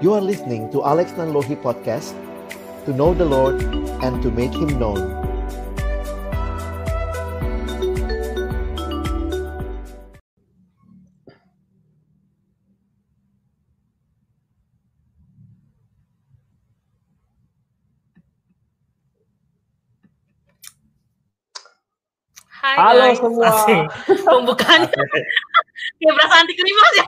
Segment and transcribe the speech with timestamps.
[0.00, 2.12] You are listening to Alex Nanlohi Podcast
[2.86, 3.60] To know the Lord
[4.04, 5.00] and to make Him known
[22.60, 23.18] Hai Halo guys.
[23.20, 23.46] semua.
[23.52, 23.80] Asik.
[24.26, 24.88] Pembukaannya
[26.00, 27.04] kayak berasa anti klimaks ya.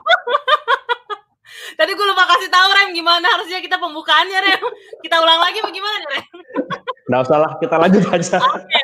[1.75, 4.63] Tadi gue lupa kasih tahu Rem gimana harusnya kita pembukaannya Rem.
[5.03, 6.37] Kita ulang lagi bagaimana Rem?
[7.09, 8.37] Nggak usah lah, kita lanjut aja.
[8.37, 8.81] Oke.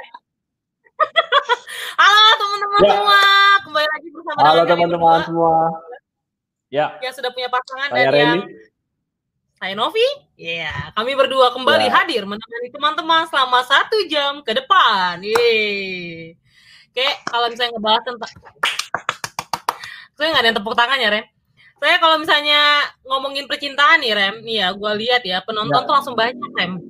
[1.95, 2.91] Halo teman-teman Ya.
[2.91, 3.21] semua,
[3.63, 5.55] kembali lagi bersama Halo teman-teman semua.
[6.73, 8.39] Ya, yang sudah punya pasangan saya dan yang
[9.55, 10.03] saya Novi.
[10.35, 11.93] Iya, kami berdua kembali Ya.
[12.03, 15.23] hadir menemani teman-teman selama satu jam ke depan.
[15.23, 16.35] Yeay.
[16.91, 18.31] Oke, kalau misalnya ngebahas tentang
[20.15, 21.25] saya nggak ada yang tepuk tangan ya, Rem.
[21.85, 25.85] Saya kalau misalnya ngomongin percintaan nih, Rem, nih ya, gue lihat ya penonton Ya.
[25.85, 26.81] tuh langsung banyak, Rem.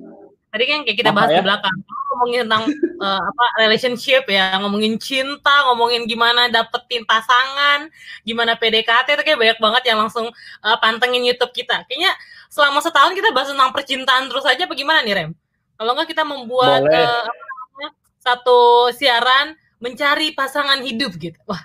[0.48, 1.36] Tadi kan kayak kita Apa bahas ya?
[1.36, 1.76] di belakang,
[2.08, 2.64] ngomongin tentang
[2.96, 7.92] eh, apa relationship ya, ngomongin cinta, ngomongin gimana dapetin pasangan,
[8.24, 10.32] gimana PDKT itu kayak banyak banget yang langsung
[10.64, 11.84] eh, pantengin YouTube kita.
[11.84, 12.16] Kayaknya
[12.48, 15.30] selama setahun kita bahas tentang percintaan terus aja bagaimana nih, Rem?
[15.76, 17.04] Kalau nggak kita membuat Boleh.
[17.04, 21.36] apa namanya, satu siaran mencari pasangan hidup gitu.
[21.44, 21.60] Wah,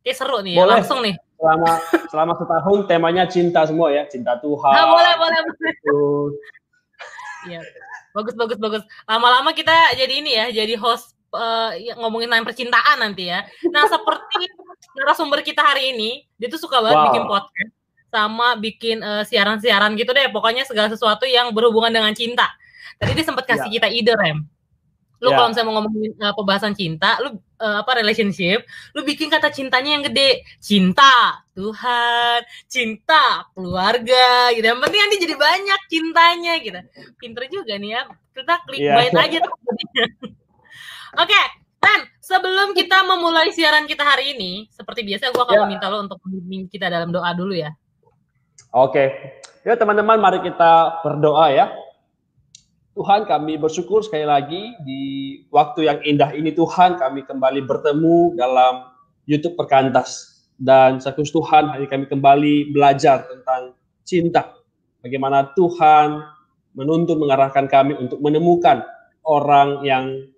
[0.00, 1.20] kayak seru nih ya, langsung nih.
[1.42, 1.70] Selama
[2.06, 4.70] selama setahun temanya cinta semua ya, cinta Tuhan.
[4.70, 5.74] Ah, boleh, boleh, boleh.
[7.50, 7.60] Iya.
[8.14, 8.82] Bagus, bagus, bagus.
[9.10, 11.18] Lama-lama kita jadi ini ya, jadi host
[11.82, 13.42] yang ngomongin tentang percintaan nanti ya.
[13.72, 14.46] Nah, seperti
[14.94, 17.06] narasumber kita hari ini, dia tuh suka banget Wow.
[17.10, 17.72] bikin podcast
[18.12, 20.28] sama bikin eh, siaran-siaran gitu deh.
[20.28, 22.52] Pokoknya segala sesuatu yang berhubungan dengan cinta.
[23.00, 24.44] Tadi dia sempat kasih kita ide, Rem.
[25.24, 25.40] Lu Ya.
[25.40, 29.94] kalau misalnya mau ngomongin eh, pembahasan cinta, lu eh, apa relationship, lu bikin kata cintanya
[29.94, 30.42] yang gede.
[30.58, 34.66] Cinta Tuhan, cinta keluarga gitu.
[34.66, 36.80] Yang penting nanti jadi banyak cintanya gitu.
[37.22, 38.02] Pinter juga nih ya.
[38.34, 38.94] Kita klik Iya.
[38.98, 39.52] bait aja tuh.
[41.22, 41.40] Oke,
[41.78, 45.62] Ren, sebelum kita memulai siaran kita hari ini, seperti biasa gua akan Ya.
[45.68, 47.68] meminta lo untuk membimbing kita dalam doa dulu ya.
[48.72, 49.12] Oke.
[49.62, 51.68] Ya teman-teman, mari kita berdoa ya.
[52.92, 55.02] Tuhan kami bersyukur sekali lagi di
[55.48, 58.92] waktu yang indah ini Tuhan kami kembali bertemu dalam
[59.24, 60.44] YouTube Perkantas.
[60.60, 63.72] Dan sekus Tuhan hari kami kembali belajar tentang
[64.04, 64.60] cinta.
[65.00, 66.20] Bagaimana Tuhan
[66.76, 68.84] menuntun mengarahkan kami untuk menemukan
[69.24, 70.28] orang yang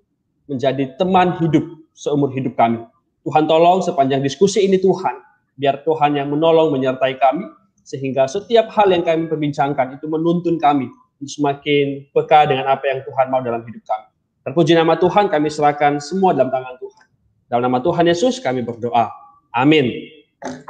[0.47, 2.87] menjadi teman hidup seumur hidup kami.
[3.27, 5.19] Tuhan tolong sepanjang diskusi ini Tuhan,
[5.59, 7.51] biar Tuhan yang menolong menyertai kami,
[7.83, 10.87] sehingga setiap hal yang kami perbincangkan itu menuntun kami
[11.23, 14.09] semakin peka dengan apa yang Tuhan mau dalam hidup kami.
[14.45, 17.07] Terpuji nama Tuhan, kami serahkan semua dalam tangan Tuhan.
[17.49, 19.09] Dalam nama Tuhan Yesus kami berdoa.
[19.55, 19.89] Amin.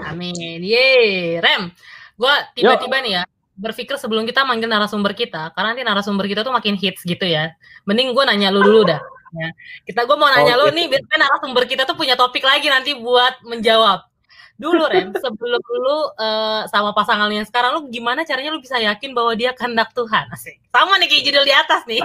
[0.04, 0.60] Amin.
[0.62, 1.75] Yeay, Rem.
[2.15, 6.50] Gua tiba-tiba nih ya berpikir sebelum kita manggil narasumber kita, karena nanti narasumber kita tuh
[6.50, 7.54] makin hits gitu ya.
[7.87, 8.99] Mending gue nanya lu dulu dah.
[9.34, 9.49] Ya.
[9.87, 10.75] Kita gue mau nanya lu Oke.
[10.75, 14.06] nih, biasanya narasumber kita tuh punya topik lagi nanti buat menjawab.
[14.54, 18.78] Dulu Rem, sebelum lu eh, sama pasangan lu yang sekarang, lu gimana caranya lu bisa
[18.78, 20.31] yakin bahwa dia kehendak Tuhan?
[20.31, 20.62] Asik.
[20.70, 21.98] Sama nih kayak judul di atas nih.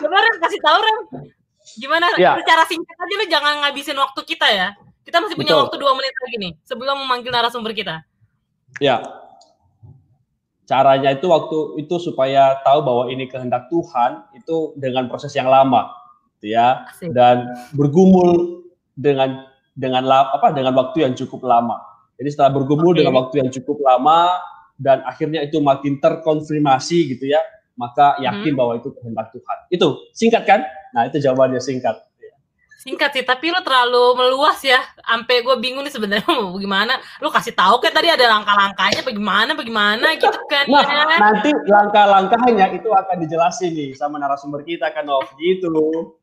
[0.00, 0.98] Coba Rem, kasih tahu Rem.
[1.76, 2.06] Gimana?
[2.16, 2.40] Ya.
[2.40, 4.68] Secara singkat aja lu jangan ngabisin waktu kita ya.
[5.04, 5.62] Kita masih punya Betul.
[5.68, 8.00] waktu dua menit lagi nih sebelum memanggil narasumber kita.
[8.80, 9.04] Ya.
[10.64, 15.90] Caranya itu waktu itu supaya tahu bahwa ini kehendak Tuhan itu dengan proses yang lama,
[16.38, 16.86] gitu ya.
[16.86, 17.10] Asik.
[17.10, 17.42] dan
[17.74, 18.62] bergumul
[18.94, 19.49] dengan
[19.80, 21.80] dengan apa dengan waktu yang cukup lama.
[22.20, 23.00] Jadi setelah bergumul Oke.
[23.00, 24.36] dengan waktu yang cukup lama
[24.76, 27.40] dan akhirnya itu makin terkonfirmasi gitu ya,
[27.80, 29.58] maka yakin bahwa itu kehendak Tuhan.
[29.72, 30.60] Itu singkat kan?
[30.92, 31.96] Nah itu jawabannya singkat.
[32.80, 34.80] Singkat sih, tapi lu terlalu meluas ya.
[35.04, 36.96] Sampai gue bingung nih sebenarnya mau gimana.
[37.20, 40.64] Lu kasih tahu kan tadi ada langkah-langkahnya bagaimana bagaimana gitu kan.
[40.64, 41.04] Nah ya.
[41.20, 46.16] nanti langkah-langkahnya itu akan dijelasin nih sama narasumber kita kan Nov gitu.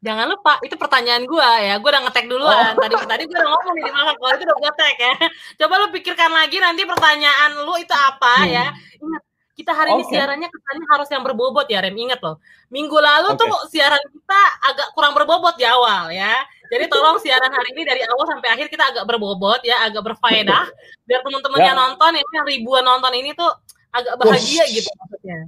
[0.00, 1.76] Jangan lupa itu pertanyaan gua ya.
[1.76, 2.72] Gua udah ngetek duluan.
[2.72, 5.14] Tadi tadi gua udah ngomong di belakang kalau itu udah gua tag ya.
[5.60, 8.66] Coba lu pikirkan lagi nanti pertanyaan lu itu apa ya.
[8.96, 9.22] Ingat
[9.60, 10.16] kita hari ini Oke.
[10.16, 11.92] siarannya kesannya harus yang berbobot ya Rem.
[11.92, 12.40] Ingat loh.
[12.72, 13.44] Minggu lalu Oke.
[13.44, 14.40] tuh siaran kita
[14.72, 16.32] agak kurang berbobot di awal ya.
[16.72, 20.64] Jadi tolong siaran hari ini dari awal sampai akhir kita agak berbobot ya, agak berfaedah
[21.04, 21.66] biar teman-teman Ya.
[21.74, 23.50] yang nonton ini yang ribuan nonton ini tuh
[23.90, 24.80] agak bahagia Wush.
[24.80, 25.38] gitu maksudnya.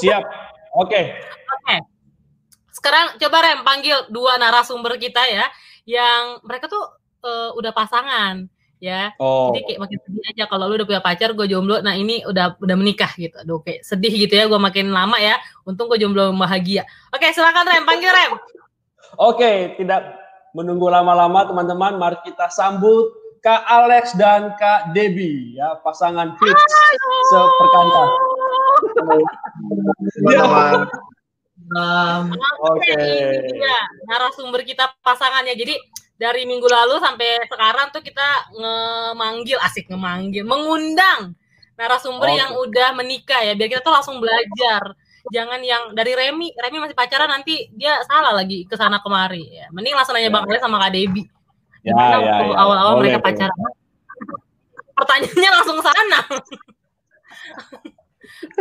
[0.00, 0.24] Siap.
[0.74, 1.00] Oke.
[1.60, 1.76] Oke.
[2.80, 5.44] Sekarang coba Rem panggil dua narasumber kita ya
[5.84, 6.80] yang mereka tuh
[7.20, 8.48] eh, udah pasangan
[8.80, 9.12] ya.
[9.20, 9.52] Oh.
[9.52, 11.84] Jadi kayak makin sedih aja kalau lu udah punya pacar, gue jomblo.
[11.84, 13.36] Nah ini udah udah menikah gitu.
[13.44, 14.48] Aduh kayak sedih gitu ya.
[14.48, 15.36] Gue makin lama ya.
[15.68, 16.88] Untung gue jomblo bahagia.
[17.12, 18.32] Oke silakan Rem, panggil Rem.
[19.20, 20.16] Oke, tidak
[20.54, 23.10] menunggu lama-lama teman-teman, mari kita sambut
[23.42, 26.74] Kak Alex dan Kak Debbie ya pasangan hits
[27.32, 28.10] seperkantas.
[30.30, 30.44] Ya.
[31.70, 32.34] Um,
[32.66, 32.90] Oke.
[32.90, 33.78] Ini dia
[34.10, 35.54] narasumber kita pasangannya.
[35.54, 35.78] Jadi
[36.18, 41.32] dari minggu lalu sampai sekarang tuh kita ngemanggil, asik ngemanggil, mengundang
[41.78, 42.36] narasumber Oke.
[42.38, 43.54] yang udah menikah ya.
[43.54, 44.82] Biar kita tuh langsung belajar.
[45.30, 49.68] Jangan yang dari Remi, Remi masih pacaran nanti dia salah lagi ke sana kemari ya.
[49.70, 50.34] Mending langsung nanya Ya.
[50.34, 51.28] Bang Alex sama Kak Debbie.
[51.80, 52.56] Ya, Gimana ya, waktu ya.
[52.60, 53.28] awal-awal Boleh, mereka boleh.
[53.30, 53.60] pacaran?
[54.98, 56.18] Pertanyaannya langsung ke sana.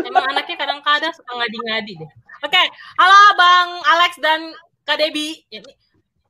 [0.08, 2.12] Emang anaknya kadang-kadang suka ngadi-ngadi deh.
[2.40, 2.62] Oke,
[2.96, 4.40] halo Bang Alex dan
[4.88, 5.44] Kak Debbie.
[5.52, 5.76] Ya, ini-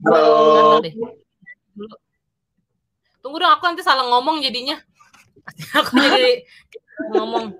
[0.02, 0.82] Halo.
[3.20, 4.80] Tunggu dong, aku nanti salah ngomong jadinya.
[5.78, 6.42] aku jadi
[7.14, 7.54] ngomong.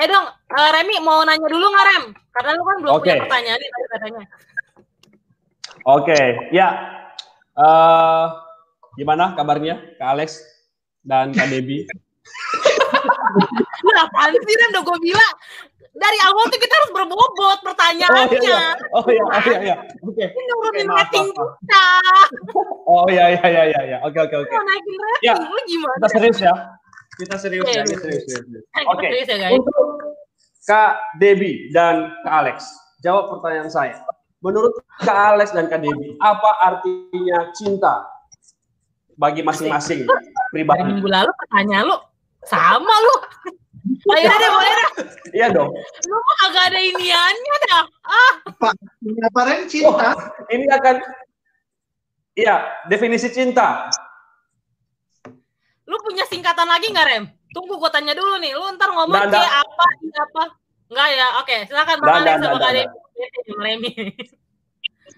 [0.00, 2.04] Eh dong, eh, Remi mau nanya dulu nggak Rem?
[2.32, 3.04] Karena lu kan belum Oke.
[3.06, 4.22] punya pertanyaan nih tadi katanya.
[5.84, 6.18] Oke,
[6.50, 6.68] ya.
[7.54, 8.24] Eh,
[8.96, 10.40] gimana kabarnya Kak Alex
[11.04, 11.86] dan Kak Debbie?
[13.84, 14.70] Lu apaan sih Rem?
[14.74, 15.34] Udah gue bilang.
[15.90, 18.24] Dari awal tuh kita harus berbobot Oh pertanyaannya.
[18.30, 18.62] iya, iya.
[18.94, 19.76] oh iya, oh iya, iya.
[20.00, 20.22] Oke.
[20.24, 21.86] Ini nurunin maaf, rating kita.
[22.86, 23.98] Oh iya, iya, iya, iya, iya.
[24.00, 24.50] Oke, oke, oke.
[24.50, 25.94] Mau naikin rating, Ya, lu gimana?
[25.98, 26.54] Kita serius ya.
[27.18, 28.64] Kita serius Oke, ya, kita serius, serius, serius.
[28.70, 29.06] Eh, Oke.
[29.10, 29.48] serius ya.
[29.50, 29.86] Untuk
[30.62, 32.56] Kak Debbie dan Kak Alex,
[33.00, 33.96] jawab pertanyaan saya.
[34.40, 38.06] Menurut Kak Alex dan Kak Debbie, apa artinya cinta
[39.16, 40.80] bagi masing-masing Dari pribadi?
[40.86, 41.98] minggu lalu pertanyaan lu
[42.42, 43.14] sama lu.
[43.90, 44.90] Ayo deh, boleh dah.
[45.30, 45.70] Iya dong.
[46.06, 47.82] Lu mah agak ada iniannya dah.
[48.06, 48.32] Ah,
[49.02, 50.08] Kenapa Ren cinta?
[50.46, 50.96] Ini akan
[52.38, 52.56] Iya,
[52.86, 53.90] definisi cinta.
[55.90, 57.24] lu punya singkatan lagi nggak Rem?
[57.50, 58.54] Tunggu gua tanya dulu nih.
[58.54, 59.34] Lu ntar ngomong nggak.
[59.34, 59.84] kayak apa,
[60.22, 60.44] apa?
[60.86, 61.26] Enggak ya?
[61.42, 62.72] Oke, silakan Bang Alex sama Kak
[63.58, 63.90] Remi.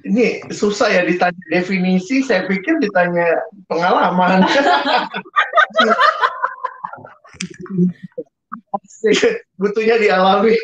[0.02, 3.36] Ini susah ya ditanya definisi, saya pikir ditanya
[3.68, 4.40] pengalaman.
[9.60, 10.56] Butuhnya dialami.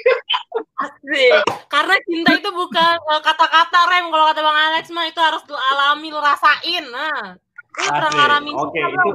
[0.79, 1.43] Asik.
[1.69, 4.07] Karena cinta itu bukan eh, kata-kata Rem.
[4.09, 6.85] Kalau kata Bang Alex mah itu harus lu alami, lu rasain.
[6.89, 8.19] Nah, lu pernah Asik.
[8.19, 9.13] ngalamin Oke, cinta itu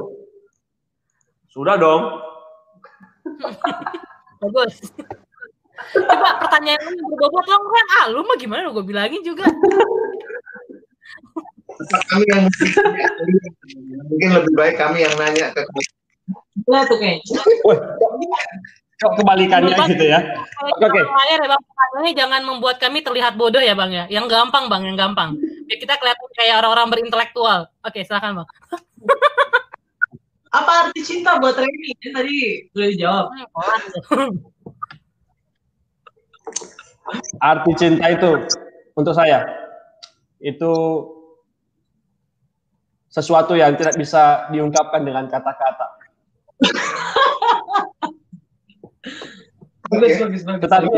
[1.50, 2.02] sudah dong.
[4.42, 4.74] Bagus.
[5.94, 7.88] Coba pertanyaan lu berbobot dong, Rem.
[7.98, 8.70] Ah, lu mah gimana?
[8.70, 9.48] Gue bilangin juga.
[11.84, 12.46] Kami yang
[14.06, 15.62] mungkin lebih baik kami yang nanya ke
[16.70, 17.40] lah tuh kayaknya.
[18.94, 20.22] Kebalikannya Bang, gitu ya.
[20.78, 21.62] Oke, layar ya bang,
[22.14, 24.04] jangan membuat kami terlihat bodoh ya bang ya.
[24.06, 25.34] Yang gampang bang, yang gampang.
[25.66, 27.66] Biar kita kelihatan kayak orang-orang berintelektual.
[27.82, 28.48] Oke, silakan bang.
[30.54, 31.90] Apa arti cinta buat Remy?
[31.98, 32.36] Kan tadi
[32.70, 33.26] udah dijawab.
[37.42, 38.30] Arti cinta itu
[38.94, 39.42] untuk saya
[40.38, 40.72] itu
[43.10, 45.86] sesuatu yang tidak bisa diungkapkan dengan kata-kata.
[49.98, 50.62] Bagus, bagus, bagus.
[50.66, 50.88] Tetapi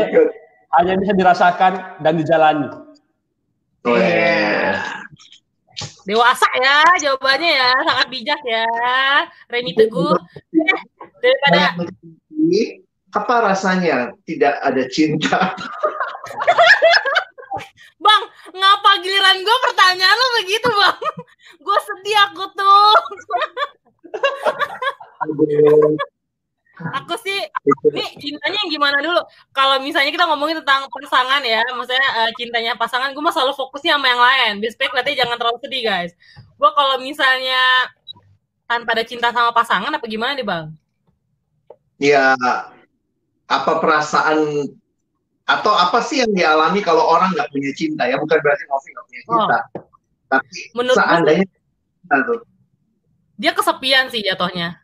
[0.77, 2.69] hanya bisa dirasakan dan dijalani.
[3.87, 4.75] Weh.
[6.07, 8.67] Dewasa ya jawabannya ya, sangat bijak ya.
[9.51, 10.15] Reni Teguh.
[11.21, 11.75] Daripada
[13.15, 15.51] apa rasanya tidak ada cinta?
[17.97, 18.23] Bang,
[18.53, 20.97] ngapa giliran gue pertanyaan lo begitu bang?
[21.65, 22.93] gue sedih aku tuh.
[26.77, 27.39] Aku sih.
[27.89, 29.17] Ini cintanya yang gimana dulu?
[29.49, 33.97] Kalau misalnya kita ngomongin tentang pasangan ya, maksudnya eh, cintanya pasangan, gue mah selalu fokusnya
[33.97, 34.53] sama yang lain.
[34.61, 36.11] Biar kelihatannya jangan terlalu sedih guys.
[36.57, 37.61] Gue kalau misalnya
[38.69, 40.65] tanpa ada cinta sama pasangan apa gimana nih bang?
[41.97, 42.37] Ya,
[43.49, 44.69] apa perasaan
[45.47, 48.21] atau apa sih yang dialami kalau orang nggak punya cinta ya?
[48.21, 49.59] Bukan berarti Novi nggak punya cinta,
[50.29, 51.45] tapi Menurut gue seandainya
[52.21, 52.39] tuh.
[53.37, 54.77] dia kesepian sih jatuhnya.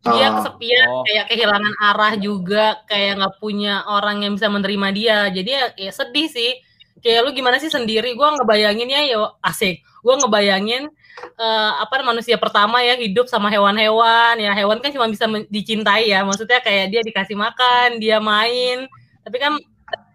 [0.00, 0.40] Dia Oh.
[0.40, 1.04] kesepian, Oh.
[1.04, 5.18] kayak kehilangan arah juga, kayak nggak punya orang yang bisa menerima dia.
[5.28, 6.50] Jadi ya, ya sedih sih.
[7.04, 8.12] Kayak lu gimana sih sendiri?
[8.16, 9.80] Gue ngebayanginnya ya asik.
[10.04, 10.88] Gue ngebayangin
[11.36, 14.40] eh, apa manusia pertama ya hidup sama hewan-hewan.
[14.40, 16.24] Ya hewan kan cuma bisa dicintai ya.
[16.24, 18.88] Maksudnya kayak dia dikasih makan, dia main.
[19.24, 19.52] Tapi kan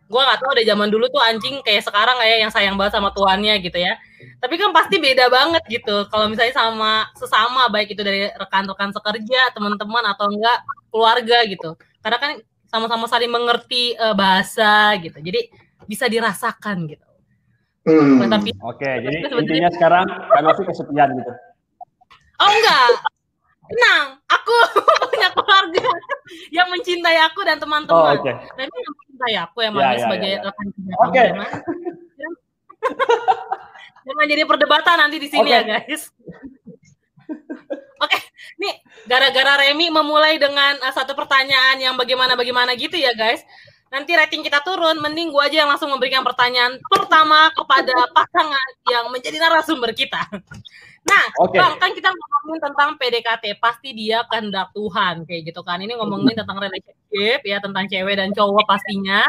[0.05, 3.09] gue nggak tahu ada zaman dulu tuh anjing kayak sekarang kayak yang sayang banget sama
[3.09, 3.97] tuannya gitu ya.
[4.37, 6.05] Tapi kan pasti beda banget gitu.
[6.07, 10.61] Kalau misalnya sama sesama baik itu dari rekan-rekan sekerja, teman-teman atau enggak
[10.93, 11.73] keluarga gitu.
[12.05, 12.31] Karena kan
[12.69, 15.17] sama-sama saling mengerti eh, bahasa gitu.
[15.17, 15.49] Jadi
[15.85, 17.05] bisa dirasakan gitu.
[17.85, 18.17] Hmm.
[18.21, 21.31] Nah, tapi Oke, jadi Sebenarnya- intinya sekarang Kak Novi kesepian gitu.
[22.35, 22.89] oh enggak.
[23.65, 24.55] Tenang, aku
[25.09, 25.85] punya keluarga
[26.53, 28.15] yang mencintai aku dan Oh, teman-teman.
[28.19, 28.31] oke.
[28.55, 30.45] Tapi yang mencintai aku yang Ya, manggil ya, sebagai ya, ya.
[30.45, 31.23] rekan kerja Oke.
[31.33, 31.53] Mas.
[34.05, 35.55] Jangan jadi perdebatan nanti di sini Oke.
[35.57, 36.13] ya guys.
[38.55, 38.71] Nih,
[39.09, 43.43] gara-gara Remi memulai dengan uh, satu pertanyaan yang bagaimana-bagaimana gitu ya, guys.
[43.91, 49.11] Nanti rating kita turun, mending gua aja yang langsung memberikan pertanyaan pertama kepada pasangan yang
[49.11, 50.23] menjadi narasumber kita.
[51.05, 51.61] Nah, Oke.
[51.61, 55.77] Bang, kan kita ngomongin tentang PDKT, pasti dia kehendak Tuhan kayak gitu kan.
[55.77, 59.21] Ini ngomongin tentang relationship ya, tentang cewek dan cowok pastinya.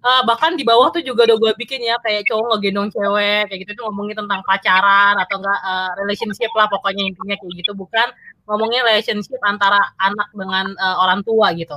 [0.00, 3.60] Eh, bahkan di bawah tuh juga udah gue bikin ya kayak cowok ngegendong cewek kayak
[3.68, 8.08] gitu tuh ngomongin tentang pacaran atau enggak eh, relationship lah pokoknya intinya kayak gitu bukan
[8.48, 11.76] ngomongin relationship antara anak dengan eh, orang tua gitu.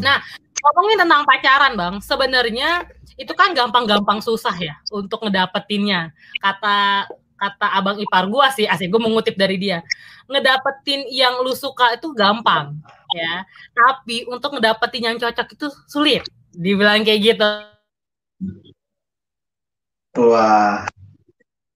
[0.00, 0.16] Nah,
[0.64, 2.88] ngomongin tentang pacaran, Bang, sebenarnya
[3.20, 6.16] itu kan gampang-gampang susah ya untuk ngedapetinnya.
[6.40, 7.04] Kata
[7.36, 9.84] kata abang ipar gua sih, asik gue mengutip dari dia.
[10.26, 12.80] Ngedapetin yang lu suka itu gampang,
[13.14, 13.46] ya.
[13.76, 16.24] Tapi untuk ngedapetin yang cocok itu sulit.
[16.56, 17.50] Dibilang kayak gitu.
[20.16, 20.88] Wah,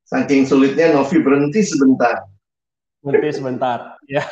[0.08, 2.24] saking sulitnya Novi berhenti sebentar.
[3.04, 4.00] Berhenti sebentar.
[4.08, 4.24] Ya.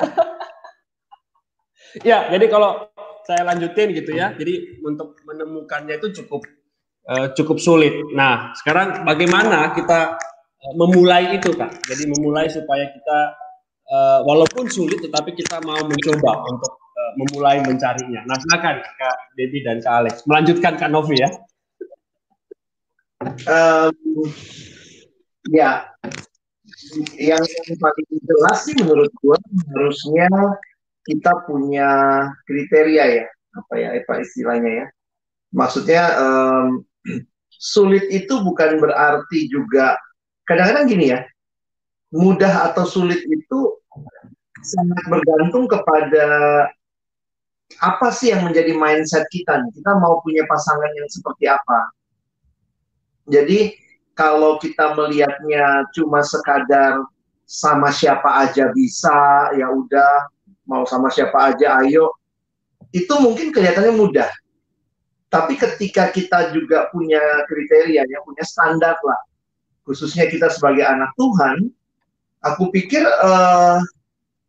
[2.00, 2.88] ya, jadi kalau
[3.28, 4.32] saya lanjutin gitu ya.
[4.32, 6.49] Jadi untuk menemukannya itu cukup
[7.12, 7.92] eh, cukup sulit.
[8.16, 10.16] Nah, sekarang bagaimana kita
[10.74, 11.86] memulai itu, Kak?
[11.86, 13.18] Jadi memulai supaya kita
[13.88, 18.26] eh, walaupun sulit tetapi kita mau mencoba untuk eh, memulai mencarinya.
[18.26, 20.14] Nah, silakan Kak Debbie dan Kak Alex.
[20.26, 21.30] Melanjutkan Kak Novi ya.
[23.18, 23.90] Em,
[25.50, 25.90] ya,
[27.18, 27.42] yang
[27.82, 29.34] paling jelas sih menurut gua
[29.74, 30.30] harusnya
[31.02, 31.90] kita punya
[32.46, 33.26] kriteria ya,
[33.58, 34.86] apa ya, apa istilahnya ya.
[35.50, 36.66] Maksudnya em,
[37.74, 39.98] sulit itu bukan berarti juga
[40.48, 41.20] kadang-kadang gini ya,
[42.08, 43.76] mudah atau sulit itu
[44.64, 46.26] sangat bergantung kepada
[47.84, 49.70] apa sih yang menjadi mindset kita nih.
[49.76, 51.80] Kita mau punya pasangan yang seperti apa.
[53.28, 53.76] Jadi
[54.16, 57.04] kalau kita melihatnya cuma sekadar
[57.44, 60.32] sama siapa aja bisa, ya udah
[60.64, 62.12] mau sama siapa aja ayo,
[62.92, 64.28] itu mungkin kelihatannya mudah.
[65.28, 69.20] Tapi ketika kita juga punya kriteria, ya punya standar lah,
[69.88, 71.73] khususnya kita sebagai anak Tuhan,
[72.45, 73.80] aku pikir eh,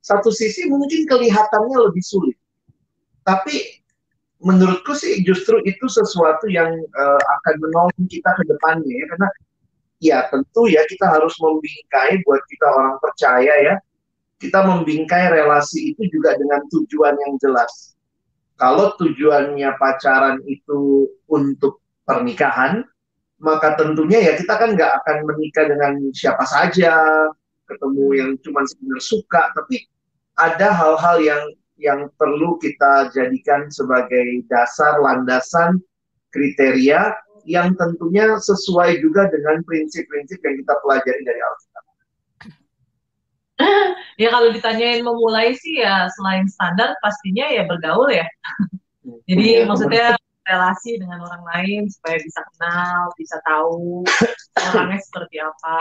[0.04, 2.36] satu sisi mungkin kelihatannya lebih sulit.
[3.24, 3.80] Tapi
[4.44, 9.06] menurutku sih justru itu sesuatu yang eh, akan menolong kita ke depannya ya.
[9.16, 9.30] Karena
[10.04, 13.76] ya tentu ya kita harus membingkai buat kita orang percaya ya.
[14.40, 17.96] Kita membingkai relasi itu juga dengan tujuan yang jelas.
[18.60, 22.84] Kalau tujuannya pacaran itu untuk pernikahan
[23.40, 26.96] maka tentunya ya kita kan nggak akan menikah dengan siapa saja
[27.66, 29.88] ketemu yang cuma sekedar suka tapi
[30.36, 31.44] ada hal-hal yang
[31.80, 35.80] yang perlu kita jadikan sebagai dasar landasan
[36.36, 37.16] kriteria
[37.48, 41.84] yang tentunya sesuai juga dengan prinsip-prinsip yang kita pelajari dari Alkitab.
[44.20, 48.28] Ya kalau ditanyain memulai sih ya selain standar pastinya ya bergaul ya.
[49.32, 54.02] Jadi Ya, maksudnya relasi dengan orang lain supaya bisa kenal, bisa tahu
[54.74, 55.78] orangnya seperti apa.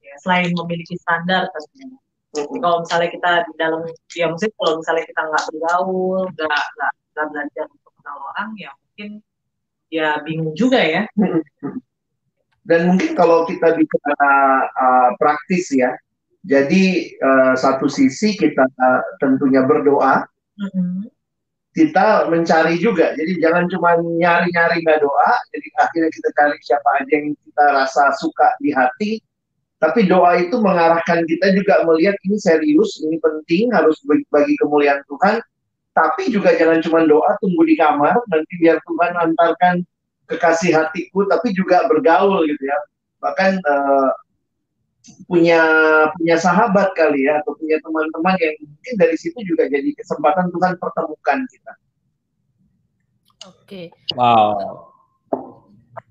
[0.00, 1.92] Ya, selain memiliki standar tentunya.
[2.32, 3.82] Kalau misalnya kita di dalam,
[4.14, 6.62] ya maksudnya kalau misalnya kita nggak bergaul, nggak
[7.10, 9.10] nggak belajar untuk kenal orang, ya mungkin
[9.90, 11.02] ya bingung juga ya.
[12.62, 14.30] Dan mungkin kalau kita bicara
[14.78, 15.90] uh, praktis ya,
[16.46, 20.22] jadi uh, satu sisi kita uh, tentunya berdoa,
[20.54, 21.10] Mm-mm.
[21.80, 23.16] Kita mencari juga.
[23.16, 28.04] Jadi jangan cuma nyari-nyari nggak doa, jadi akhirnya kita cari siapa aja yang kita rasa
[28.20, 29.10] suka di hati.
[29.80, 33.96] Tapi doa itu mengarahkan kita juga melihat ini serius, ini penting, harus
[34.28, 35.40] bagi- kemuliaan Tuhan.
[35.96, 39.80] Tapi juga jangan cuma doa, tunggu di kamar, nanti biar Tuhan antarkan
[40.28, 42.78] kekasih hatiku, tapi juga bergaul gitu ya.
[43.24, 44.10] Bahkan eh,
[45.26, 45.62] punya
[46.18, 50.74] punya sahabat kali ya, atau punya teman-teman yang mungkin dari situ juga jadi kesempatan Tuhan
[50.78, 51.72] pertemukan kita.
[53.48, 53.82] Oke.
[54.14, 54.92] Wow.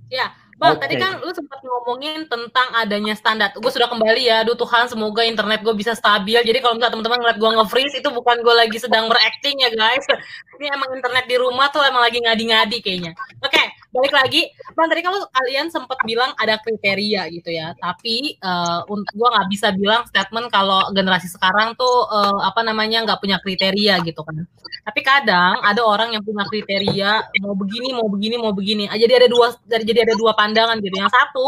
[0.09, 0.91] Ya, Bang, Oke.
[0.91, 3.55] tadi kan lu sempat ngomongin tentang adanya standar.
[3.55, 4.43] Gue sudah kembali ya.
[4.43, 6.35] Aduh Tuhan, semoga internet gue bisa stabil.
[6.35, 10.03] Jadi kalau misalnya teman-teman ngeliat gue nge-freeze, itu bukan gue lagi sedang berakting ya guys.
[10.59, 13.15] Ini emang internet di rumah tuh emang lagi ngadi-ngadi kayaknya.
[13.39, 13.63] Oke,
[13.95, 14.51] balik lagi.
[14.75, 17.71] Bang, tadi kalau kalian sempat bilang ada kriteria gitu ya.
[17.79, 23.07] Tapi eh, untuk gue nggak bisa bilang statement kalau generasi sekarang tuh eh, apa namanya
[23.07, 24.43] nggak punya kriteria gitu kan.
[24.83, 28.83] Tapi kadang ada orang yang punya kriteria mau begini, mau begini, mau begini.
[28.91, 30.95] Ah, Jadi ada dua, jadi ada dua pandangan gitu.
[30.95, 31.45] Yang satu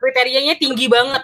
[0.00, 1.22] kriterianya tinggi banget,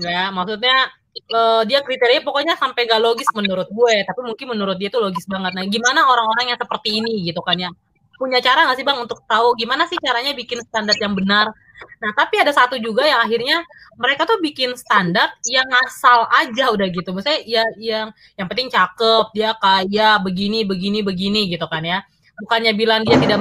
[0.00, 0.28] ya.
[0.34, 5.02] Maksudnya eh, dia kriteria pokoknya sampai gak logis menurut gue, tapi mungkin menurut dia tuh
[5.04, 5.52] logis banget.
[5.56, 7.70] Nah, gimana orang-orang yang seperti ini gitu kan ya?
[8.16, 11.52] Punya cara nggak sih bang untuk tahu gimana sih caranya bikin standar yang benar
[12.00, 13.64] Nah, tapi ada satu juga yang akhirnya
[13.96, 17.08] mereka tuh bikin standar yang ngasal aja udah gitu.
[17.12, 22.04] Maksudnya ya yang yang penting cakep, dia kaya, begini, begini, begini gitu kan ya.
[22.44, 23.40] Bukannya bilang dia tidak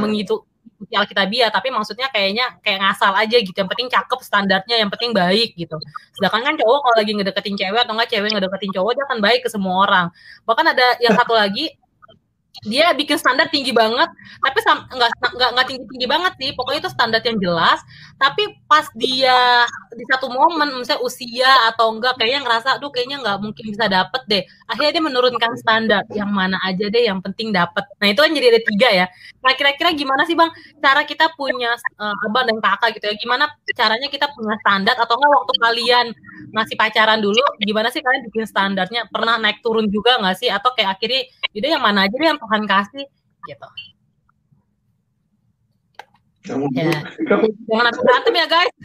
[0.75, 3.55] mengikuti Alkitabiah, tapi maksudnya kayaknya kayak ngasal aja gitu.
[3.55, 5.79] Yang penting cakep standarnya, yang penting baik gitu.
[6.20, 9.39] Sedangkan kan cowok kalau lagi ngedeketin cewek atau enggak cewek ngedeketin cowok dia akan baik
[9.48, 10.05] ke semua orang.
[10.44, 11.72] Bahkan ada yang satu lagi
[12.63, 14.07] dia bikin standar tinggi banget
[14.39, 16.50] tapi nggak nggak tinggi tinggi banget sih.
[16.55, 17.79] Pokoknya itu standar yang jelas.
[18.15, 23.38] Tapi pas dia di satu momen misalnya usia atau enggak kayaknya ngerasa aduh kayaknya nggak
[23.43, 24.43] mungkin bisa dapet deh.
[24.69, 26.03] Akhirnya dia menurunkan standar.
[26.13, 27.83] Yang mana aja deh yang penting dapet.
[28.00, 29.05] Nah itu kan jadi ada tiga ya.
[29.43, 33.15] Nah kira-kira gimana sih bang cara kita punya uh, abang dan kakak gitu ya?
[33.17, 34.95] Gimana caranya kita punya standar?
[35.00, 36.07] Atau enggak waktu kalian
[36.53, 39.07] masih pacaran dulu gimana sih kalian bikin standarnya?
[39.09, 40.50] Pernah naik turun juga nggak sih?
[40.51, 43.07] Atau kayak akhirnya jadi yang mana aja deh yang Tuhan kasih
[43.47, 43.67] gitu
[46.75, 46.91] ya.
[47.71, 48.75] jangan aku berantem ya guys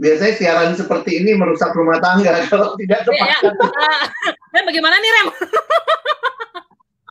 [0.00, 3.20] biasanya siaran seperti ini merusak rumah tangga kalau tidak tepat.
[3.20, 3.52] Ya, ya.
[4.56, 5.28] Dan bagaimana nih Rem?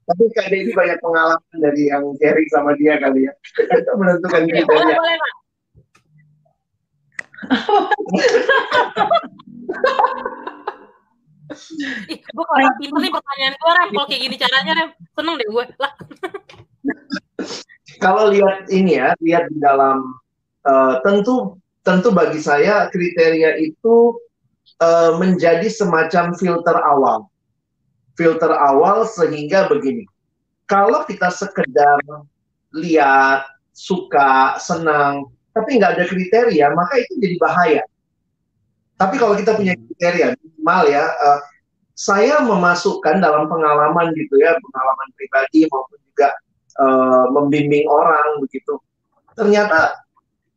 [0.09, 3.33] Tapi Kak ini banyak pengalaman dari yang sharing sama dia kali ya.
[3.93, 5.33] menentukan ya, boleh, boleh, Pak.
[12.09, 13.89] Gue kalau pinter nih pertanyaan gue, Rem.
[13.93, 14.73] Kalau kayak gini caranya.
[15.17, 15.65] Seneng deh gue.
[15.81, 15.93] Lah.
[18.05, 19.97] kalau lihat ini ya, lihat di dalam,
[20.69, 24.13] uh, tentu tentu bagi saya kriteria itu
[24.83, 27.25] uh, menjadi semacam filter awal.
[28.13, 30.05] Filter awal sehingga begini.
[30.69, 31.97] Kalau kita sekedar
[32.77, 37.83] lihat, suka, senang, tapi nggak ada kriteria, maka itu jadi bahaya.
[38.99, 41.39] Tapi kalau kita punya kriteria, minimal ya, uh,
[41.95, 46.29] saya memasukkan dalam pengalaman gitu ya, pengalaman pribadi maupun juga
[46.83, 48.75] uh, membimbing orang begitu.
[49.39, 49.95] Ternyata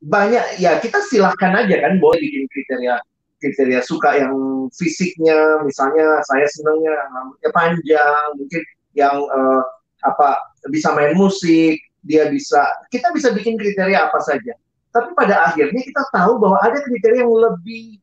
[0.02, 2.98] banyak ya kita silahkan aja kan boleh bikin kriteria
[3.38, 4.34] kriteria suka yang
[4.74, 8.62] fisiknya misalnya saya senangnya rambutnya panjang mungkin
[8.98, 9.62] yang uh,
[10.02, 10.42] apa
[10.74, 14.58] bisa main musik dia bisa kita bisa bikin kriteria apa saja
[14.90, 18.01] tapi pada akhirnya kita tahu bahwa ada kriteria yang lebih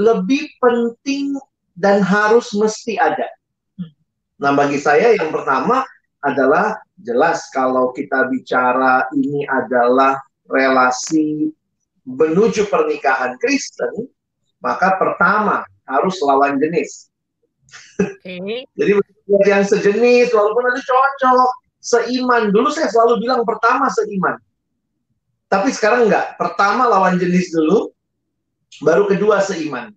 [0.00, 1.36] lebih penting
[1.76, 3.28] dan harus mesti ada.
[4.40, 5.84] Nah, bagi saya yang pertama
[6.24, 10.16] adalah jelas kalau kita bicara ini adalah
[10.48, 11.52] relasi
[12.08, 14.08] menuju pernikahan Kristen,
[14.64, 17.12] maka pertama harus lawan jenis.
[18.00, 18.64] Okay.
[18.80, 18.96] Jadi
[19.46, 22.50] yang sejenis, walaupun ada cocok, seiman.
[22.50, 24.40] Dulu saya selalu bilang pertama seiman.
[25.46, 26.34] Tapi sekarang enggak.
[26.40, 27.92] Pertama lawan jenis dulu,
[28.78, 29.90] baru kedua seiman.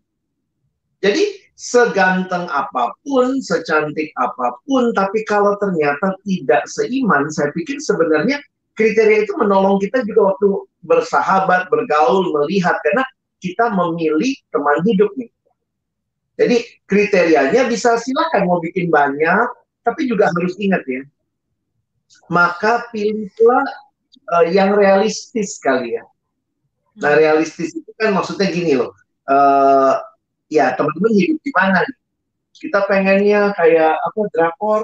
[1.04, 8.42] Jadi seganteng apa pun, secantik apa pun, tapi kalau ternyata tidak seiman, saya pikir sebenarnya
[8.74, 10.48] kriteria itu menolong kita juga waktu
[10.84, 13.04] bersahabat, bergaul, melihat, karena
[13.40, 15.30] kita memilih teman hidup nih.
[16.34, 16.58] Jadi
[16.90, 19.46] kriterianya bisa silakan mau bikin banyak,
[19.86, 21.04] tapi juga harus ingat ya.
[22.32, 23.66] Maka pilihlah
[24.34, 26.04] uh, yang realistis kali ya.
[27.00, 28.94] Nah realistis itu kan maksudnya gini loh.
[29.26, 29.98] Uh,
[30.52, 31.82] ya teman-teman hidup di mana
[32.54, 34.84] kita pengennya kayak apa drakor.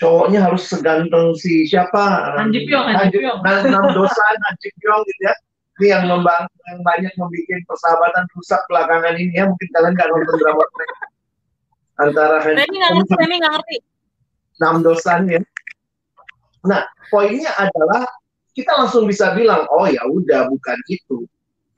[0.00, 2.32] Cowoknya harus seganteng si siapa?
[2.40, 3.44] Hanji Pyong Hanji Pyong.
[3.44, 5.34] Enam dosa Hanji Pyong gitu ya.
[5.80, 9.44] Ini yang membang yang banyak membuat persahabatan rusak belakangan ini ya.
[9.44, 10.64] Mungkin kalian nggak nonton drama
[12.00, 13.76] antara Hanji nggak ngerti nggak ngerti.
[14.60, 15.40] Enam dosan ya.
[16.64, 16.80] Nah
[17.12, 18.08] poinnya adalah
[18.60, 21.24] kita langsung bisa bilang oh ya udah bukan itu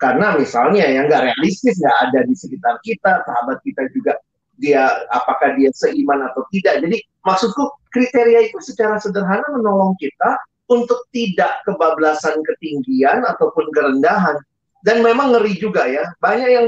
[0.02, 4.18] karena misalnya yang nggak realistis nggak ada di sekitar kita, sahabat kita juga
[4.58, 6.82] dia apakah dia seiman atau tidak.
[6.82, 10.34] Jadi maksudku kriteria itu secara sederhana menolong kita
[10.66, 14.42] untuk tidak kebablasan ketinggian ataupun kerendahan.
[14.82, 16.66] Dan memang ngeri juga ya, banyak yang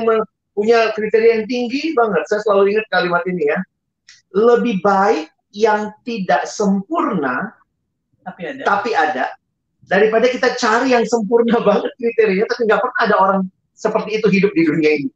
[0.55, 2.23] punya kriteria yang tinggi banget.
[2.31, 3.59] Saya selalu ingat kalimat ini ya.
[4.31, 7.51] Lebih baik yang tidak sempurna
[8.23, 9.35] tapi ada, tapi ada
[9.89, 13.41] daripada kita cari yang sempurna banget kriteria tapi nggak pernah ada orang
[13.75, 15.11] seperti itu hidup di dunia ini.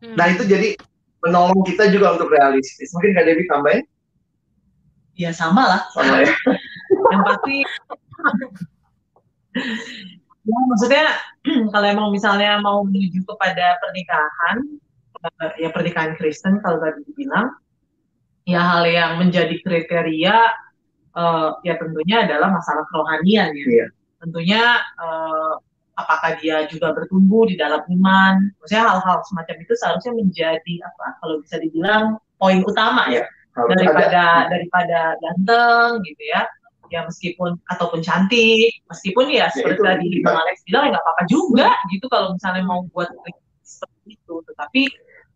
[0.00, 0.16] Hmm.
[0.16, 0.74] Nah itu jadi
[1.20, 2.90] menolong kita juga untuk realistis.
[2.96, 3.84] Mungkin Kak Dewi tambahin?
[5.14, 5.82] Ya sama lah.
[5.92, 6.32] Sama ya.
[7.10, 7.56] yang pasti
[10.46, 11.04] ya maksudnya
[11.72, 14.56] kalau emang misalnya mau menuju kepada pernikahan
[15.42, 17.50] eh, ya pernikahan Kristen kalau tadi dibilang
[18.46, 20.36] ya hal yang menjadi kriteria
[21.16, 23.64] uh, ya tentunya adalah masalah kerohanian ya.
[23.66, 23.88] Yeah.
[24.20, 24.62] Tentunya
[25.00, 25.56] uh,
[25.96, 28.52] apakah dia juga bertumbuh di dalam iman.
[28.60, 33.24] Maksudnya hal-hal semacam itu seharusnya menjadi apa kalau bisa dibilang poin utama ya.
[33.24, 33.28] Yeah.
[33.60, 34.48] Daripada ada.
[34.48, 36.46] daripada ganteng gitu ya.
[36.90, 40.10] ya meskipun ataupun cantik, meskipun ya seperti itu tadi.
[40.26, 43.14] Bang Alex bilang ya nggak apa-apa juga gitu kalau misalnya mau buat
[43.62, 44.34] seperti itu.
[44.42, 44.82] Tetapi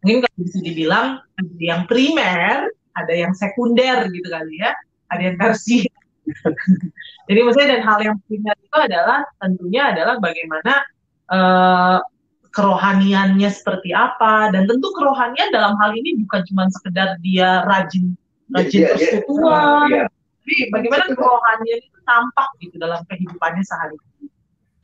[0.03, 4.75] mungkin kalau bisa dibilang ada yang primer, ada yang sekunder gitu kali ya,
[5.11, 5.91] ada yang tersier.
[7.29, 10.73] Jadi maksudnya dan hal yang primer itu adalah tentunya adalah bagaimana
[11.29, 11.99] eh,
[12.55, 18.15] kerohaniannya seperti apa dan tentu kerohanian dalam hal ini bukan cuma sekedar dia rajin
[18.55, 20.05] rajin Dia- dia- persekutuan, Iya.
[20.09, 24.27] tapi bagaimana kerohanian itu tampak gitu dalam kehidupannya sehari-hari.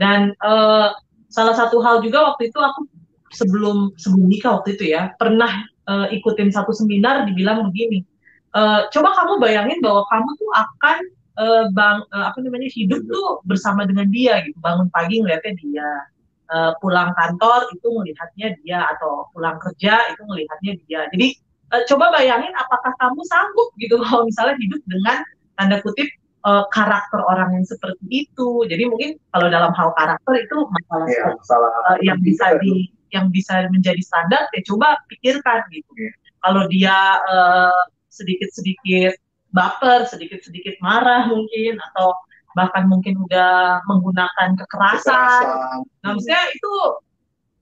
[0.01, 0.89] Dan eh,
[1.31, 2.89] salah satu hal juga waktu itu aku
[3.31, 8.03] sebelum sebelum nikah waktu itu ya pernah eh, ikutin satu seminar dibilang begini,
[8.57, 10.99] eh, coba kamu bayangin bahwa kamu tuh akan
[11.41, 15.91] eh, bang eh, apa namanya hidup tuh bersama dengan dia gitu, bangun pagi ngeliatnya dia,
[16.51, 21.01] Eh, pulang kantor itu melihatnya dia atau pulang kerja itu melihatnya dia.
[21.15, 21.39] Jadi
[21.71, 25.23] eh, coba bayangin apakah kamu sanggup gitu kalau misalnya hidup dengan
[25.55, 26.11] tanda kutip
[26.43, 28.67] eh, karakter orang yang seperti itu.
[28.67, 31.71] Jadi mungkin kalau dalam hal karakter itu masalah Iya, salah.
[31.95, 35.91] eh, yang bisa di yang bisa menjadi standar ya coba pikirkan gitu.
[36.03, 36.11] Iya.
[36.43, 36.99] Kalau dia
[37.31, 37.83] eh,
[38.21, 39.17] sedikit-sedikit
[39.51, 42.13] baper, sedikit-sedikit marah mungkin atau
[42.55, 45.07] bahkan mungkin udah menggunakan kekerasan.
[45.07, 45.47] Kekerasan.
[46.03, 46.75] Nah, maksudnya itu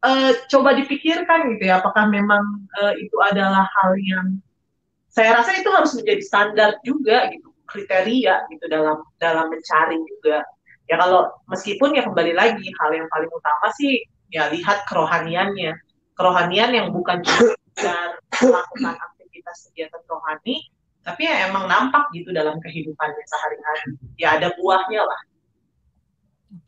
[0.05, 2.45] eh, coba dipikirkan gitu ya, apakah memang
[2.83, 4.27] eh, itu adalah hal yang
[5.09, 10.45] saya rasa itu harus menjadi standar juga gitu, kriteria gitu dalam dalam mencari juga.
[10.89, 14.01] Ya kalau meskipun ya kembali lagi hal yang paling utama sih
[14.33, 15.77] ya lihat kerohaniannya.
[16.17, 19.18] Kerohanian yang bukan cuma melakukan
[19.49, 20.57] aktivitas kegiatan rohani,
[21.05, 23.85] tapi ya emang nampak gitu dalam kehidupannya sehari-hari.
[24.21, 25.21] Ya ada buahnya lah.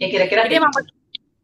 [0.00, 0.80] Ya kira-kira Jadi kayak emang gitu.
[0.80, 0.96] penting,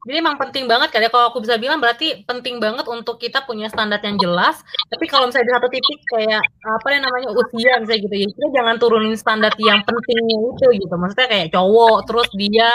[0.07, 3.45] jadi emang penting banget kali ya kalau aku bisa bilang berarti penting banget untuk kita
[3.45, 4.61] punya standar yang jelas.
[4.93, 8.49] Tapi kalau misalnya di satu titik kayak apa yang namanya usia misalnya gitu ya, kita
[8.61, 10.95] jangan turunin standar yang pentingnya itu gitu.
[10.97, 12.71] Maksudnya kayak cowok terus dia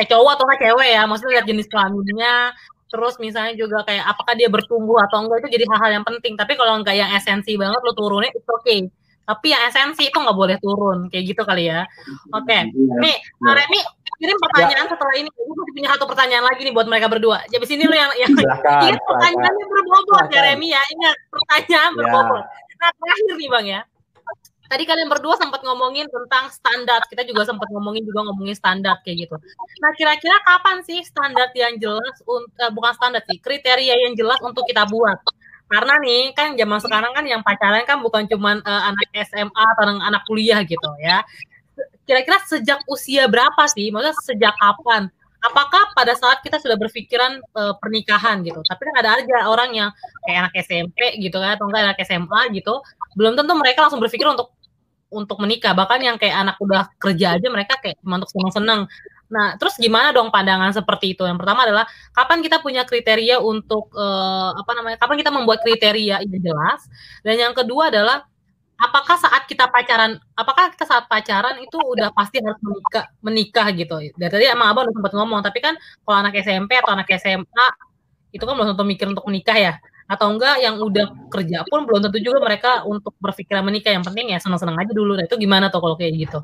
[0.00, 2.50] eh cowok atau cewek ya, maksudnya lihat jenis kelaminnya,
[2.88, 6.34] terus misalnya juga kayak apakah dia bertumbuh atau enggak itu jadi hal-hal yang penting.
[6.34, 8.76] Tapi kalau enggak yang esensi banget lo turunin itu oke.
[9.28, 11.84] Tapi yang esensi itu nggak boleh turun kayak gitu kali ya.
[12.32, 12.64] Oke.
[12.64, 12.96] Iya.
[12.96, 13.80] Nih, Pak Remi
[14.18, 15.28] kirim pertanyaan setelah ini.
[15.30, 17.38] Gue masih punya satu pertanyaan lagi nih buat mereka berdua.
[17.52, 20.40] Jadi sini lu yang yang ingat pertanyaannya berbobot ya.
[20.48, 20.80] Remi ya.
[20.80, 21.98] Ingat pertanyaan Ya.
[22.00, 22.44] berbobot.
[22.78, 23.80] Nah terakhir nih Bang ya.
[24.68, 27.00] Tadi kalian berdua sempat ngomongin tentang standar.
[27.08, 29.36] Kita juga sempat ngomongin juga ngomongin standar kayak gitu.
[29.80, 34.68] Nah kira-kira kapan sih standar yang jelas untuk bukan standar sih kriteria yang jelas untuk
[34.68, 35.16] kita buat?
[35.68, 39.84] Karena nih kan zaman sekarang kan yang pacaran kan bukan cuman eh, anak SMA atau
[39.88, 41.24] anak kuliah gitu ya
[42.08, 43.92] kira-kira sejak usia berapa sih?
[43.92, 45.12] Maksudnya sejak kapan?
[45.38, 48.58] Apakah pada saat kita sudah berpikiran eh, pernikahan gitu?
[48.64, 49.90] Tapi kan ada aja orang yang
[50.24, 52.74] kayak anak SMP gitu kan, atau enggak anak SMA gitu,
[53.14, 54.50] belum tentu mereka langsung berpikir untuk
[55.08, 55.72] untuk menikah.
[55.72, 58.88] Bahkan yang kayak anak udah kerja aja mereka kayak cuma untuk seneng-seneng.
[59.28, 61.24] Nah, terus gimana dong pandangan seperti itu?
[61.24, 61.84] Yang pertama adalah
[62.16, 64.96] kapan kita punya kriteria untuk eh, apa namanya?
[64.96, 66.80] Kapan kita membuat kriteria yang jelas?
[67.20, 68.24] Dan yang kedua adalah
[68.78, 73.94] apakah saat kita pacaran, apakah kita saat pacaran itu udah pasti harus menikah, menikah gitu?
[74.16, 75.74] Dari tadi emang abang udah sempat ngomong, tapi kan
[76.06, 77.66] kalau anak SMP atau anak SMA
[78.32, 79.72] itu kan belum tentu mikir untuk menikah ya,
[80.08, 83.92] atau enggak yang udah kerja pun belum tentu juga mereka untuk berpikiran menikah.
[83.92, 85.20] Yang penting ya senang-senang aja dulu.
[85.20, 86.40] Nah itu gimana tuh kalau kayak gitu?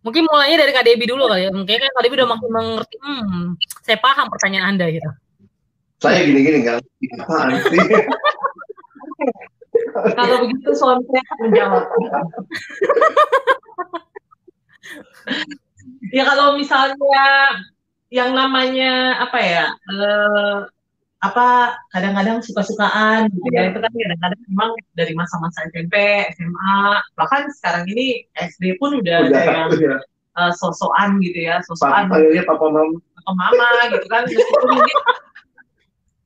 [0.00, 1.52] Mungkin mulainya dari Kak Debi dulu kali ya.
[1.52, 2.96] Mungkin kan Kak Debi udah makin mengerti.
[3.04, 5.04] Hmm, saya paham pertanyaan Anda gitu.
[6.00, 6.80] Saya gini-gini sih.
[9.92, 11.84] Kalau begitu suami saya akan menjawab.
[16.16, 17.28] ya kalau misalnya
[18.08, 20.64] yang namanya apa ya eh,
[21.18, 25.94] apa kadang-kadang suka-sukaan gitu ya itu kan kadang-kadang memang dari masa-masa SMP,
[26.30, 26.78] SMA
[27.14, 29.98] bahkan sekarang ini SD pun udah ada yang Udah, udah.
[30.38, 32.96] eh, sosokan gitu ya Papa, sosokan panggilnya papa mama.
[33.02, 34.98] ke mama gitu kan meskipun mungkin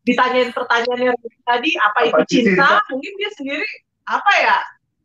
[0.02, 2.90] ditanyain pertanyaannya tadi apa, Apa itu itu cinta cinta?
[2.92, 3.68] mungkin dia sendiri
[4.04, 4.58] apa ya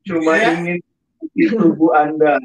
[0.03, 0.51] Cuma Ya.
[0.51, 0.77] ingin
[1.31, 2.39] di tubuh Anda.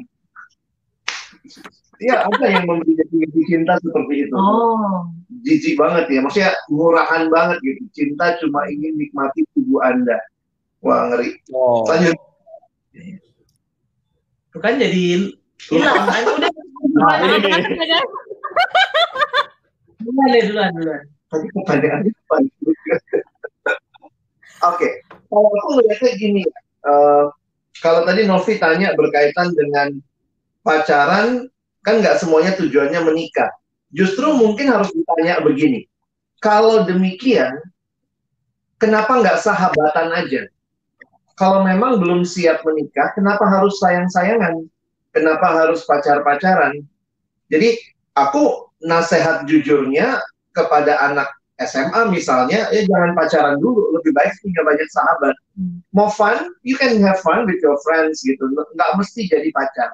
[2.01, 4.33] Iya, apa yang memberi definisi cinta seperti itu?
[4.33, 5.05] oh
[5.43, 7.83] Jijik banget ya, maksudnya murahan banget gitu.
[7.91, 10.17] Cinta cuma ingin nikmati tubuh Anda.
[10.79, 11.35] Wah, ngeri.
[11.51, 11.83] Oh.
[11.89, 12.15] Lanjut.
[14.53, 15.33] bukan jadi
[15.65, 18.01] hilang kan udah duluan ini duluan nih.
[19.97, 21.01] duluan deh, duluan duluan
[21.33, 22.35] Tadi pertanyaannya apa?
[24.69, 26.53] Oke, kalau aku melihatnya gini, ya,
[26.85, 27.25] eh,
[27.81, 29.97] kalau tadi Novi tanya berkaitan dengan
[30.61, 31.49] pacaran,
[31.83, 33.51] kan nggak semuanya tujuannya menikah.
[33.93, 35.85] Justru mungkin harus ditanya begini,
[36.41, 37.53] kalau demikian,
[38.81, 40.49] kenapa nggak sahabatan aja?
[41.37, 44.65] Kalau memang belum siap menikah, kenapa harus sayang-sayangan?
[45.13, 46.81] kenapa harus pacar-pacaran?
[47.47, 47.77] Jadi
[48.17, 50.19] aku nasehat jujurnya
[50.51, 51.29] kepada anak
[51.61, 55.35] SMA misalnya, ya jangan pacaran dulu, lebih baik punya banyak sahabat.
[55.93, 59.93] Mau fun, you can have fun with your friends gitu, nggak mesti jadi pacar.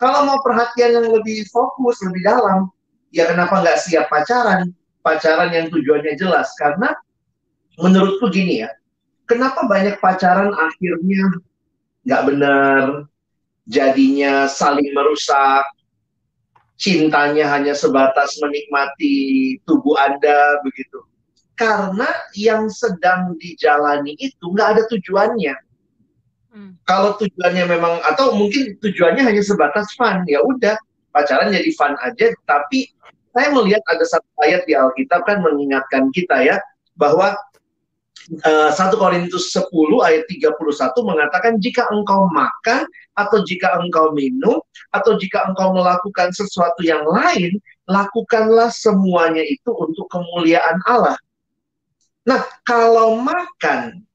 [0.00, 2.72] Kalau mau perhatian yang lebih fokus, lebih dalam,
[3.12, 4.72] ya kenapa nggak siap pacaran?
[5.04, 6.96] Pacaran yang tujuannya jelas, karena
[7.76, 8.72] menurutku gini ya,
[9.28, 11.44] kenapa banyak pacaran akhirnya
[12.08, 12.84] nggak benar,
[13.68, 15.64] jadinya saling merusak,
[16.80, 21.04] cintanya hanya sebatas menikmati tubuh Anda begitu.
[21.60, 25.54] Karena yang sedang dijalani itu nggak ada tujuannya.
[26.50, 26.74] Hmm.
[26.82, 30.74] Kalau tujuannya memang atau mungkin tujuannya hanya sebatas fun, ya udah
[31.14, 32.34] pacaran jadi fun aja.
[32.46, 32.90] Tapi
[33.30, 36.58] saya melihat ada satu ayat di Alkitab kan mengingatkan kita ya
[36.98, 37.38] bahwa
[38.30, 39.70] 1 eh, Korintus 10
[40.06, 40.54] ayat 31
[41.02, 42.86] mengatakan jika engkau makan
[43.18, 44.62] atau jika engkau minum
[44.94, 47.58] atau jika engkau melakukan sesuatu yang lain
[47.90, 51.18] lakukanlah semuanya itu untuk kemuliaan Allah.
[52.22, 54.06] Nah, kalau makan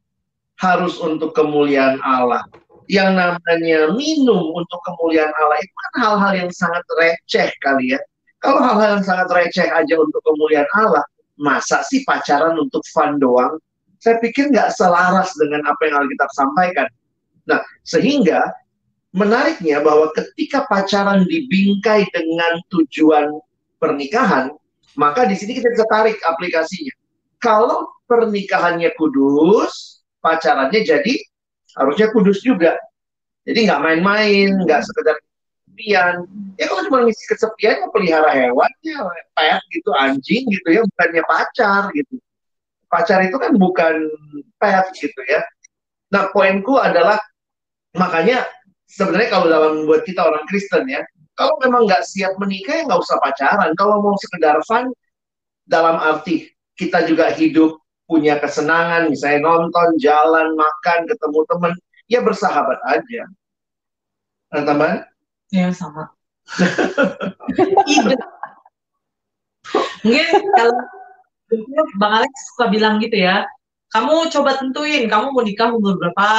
[0.60, 2.44] harus untuk kemuliaan Allah.
[2.86, 8.00] Yang namanya minum untuk kemuliaan Allah itu kan hal-hal yang sangat receh kali ya.
[8.40, 11.02] Kalau hal-hal yang sangat receh aja untuk kemuliaan Allah,
[11.36, 13.58] masa sih pacaran untuk fun doang?
[14.06, 16.86] saya pikir nggak selaras dengan apa yang Alkitab sampaikan.
[17.50, 18.54] Nah, sehingga
[19.18, 23.34] menariknya bahwa ketika pacaran dibingkai dengan tujuan
[23.82, 24.54] pernikahan,
[24.94, 26.94] maka di sini kita bisa tarik aplikasinya.
[27.42, 29.95] Kalau pernikahannya kudus,
[30.26, 31.14] pacarannya jadi
[31.78, 32.74] harusnya kudus juga.
[33.46, 36.26] Jadi nggak main-main, nggak sekedar kesepian.
[36.58, 39.06] Ya kalau cuma ngisi kesepian, ya pelihara hewan, ya
[39.38, 42.18] pet gitu, anjing gitu ya, bukannya pacar gitu
[42.96, 44.08] pacar itu kan bukan
[44.56, 45.44] pet gitu ya.
[46.16, 47.20] Nah, poinku adalah
[47.98, 48.48] makanya
[48.88, 51.04] sebenarnya kalau dalam buat kita orang Kristen ya,
[51.36, 53.76] kalau memang nggak siap menikah ya nggak usah pacaran.
[53.76, 54.96] Kalau mau sekedar fun,
[55.68, 56.48] dalam arti
[56.80, 61.74] kita juga hidup punya kesenangan, misalnya nonton, jalan, makan, ketemu teman,
[62.06, 63.26] ya bersahabat aja.
[64.54, 65.02] Nah, teman?
[65.50, 66.14] Ya, sama.
[70.06, 70.78] Mungkin kalau
[71.98, 73.42] Bang Alex suka bilang gitu ya,
[73.90, 76.30] kamu coba tentuin, kamu mau nikah umur berapa,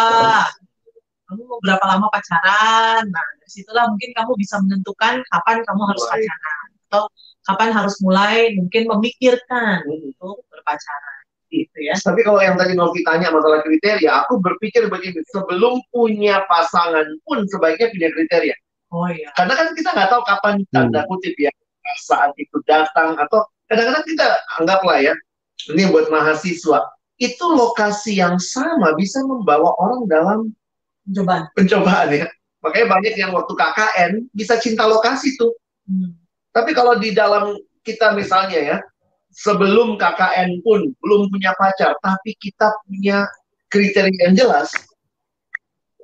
[1.26, 6.04] kamu mau berapa lama pacaran, nah dari situlah mungkin kamu bisa menentukan kapan kamu harus
[6.06, 7.02] pacaran, atau
[7.50, 11.15] kapan harus mulai mungkin memikirkan untuk berpacaran
[11.64, 11.94] gitu ya.
[11.96, 17.48] Tapi kalau yang tadi mau tanya masalah kriteria, aku berpikir begini, sebelum punya pasangan pun
[17.48, 18.56] sebaiknya punya kriteria.
[18.92, 19.32] Oh iya.
[19.34, 21.08] Karena kan kita nggak tahu kapan tanda hmm.
[21.10, 21.50] kutip ya
[22.02, 24.26] saat itu datang atau kadang-kadang kita
[24.58, 25.14] anggaplah ya,
[25.70, 26.82] ini buat mahasiswa,
[27.16, 30.38] itu lokasi yang sama bisa membawa orang dalam
[31.06, 31.44] pencobaan.
[31.54, 32.26] Pencobaan ya.
[32.60, 35.54] Makanya banyak yang waktu KKN bisa cinta lokasi tuh.
[35.86, 36.18] Hmm.
[36.50, 37.54] Tapi kalau di dalam
[37.86, 38.76] kita misalnya ya,
[39.36, 43.28] sebelum KKN pun belum punya pacar, tapi kita punya
[43.68, 44.72] kriteria yang jelas.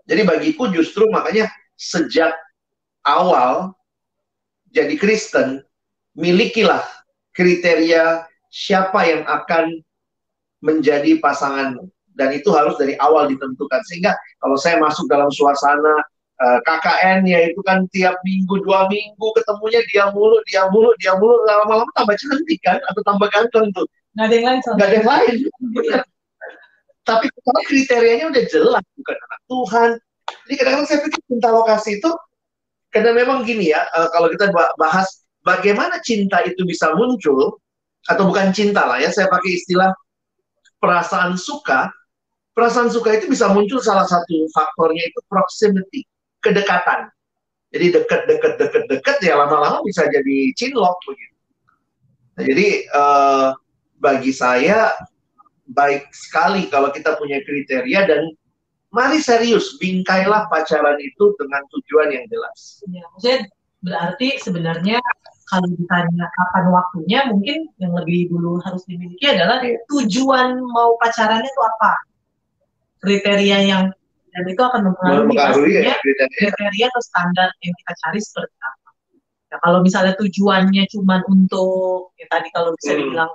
[0.04, 1.48] Jadi bagiku justru makanya
[1.80, 2.36] sejak
[3.08, 3.72] awal
[4.72, 5.60] jadi Kristen,
[6.16, 6.84] milikilah
[7.36, 9.80] kriteria siapa yang akan
[10.64, 16.04] menjadi pasanganmu dan itu harus dari awal ditentukan sehingga kalau saya masuk dalam suasana
[16.42, 20.90] uh, eh, KKN ya itu kan tiap minggu dua minggu ketemunya dia mulu dia mulu
[20.98, 21.38] dia mulu.
[21.46, 23.86] Lama-lama tambah cantik kan atau tambah ganteng tuh.
[24.18, 25.34] Nggak ada yang lain nggak ada yang lain.
[27.08, 29.90] Tapi kalau kriterianya udah jelas bukan anak Tuhan.
[30.42, 32.10] Jadi kadang-kadang saya pikir cinta lokasi itu
[32.92, 37.58] karena memang gini ya uh, kalau kita bahas bagaimana cinta itu bisa muncul
[38.06, 39.90] atau bukan cinta lah ya saya pakai istilah
[40.78, 41.88] perasaan suka
[42.52, 46.04] perasaan suka itu bisa muncul salah satu faktornya itu proximity
[46.42, 47.08] kedekatan.
[47.72, 51.36] Jadi dekat dekat dekat dekat ya lama-lama bisa jadi cinlok begitu.
[52.36, 53.48] Nah, jadi uh,
[53.96, 54.92] bagi saya
[55.72, 58.28] baik sekali kalau kita punya kriteria dan
[58.92, 62.84] mari serius bingkailah pacaran itu dengan tujuan yang jelas.
[62.92, 63.40] Ya, maksudnya
[63.80, 64.98] berarti sebenarnya
[65.48, 71.62] kalau ditanya kapan waktunya, mungkin yang lebih dulu harus dimiliki adalah tujuan mau pacarannya itu
[71.76, 71.92] apa,
[73.04, 73.84] kriteria yang
[74.32, 76.38] dan itu akan mempengaruhi pastinya ya, kriteria.
[76.40, 78.90] kriteria atau standar yang kita cari seperti apa.
[79.52, 83.00] Ya, kalau misalnya tujuannya cuma untuk ya tadi kalau bisa hmm.
[83.04, 83.32] dibilang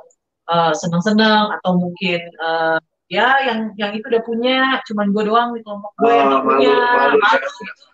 [0.50, 5.62] uh, senang-senang atau mungkin uh, ya yang yang itu udah punya, cuman gue doang di
[5.62, 7.86] kelompok gue oh, yang ah, punya, malu, malu, gitu.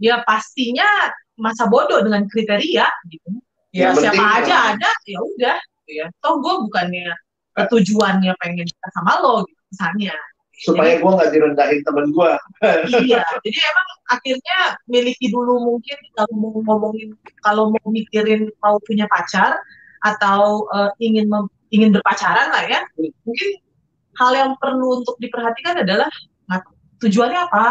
[0.00, 0.88] ya pastinya
[1.36, 3.28] masa bodoh dengan kriteria gitu
[3.76, 4.72] ya yang siapa penting, aja ya.
[4.72, 7.12] ada ya udah gitu ya toh gue bukannya
[7.56, 10.16] tujuannya pengen kita sama lo gitu misalnya
[10.56, 12.32] supaya gue nggak direndahin temen gue.
[13.04, 17.08] iya, jadi emang akhirnya miliki dulu mungkin kalau mau ngomongin
[17.44, 19.60] kalau mau mikirin mau punya pacar
[20.00, 21.28] atau uh, ingin
[21.68, 23.50] ingin berpacaran lah ya, mungkin
[24.16, 26.08] hal yang perlu untuk diperhatikan adalah
[26.48, 26.64] nah,
[27.04, 27.64] tujuannya apa?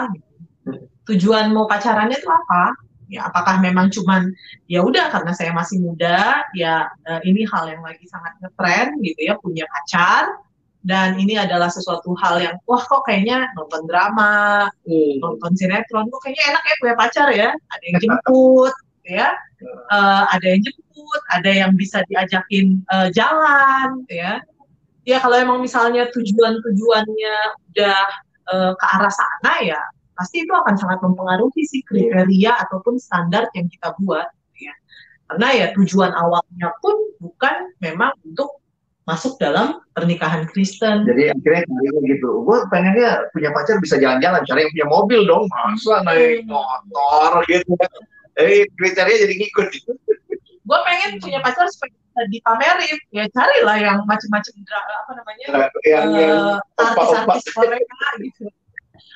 [1.09, 2.73] Tujuan mau pacarannya itu apa?
[3.05, 4.33] Ya, apakah memang cuman
[4.65, 9.29] ya udah karena saya masih muda, ya uh, ini hal yang lagi sangat ngetren gitu
[9.29, 10.45] ya punya pacar
[10.85, 15.17] dan ini adalah sesuatu hal yang wah kok kayaknya nonton drama, hmm.
[15.17, 19.27] nonton sinetron, kok kayaknya enak ya punya pacar ya, ada yang jemput, ya,
[19.89, 24.45] uh, ada yang jemput, ada yang bisa diajakin uh, jalan, ya,
[25.09, 27.37] ya kalau emang misalnya tujuan-tujuannya
[27.73, 27.99] udah
[28.53, 29.81] uh, ke arah sana ya,
[30.13, 34.29] pasti itu akan sangat mempengaruhi sih kriteria ataupun standar yang kita buat,
[34.61, 34.73] ya,
[35.33, 38.61] karena ya tujuan awalnya pun bukan memang untuk
[39.05, 41.05] masuk dalam pernikahan Kristen.
[41.05, 41.61] Jadi akhirnya
[42.09, 42.41] gitu.
[42.41, 46.49] Gue pengennya punya pacar bisa jalan-jalan, cari yang punya mobil dong, masa naik hmm.
[46.49, 47.73] motor gitu.
[48.35, 49.67] Eh kriteria jadi ngikut.
[50.65, 55.45] Gue pengen punya pacar supaya bisa dipamerin, ya carilah yang macam-macam apa namanya,
[55.85, 57.77] yang, uh, artis-artis Korea
[58.17, 58.49] gitu,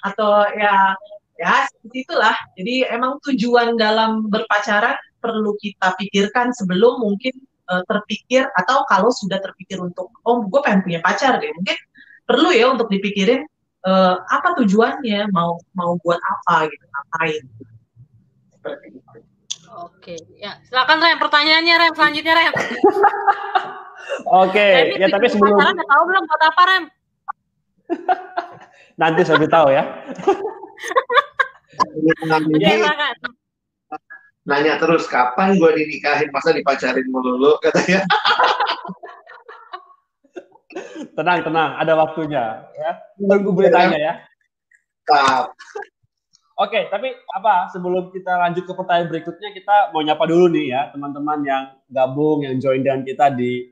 [0.05, 0.93] atau ya
[1.41, 2.37] ya seperti itulah.
[2.53, 7.33] Jadi emang tujuan dalam berpacaran perlu kita pikirkan sebelum mungkin
[7.69, 11.77] uh, terpikir atau kalau sudah terpikir untuk oh gue pengen punya pacar deh mungkin
[12.25, 13.45] perlu ya untuk dipikirin
[13.85, 17.43] uh, apa tujuannya mau mau buat apa gitu ngapain
[19.79, 22.53] Oke, ya silakan Rem pertanyaannya Rem selanjutnya Rem.
[24.43, 26.83] Oke, ya tapi sebelum udah tahu belum buat apa Rem?
[28.99, 29.83] Nanti saya tahu ya.
[32.59, 33.38] ya, silakan
[34.49, 38.01] nanya terus kapan gue dinikahin masa dipacarin melulu katanya
[41.13, 44.13] tenang tenang ada waktunya ya tunggu boleh tanya ya.
[46.59, 50.81] Oke, tapi apa sebelum kita lanjut ke pertanyaan berikutnya kita mau nyapa dulu nih ya
[50.91, 53.63] teman-teman yang gabung yang join dengan kita di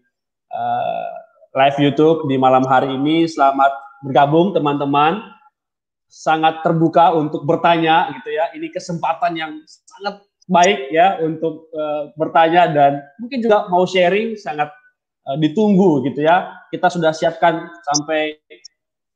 [0.56, 1.12] uh,
[1.52, 3.28] live YouTube di malam hari ini.
[3.28, 3.76] Selamat
[4.08, 5.20] bergabung teman-teman.
[6.08, 8.56] Sangat terbuka untuk bertanya gitu ya.
[8.56, 14.72] Ini kesempatan yang sangat baik ya untuk uh, bertanya dan mungkin juga mau sharing sangat
[15.28, 16.56] uh, ditunggu gitu ya.
[16.72, 18.40] Kita sudah siapkan sampai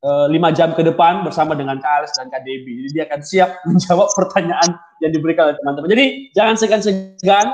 [0.03, 2.85] uh, lima jam ke depan bersama dengan Kak Alex dan Kak Debbie.
[2.85, 5.89] Jadi dia akan siap menjawab pertanyaan yang diberikan oleh teman-teman.
[5.89, 7.47] Jadi jangan segan-segan,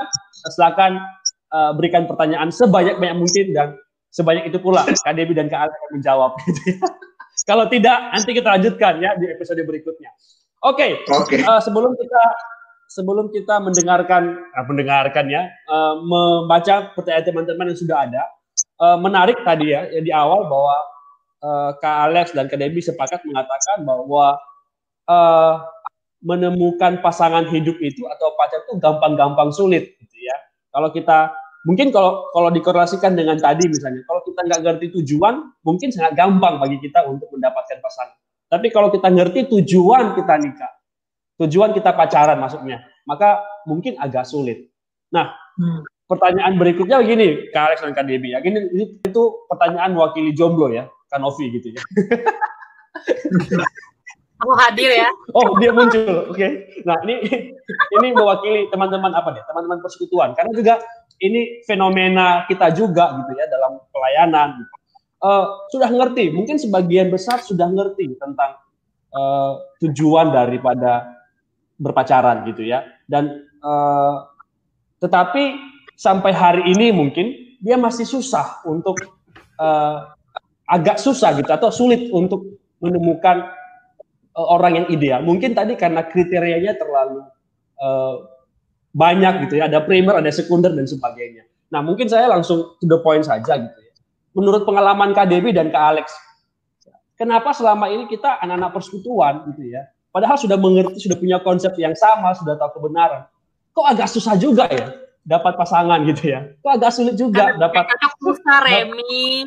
[0.52, 0.92] silakan
[1.54, 3.68] uh, berikan pertanyaan sebanyak-banyak mungkin dan
[4.10, 6.30] sebanyak itu pula Kak Debbie dan Kak Alex akan menjawab.
[6.46, 6.78] Gitu ya.
[7.46, 10.10] Kalau tidak, nanti kita lanjutkan ya di episode berikutnya.
[10.66, 11.38] Oke, okay.
[11.38, 11.40] okay.
[11.46, 12.22] uh, sebelum kita
[12.88, 18.22] sebelum kita mendengarkan, eh, mendengarkan ya, uh, membaca pertanyaan teman-teman yang sudah ada,
[18.80, 20.76] uh, menarik tadi ya, ya di awal bahwa
[21.44, 24.40] uh, Kak Alex dan Kak Debbie sepakat mengatakan bahwa
[25.04, 25.54] uh,
[26.24, 30.36] menemukan pasangan hidup itu atau pacar itu gampang-gampang sulit, gitu ya.
[30.74, 31.30] Kalau kita
[31.62, 36.58] mungkin kalau kalau dikorelasikan dengan tadi misalnya, kalau kita nggak ngerti tujuan, mungkin sangat gampang
[36.58, 38.16] bagi kita untuk mendapatkan pasangan.
[38.48, 40.72] Tapi kalau kita ngerti tujuan kita nikah,
[41.38, 44.68] tujuan kita pacaran maksudnya, maka mungkin agak sulit.
[45.14, 45.86] Nah, hmm.
[46.10, 48.42] pertanyaan berikutnya begini, Kak Alex dan Kak Debbie ya.
[48.42, 51.82] Ini, ini itu pertanyaan wakili jomblo ya, Kanovi gitu ya.
[54.38, 55.10] Aku hadir ya.
[55.34, 56.30] Oh, dia muncul.
[56.30, 56.38] Oke.
[56.38, 56.50] Okay.
[56.86, 57.26] Nah, ini
[57.98, 59.42] ini mewakili teman-teman apa nih?
[59.50, 60.30] Teman-teman persekutuan.
[60.38, 60.78] Karena juga
[61.18, 64.62] ini fenomena kita juga gitu ya dalam pelayanan.
[65.18, 68.62] Uh, sudah ngerti, mungkin sebagian besar sudah ngerti tentang
[69.10, 71.17] uh, tujuan daripada
[71.78, 72.84] berpacaran gitu ya.
[73.06, 74.26] Dan uh,
[74.98, 75.56] tetapi
[75.94, 78.98] sampai hari ini mungkin dia masih susah untuk
[79.58, 80.14] uh,
[80.68, 83.50] agak susah gitu atau sulit untuk menemukan
[84.36, 85.20] uh, orang yang ideal.
[85.24, 87.24] Mungkin tadi karena kriterianya terlalu
[87.80, 88.16] uh,
[88.94, 91.46] banyak gitu ya, ada primer, ada sekunder dan sebagainya.
[91.68, 93.92] Nah, mungkin saya langsung to the point saja gitu ya.
[94.32, 96.06] Menurut pengalaman Dewi dan Kak Alex,
[97.18, 101.92] kenapa selama ini kita anak-anak persekutuan gitu ya, Padahal sudah mengerti, sudah punya konsep yang
[101.92, 103.28] sama, sudah tahu kebenaran.
[103.76, 106.48] Kok agak susah juga ya dapat pasangan gitu ya?
[106.64, 107.84] Kok agak sulit juga Aduh, dapat
[108.16, 109.44] susah Remi.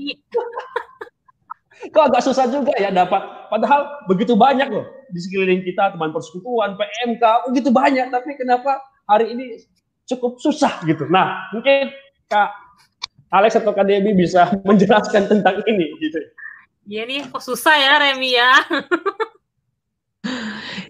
[1.93, 6.77] Kok agak susah juga ya dapat padahal begitu banyak loh di sekeliling kita teman persekutuan,
[6.77, 8.77] PMK, begitu banyak tapi kenapa
[9.09, 9.57] hari ini
[10.05, 11.09] cukup susah gitu.
[11.09, 11.89] Nah, mungkin
[12.29, 12.53] Kak
[13.33, 16.21] Alex atau Kak Debbie bisa menjelaskan tentang ini gitu.
[16.85, 18.61] Iya nih, kok susah ya Remi ya.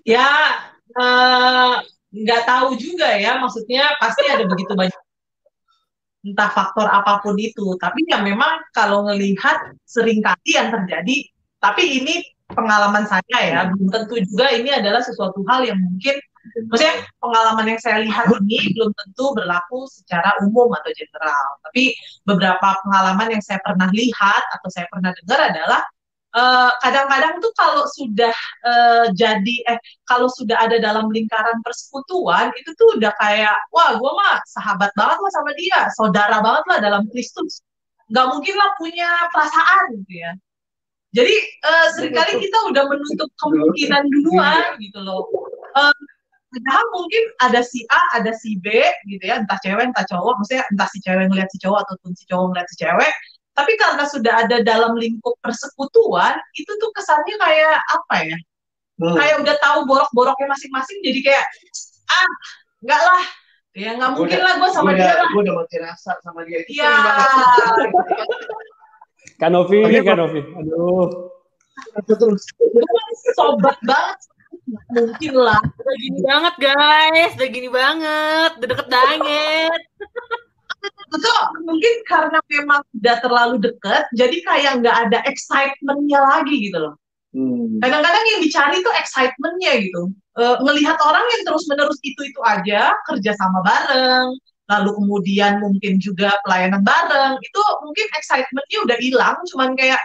[0.08, 0.28] ya
[0.92, 1.74] eh,
[2.12, 3.40] nggak uh, tahu juga ya.
[3.40, 5.02] Maksudnya pasti ada begitu banyak.
[6.22, 7.76] Entah faktor apa pun itu.
[7.82, 11.32] Tapi ya memang kalau ngelihat sering kali yang terjadi
[11.62, 12.26] tapi ini
[12.58, 16.18] pengalaman saya ya, belum tentu juga ini adalah sesuatu hal yang mungkin,
[16.68, 21.46] maksudnya pengalaman yang saya lihat ini belum tentu berlaku secara umum atau general.
[21.70, 21.94] Tapi
[22.26, 25.82] beberapa pengalaman yang saya pernah lihat atau saya pernah dengar adalah
[26.32, 32.72] kadang kadang-kadang tuh kalau sudah uh, jadi eh kalau sudah ada dalam lingkaran persekutuan itu
[32.80, 37.04] tuh udah kayak wah gue mah sahabat banget lah sama dia saudara banget lah dalam
[37.12, 37.60] Kristus
[38.08, 40.32] nggak mungkin lah punya perasaan gitu ya
[41.12, 41.36] jadi
[41.68, 45.28] uh, sering kali kita udah menutup kemungkinan duluan gitu loh.
[45.76, 45.92] Uh,
[46.52, 48.72] padahal mungkin ada si A, ada si B
[49.12, 52.24] gitu ya, entah cewek, entah cowok, maksudnya entah si cewek ngeliat si cowok ataupun si
[52.32, 53.12] cowok ngeliat si cewek,
[53.62, 58.38] tapi karena sudah ada dalam lingkup persekutuan, itu tuh kesannya kayak apa ya?
[58.98, 59.14] Hmm.
[59.14, 61.46] Kayak udah tahu borok-boroknya masing-masing, jadi kayak
[62.10, 62.30] ah
[62.82, 63.24] enggak lah,
[63.78, 65.30] ya nggak mungkin lah gue sama dia lah.
[65.30, 66.66] Gue udah mati rasa sama dia.
[66.66, 66.90] Iya.
[69.38, 70.42] Kanovi, okay, Kanovi.
[70.58, 71.30] Aduh.
[72.10, 72.42] Terus.
[73.38, 74.18] Sobat banget.
[74.90, 75.62] Mungkin lah.
[75.62, 77.32] Udah gini banget guys.
[77.38, 78.52] Udah gini banget.
[78.58, 79.82] Udah deket banget.
[81.12, 86.96] Betul, mungkin karena memang udah terlalu deket, jadi kayak nggak ada excitementnya lagi gitu loh.
[87.32, 87.80] Hmm.
[87.80, 90.12] Kadang-kadang yang dicari tuh excitementnya gitu.
[90.36, 94.36] E, ngelihat orang yang terus-menerus itu-itu aja, kerja sama bareng,
[94.72, 100.00] lalu kemudian mungkin juga pelayanan bareng itu mungkin excitementnya udah hilang cuman kayak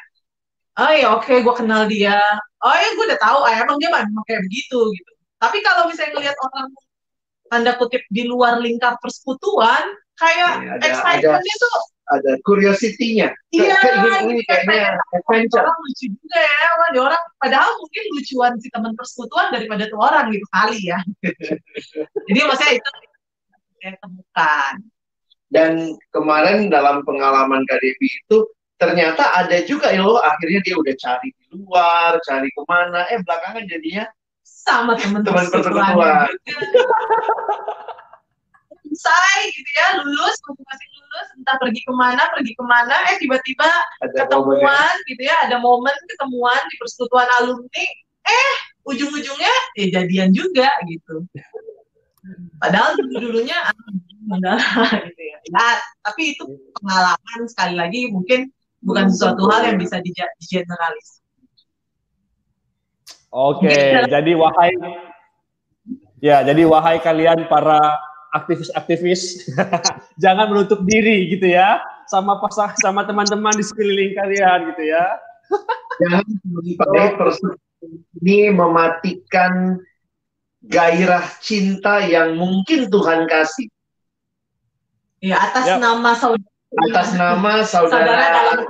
[0.82, 2.18] oh ya oke okay, gue kenal dia
[2.66, 3.94] oh ya gue udah tahu ah, emang dia
[4.26, 6.68] kayak begitu gitu tapi kalau misalnya ngelihat orang
[7.46, 9.86] tanda kutip di luar lingkar persekutuan
[10.16, 13.76] kayak ya, ada, excitementnya ada, tuh ada curiosity-nya iya
[14.24, 19.52] ini kayaknya adventure orang lucu juga ya orang, orang padahal mungkin lucuan si teman persekutuan
[19.52, 20.98] daripada tuh orang gitu kali ya
[22.30, 22.90] jadi maksudnya itu
[23.86, 24.74] saya temukan.
[25.46, 31.30] Dan kemarin dalam pengalaman KDB itu ternyata ada juga ya loh akhirnya dia udah cari
[31.32, 34.04] di luar, cari ke mana, eh belakangan jadinya
[34.42, 36.28] sama teman-teman persekutuan.
[38.96, 43.68] Selesai gitu ya, lulus, masing-masing lulus, entah pergi ke mana, pergi ke mana, eh tiba-tiba
[44.16, 47.86] ketemuan gitu ya, ada momen ketemuan di persekutuan alumni,
[48.24, 48.52] eh
[48.88, 51.28] ujung-ujungnya ya jadian juga gitu.
[52.56, 53.68] Padahal dulu-dulunya
[54.32, 54.58] enggak
[55.12, 55.38] gitu ya.
[55.44, 55.68] ya.
[56.02, 56.44] tapi itu
[56.80, 61.20] pengalaman sekali lagi mungkin bukan sesuatu hal yang bisa dijeralis.
[63.28, 64.72] Oke, okay, jadi wahai
[66.24, 68.00] ya, jadi wahai kalian para
[68.36, 69.48] aktivis-aktivis,
[70.22, 75.04] jangan menutup diri gitu ya, sama pasang sama teman-teman di sekeliling kalian gitu ya.
[75.96, 76.24] Jangan
[78.20, 79.80] ini mematikan
[80.66, 83.70] gairah cinta yang mungkin Tuhan kasih.
[85.24, 85.76] Ya, atas ya.
[85.80, 86.52] nama saudara.
[86.90, 88.04] Atas nama saudara.
[88.04, 88.64] saudara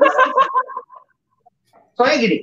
[1.97, 2.39] Soalnya gini,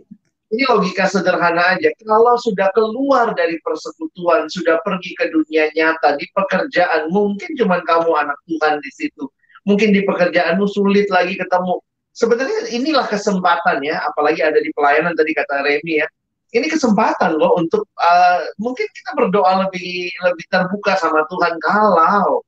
[0.53, 1.89] ini logika sederhana aja.
[1.97, 8.13] Kalau sudah keluar dari persekutuan, sudah pergi ke dunia nyata, di pekerjaan, mungkin cuma kamu
[8.13, 9.25] anak Tuhan di situ.
[9.65, 11.81] Mungkin di pekerjaanmu sulit lagi ketemu.
[12.13, 16.07] Sebenarnya inilah kesempatan ya, apalagi ada di pelayanan tadi kata Remy ya
[16.53, 22.45] ini kesempatan loh untuk uh, mungkin kita berdoa lebih lebih terbuka sama Tuhan kalau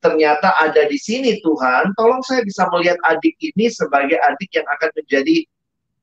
[0.00, 4.90] ternyata ada di sini Tuhan, tolong saya bisa melihat adik ini sebagai adik yang akan
[4.96, 5.44] menjadi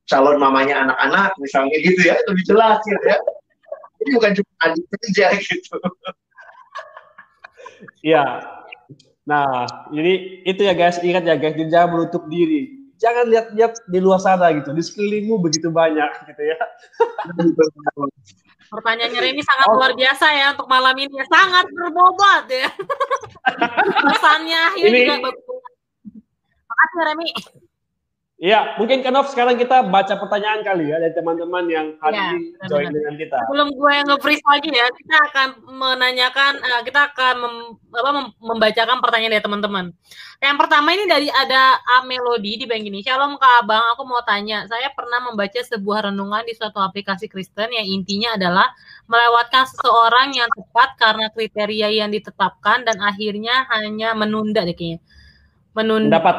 [0.08, 3.20] calon mamanya anak-anak misalnya gitu ya, lebih jelas gitu ya.
[3.98, 5.78] Ini bukan cuma adik saja gitu.
[8.02, 8.26] Iya.
[9.28, 10.14] Nah, jadi
[10.48, 14.74] itu ya guys, ingat ya guys, jangan menutup diri jangan lihat-lihat di luar sana gitu.
[14.74, 16.58] Di sekelilingmu begitu banyak gitu ya.
[18.68, 19.80] Pertanyaannya ini sangat oh.
[19.80, 21.16] luar biasa ya untuk malam ini.
[21.30, 22.68] Sangat berbobot ya.
[24.12, 25.08] Pesannya ini...
[25.08, 25.46] juga bagus.
[26.68, 27.30] Makasih Remi.
[28.38, 32.54] Iya, mungkin Kanov sekarang kita baca pertanyaan kali ya dari teman-teman yang hari ya, ini
[32.70, 32.94] join benar.
[32.94, 33.38] dengan kita.
[33.50, 37.56] Sebelum gue yang nge-freeze lagi ya, kita akan menanyakan, uh, kita akan mem,
[37.98, 39.86] apa, mem, membacakan pertanyaan dari teman-teman.
[40.38, 43.02] Yang pertama ini dari ada A Melody di Bank ini.
[43.02, 44.70] Shalom Kak Abang, aku mau tanya.
[44.70, 48.70] Saya pernah membaca sebuah renungan di suatu aplikasi Kristen yang intinya adalah
[49.10, 55.02] melewatkan seseorang yang tepat karena kriteria yang ditetapkan dan akhirnya hanya menunda deh kayaknya.
[55.74, 56.22] Menunda.
[56.22, 56.38] Dapat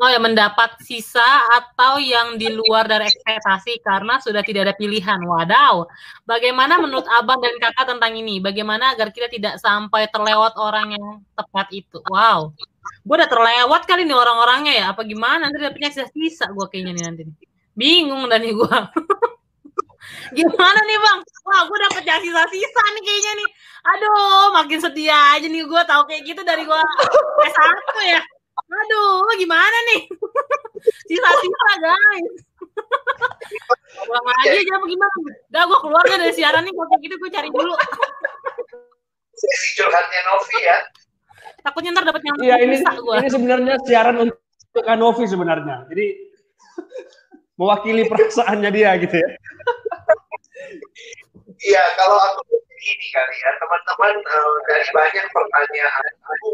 [0.00, 5.20] Oh ya mendapat sisa atau yang di luar dari ekspektasi karena sudah tidak ada pilihan.
[5.20, 5.84] Wadaw.
[6.24, 8.40] Bagaimana menurut Abang dan Kakak tentang ini?
[8.40, 12.00] Bagaimana agar kita tidak sampai terlewat orang yang tepat itu?
[12.08, 12.56] Wow.
[13.04, 14.84] Gue udah terlewat kali nih orang-orangnya ya.
[14.96, 15.46] Apa gimana?
[15.46, 17.22] Nanti dapetnya sisa-sisa gue kayaknya nih nanti.
[17.76, 18.78] Bingung dan nih gue.
[20.38, 21.18] gimana nih bang?
[21.46, 23.48] Wah gue dapet yang sisa-sisa nih kayaknya nih.
[23.82, 26.80] Aduh makin sedih aja nih gue tahu kayak gitu dari gue
[27.44, 28.22] S1 ya.
[28.72, 30.00] Aduh, gimana nih?
[31.08, 32.34] Sisa-sisa guys.
[34.08, 35.16] Ulang lagi aja apa gimana?
[35.52, 37.74] Gak, gue keluar deh dari siaran nih, kalau kayak gitu gue cari dulu.
[39.36, 40.78] Sesi curhatnya Novi ya.
[41.62, 45.86] Takutnya ntar dapet yang Iya ini ini sebenarnya siaran untuk Kanovi sebenarnya.
[45.92, 46.06] Jadi
[47.60, 49.30] mewakili perasaannya dia gitu ya.
[51.62, 52.40] Iya, kalau aku
[52.82, 56.50] begini kali ya, teman-teman eh, dari banyak pertanyaan, aku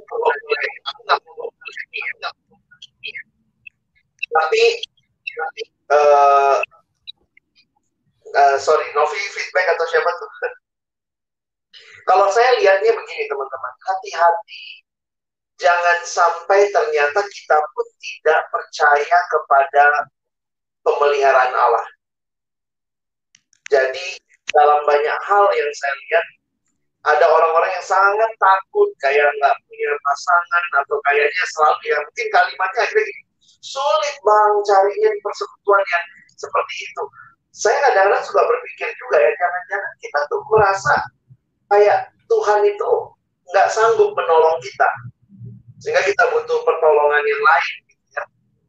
[1.89, 2.20] ini.
[4.29, 4.64] Tapi,
[5.89, 6.59] eh,
[8.29, 10.29] eh, sorry, Novi feedback atau siapa tuh?
[12.05, 14.85] Kalau saya lihatnya begini teman-teman, hati-hati.
[15.57, 19.85] Jangan sampai ternyata kita pun tidak percaya kepada
[20.85, 21.89] pemeliharaan Allah.
[23.72, 26.26] Jadi dalam banyak hal yang saya lihat
[27.07, 32.80] ada orang-orang yang sangat takut kayak nggak punya pasangan atau kayaknya selalu ya mungkin kalimatnya
[32.84, 33.22] akhirnya gini
[33.59, 36.05] sulit bang di persekutuan yang
[36.38, 37.03] seperti itu
[37.55, 40.94] saya kadang-kadang suka berpikir juga ya jangan-jangan kita tuh merasa
[41.74, 42.90] kayak Tuhan itu
[43.51, 44.88] nggak sanggup menolong kita
[45.78, 48.22] sehingga kita butuh pertolongan yang lain gitu ya.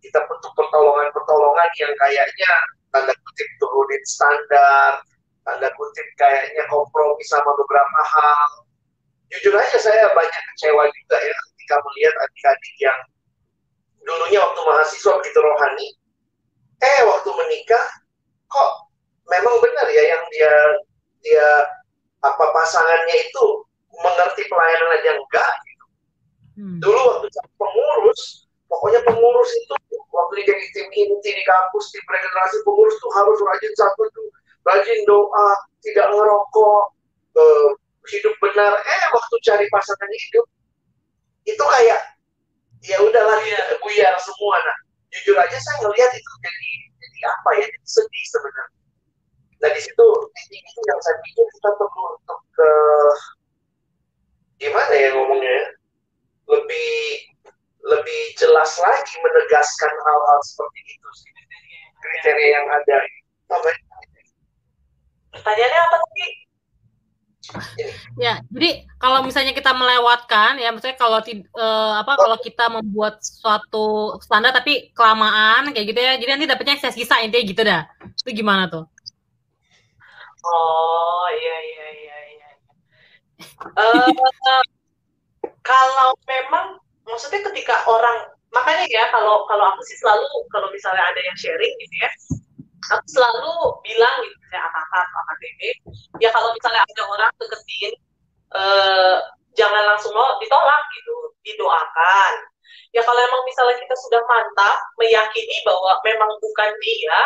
[0.06, 2.52] kita butuh pertolongan-pertolongan yang kayaknya
[2.94, 5.02] tanda kutip turunin standar
[5.50, 8.50] tanda kutip kayaknya kompromi sama beberapa hal.
[9.34, 13.00] Jujur aja saya banyak kecewa juga ya ketika melihat adik-adik yang
[14.06, 15.88] dulunya waktu mahasiswa begitu rohani,
[16.86, 17.86] eh waktu menikah
[18.50, 18.72] kok
[19.30, 20.54] memang benar ya yang dia
[21.26, 21.48] dia
[22.26, 23.46] apa pasangannya itu
[23.90, 25.86] mengerti pelayanan aja enggak gitu.
[26.60, 26.78] Hmm.
[26.82, 28.22] Dulu waktu jadi pengurus,
[28.66, 29.74] pokoknya pengurus itu
[30.10, 34.29] waktu jadi tim inti di kampus, tim regenerasi pengurus tuh harus rajin satu tuh
[34.70, 35.50] rajin doa,
[35.82, 36.84] tidak ngerokok,
[37.38, 37.70] eh,
[38.14, 38.74] hidup benar.
[38.78, 40.46] Eh, waktu cari pasangan hidup,
[41.46, 42.00] itu kayak
[42.86, 44.56] ya udahlah ya buyar semua.
[44.62, 44.78] Nah,
[45.12, 47.66] jujur aja saya ngelihat itu jadi jadi apa ya?
[47.68, 48.80] Jadi sedih sebenarnya.
[49.60, 50.08] Nah di situ
[50.56, 52.72] itu yang saya pikir kita perlu untuk ke
[54.60, 55.66] gimana ya ngomongnya ya?
[56.50, 56.92] lebih
[57.84, 61.32] lebih jelas lagi menegaskan hal-hal seperti itu sih
[62.00, 62.98] kriteria yang ada.
[63.52, 63.89] Apa ya?
[65.34, 66.28] Pertanyaannya apa tadi?
[68.20, 74.20] Ya, jadi kalau misalnya kita melewatkan, ya misalnya kalau eh, apa kalau kita membuat suatu
[74.22, 77.90] standar tapi kelamaan kayak gitu ya, jadi nanti dapetnya sisa-sisa intinya gitu dah.
[78.06, 78.86] Itu gimana tuh?
[80.46, 82.50] Oh iya iya iya iya.
[83.66, 84.14] Eh,
[85.66, 86.78] kalau memang
[87.10, 91.74] maksudnya ketika orang makanya ya kalau kalau aku sih selalu kalau misalnya ada yang sharing
[91.82, 92.12] gitu ya,
[92.88, 93.54] aku selalu
[93.84, 95.72] bilang gitu ya kakak kakak dede
[96.24, 97.94] ya kalau misalnya ada orang deketin
[98.56, 99.18] eh,
[99.58, 102.34] jangan langsung mau ditolak gitu didoakan
[102.96, 107.20] ya kalau emang misalnya kita sudah mantap meyakini bahwa memang bukan dia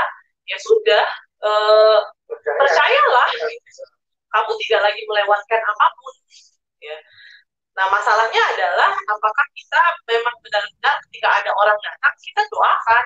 [0.49, 1.03] ya sudah
[1.45, 2.57] eh, Percaya.
[2.57, 3.83] percayalah gitu.
[4.33, 6.13] kamu tidak lagi melewatkan apa pun
[6.81, 6.97] ya
[7.73, 13.05] nah masalahnya adalah apakah kita memang benar-benar ketika ada orang datang kita doakan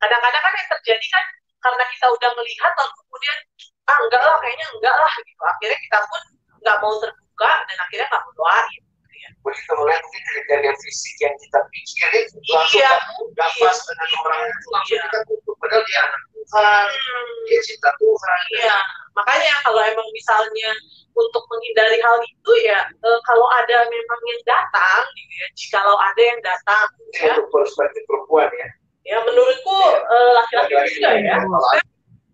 [0.00, 1.24] kadang-kadang kan yang terjadi kan
[1.62, 3.38] karena kita udah melihat lalu kemudian
[3.86, 6.22] ah enggak lah kayaknya enggak lah gitu akhirnya kita pun
[6.62, 9.28] nggak mau terbuka dan akhirnya nggak mau doain gitu ya.
[9.42, 12.92] begitu melihat mungkin kriteria fisik yang kita pikirin langsung Iya.
[13.34, 15.02] nggak pas dengan orang itu langsung Iya.
[15.06, 17.42] kita tutup padahal dia anak Tuhan Hmm.
[17.46, 18.76] dia cinta Tuhan Iya,
[19.14, 20.70] makanya kalau emang misalnya
[21.12, 26.22] untuk menghindari hal itu ya eh, kalau ada memang yang datang gitu ya, jikalau ada
[26.22, 28.68] yang datang Ini ya, untuk perspektif perempuan ya
[29.02, 31.36] ya menurutku eh, laki-laki juga ya.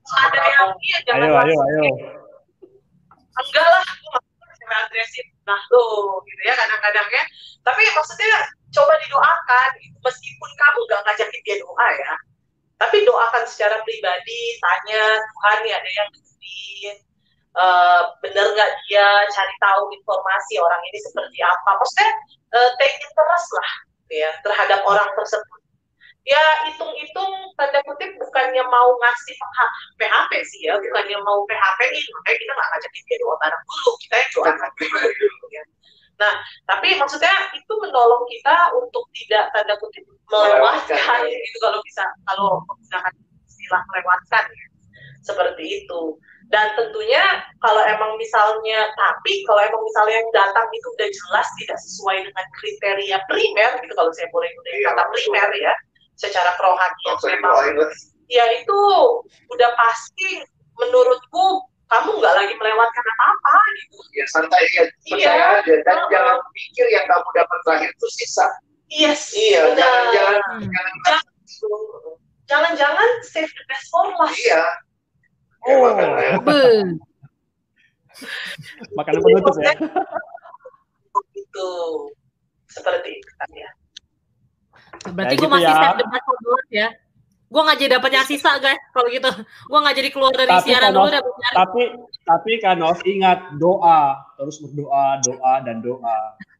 [0.09, 1.93] Ada yang iya jangan Ayo, ayo, ayo.
[3.39, 4.07] enggak lah, aku
[4.59, 5.27] cewek agresif.
[5.49, 7.25] Nah tuh gitu ya kadang-kadang ya.
[7.64, 8.29] Tapi maksudnya
[8.73, 9.97] coba didoakan gitu.
[10.05, 12.12] meskipun kamu nggak ngajakin dia doa ya.
[12.79, 16.97] Tapi doakan secara pribadi, tanya Tuhan ya ada yang deketin,
[17.59, 21.71] eh, bener nggak dia cari tahu informasi orang ini seperti apa.
[21.81, 22.11] Maksudnya
[22.57, 23.71] eh, take interest lah
[24.05, 25.61] gitu ya terhadap orang tersebut.
[26.29, 32.37] Ya hitung-hitung tanda kutip bukannya mau ngasih PH- PHP sih ya, bukannya mau PHP-in, makanya
[32.37, 34.31] kita nggak ngajakin dia doa bareng dulu, kita yang
[34.76, 35.62] dulu ya.
[36.18, 36.33] Nah,
[36.66, 41.41] tapi maksudnya itu menolong kita untuk tidak tanda kutip melewatkan Melewatkan.
[41.49, 43.12] gitu kalau bisa kalau menggunakan
[43.49, 44.66] istilah melewatkan ya.
[45.24, 46.01] Seperti itu.
[46.49, 51.79] Dan tentunya kalau emang misalnya tapi kalau emang misalnya yang datang itu udah jelas tidak
[51.85, 55.12] sesuai dengan kriteria primer gitu kalau saya boleh gunakan Iya, kata betul.
[55.16, 55.74] primer ya
[56.19, 57.91] secara kerohanian memang lah.
[58.29, 58.79] ya itu
[59.49, 60.43] udah pasti
[60.77, 63.97] menurutku kamu nggak lagi melewatkan apa-apa gitu.
[64.12, 65.59] ya santai ya percaya Iya.
[65.64, 66.09] aja dan Heeh.
[66.12, 68.47] jangan pikir yang kamu dapat terakhir itu sisa
[68.89, 69.77] Yes, iya benar.
[69.77, 70.61] jangan jangan Hmm.
[70.64, 71.25] jangan Jangan.
[72.49, 74.37] jangan-jangan save the best for last.
[74.41, 74.64] Iya.
[75.69, 76.41] Oh, Makanya.
[76.41, 76.61] be.
[78.97, 79.73] Makanan penutup ya.
[81.37, 81.69] Itu
[82.69, 83.69] seperti itu ya.
[85.07, 85.93] Berarti gue gitu masih ya.
[86.25, 86.89] for last ya.
[87.49, 89.31] Gue nggak jadi dapat yang sisa guys kalau gitu.
[89.43, 91.57] Gue nggak jadi keluar dari Tapi siaran dulu dapat nyari.
[91.57, 91.83] Tapi
[92.29, 96.19] tapi Kanov ingat doa, terus berdoa, doa dan doa.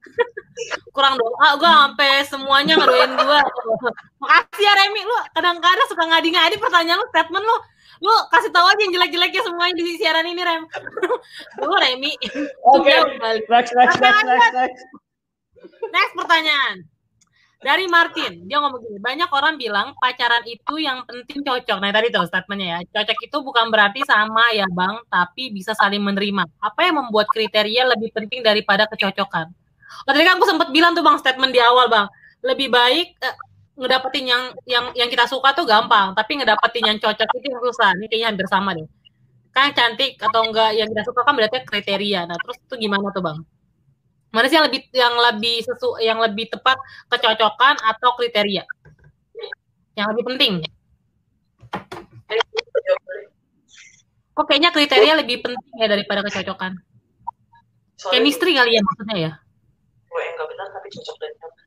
[0.95, 3.41] kurang doa gue sampai semuanya ngedoain gue
[4.22, 7.57] makasih ya Remi lu kadang-kadang suka ngadi-ngadi pertanyaan lu statement lu
[7.99, 10.62] lu kasih tahu aja yang jelek-jeleknya semuanya di siaran ini Rem
[11.62, 12.12] dulu Remi
[12.66, 12.95] Oke.
[13.18, 13.45] Balik.
[13.47, 14.82] Next, next, next, next, next.
[15.91, 16.86] next pertanyaan
[17.59, 21.78] dari Martin dia ngomong gini banyak orang bilang pacaran itu yang penting cocok.
[21.82, 25.98] Nah tadi tuh statementnya ya cocok itu bukan berarti sama ya bang tapi bisa saling
[25.98, 26.46] menerima.
[26.62, 29.50] Apa yang membuat kriteria lebih penting daripada kecocokan?
[30.06, 32.06] Oh, tadi kan aku sempat bilang tuh bang statement di awal bang.
[32.46, 33.36] Lebih baik eh,
[33.74, 37.90] ngedapetin yang yang yang kita suka tuh gampang tapi ngedapetin yang cocok itu yang susah.
[37.98, 38.86] Ini kayaknya hampir sama deh.
[39.50, 42.22] Kan cantik atau enggak yang kita suka kan berarti kriteria.
[42.30, 43.57] Nah terus itu gimana tuh bang
[44.28, 46.76] mana sih yang lebih yang lebih sesu yang lebih tepat
[47.08, 48.64] kecocokan atau kriteria
[49.96, 50.52] yang lebih penting
[54.36, 56.78] kok kayaknya kriteria lebih penting ya daripada kecocokan
[57.98, 59.32] Soalnya chemistry kali ya maksudnya ya
[60.38, 61.66] gue benar tapi cocok dan nyaman.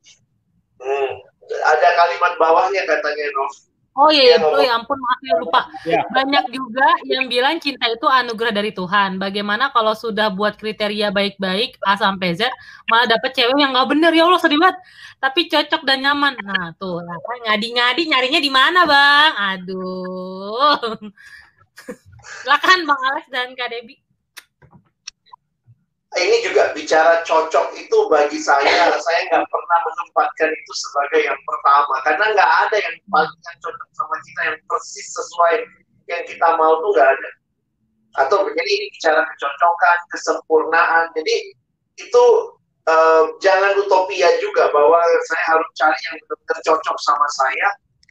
[0.82, 1.12] Hmm.
[1.52, 3.52] Ada kalimat bawahnya katanya Nov.
[3.92, 5.62] Oh iya, Iya, ya, oh ya ampun maaf ya lupa.
[5.84, 6.00] Ya.
[6.16, 9.20] Banyak juga yang bilang cinta itu anugerah dari Tuhan.
[9.20, 12.48] Bagaimana kalau sudah buat kriteria baik-baik A sampai Z,
[12.88, 14.80] malah dapet cewek yang nggak bener ya Allah sedih banget.
[15.20, 16.34] Tapi cocok dan nyaman.
[16.40, 19.32] Nah tuh, apa ngadi-ngadi nyarinya di mana bang?
[19.60, 20.96] Aduh.
[22.42, 24.01] Silakan Bang Alex dan Kak Debi.
[26.12, 31.96] Ini juga bicara cocok itu bagi saya, saya nggak pernah menempatkan itu sebagai yang pertama.
[32.04, 35.56] Karena nggak ada yang paling yang cocok sama kita yang persis sesuai
[36.12, 37.30] yang kita mau tuh nggak ada.
[38.28, 41.06] Atau jadi ini bicara kecocokan, kesempurnaan.
[41.16, 41.36] Jadi
[41.96, 42.26] itu
[42.92, 45.00] eh, jangan utopia juga bahwa
[45.32, 47.68] saya harus cari yang benar-benar cocok sama saya.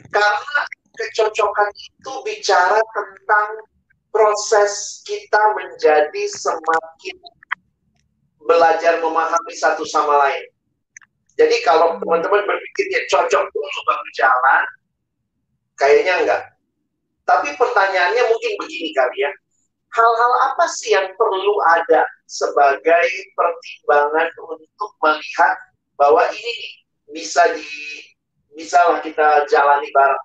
[0.09, 0.61] Karena
[0.97, 3.49] kecocokan itu bicara tentang
[4.09, 7.17] proses kita menjadi semakin
[8.45, 10.45] belajar memahami satu sama lain.
[11.41, 14.65] Jadi kalau teman-teman berpikirnya cocok dulu baru jalan,
[15.81, 16.43] kayaknya enggak.
[17.25, 19.33] Tapi pertanyaannya mungkin begini kali ya.
[19.91, 25.55] Hal-hal apa sih yang perlu ada sebagai pertimbangan untuk melihat
[25.99, 26.75] bahwa ini nih
[27.11, 27.67] bisa di
[28.55, 30.25] bisalah kita jalani bareng.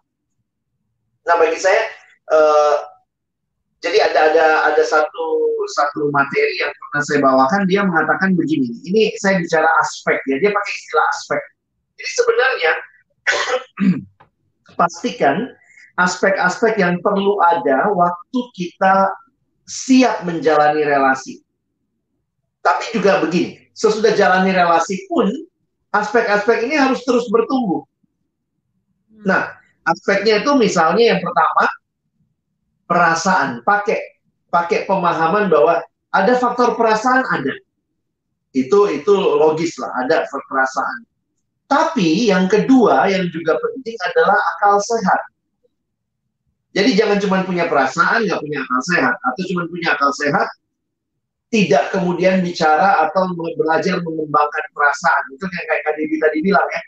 [1.25, 1.89] Nah bagi saya
[2.29, 2.75] eh,
[3.83, 5.25] jadi ada ada ada satu
[5.67, 8.71] satu materi yang pernah saya bawakan dia mengatakan begini.
[8.87, 10.35] Ini saya bicara aspek ya.
[10.39, 11.41] Dia pakai istilah aspek.
[11.95, 12.71] Jadi sebenarnya
[14.79, 15.35] pastikan
[15.95, 19.11] aspek-aspek yang perlu ada waktu kita
[19.65, 21.41] siap menjalani relasi.
[22.61, 25.29] Tapi juga begini, sesudah jalani relasi pun
[25.93, 27.85] aspek-aspek ini harus terus bertumbuh.
[29.23, 29.55] Nah,
[29.87, 31.69] aspeknya itu misalnya yang pertama
[32.85, 33.97] perasaan, pakai
[34.49, 35.83] pakai pemahaman bahwa
[36.15, 37.53] ada faktor perasaan ada.
[38.55, 41.03] Itu itu logis lah, ada perasaan.
[41.65, 45.21] Tapi yang kedua yang juga penting adalah akal sehat.
[46.75, 50.47] Jadi jangan cuma punya perasaan, nggak punya akal sehat, atau cuma punya akal sehat,
[51.47, 55.23] tidak kemudian bicara atau belajar mengembangkan perasaan.
[55.35, 56.81] Itu kayak kayak Devi tadi bilang ya.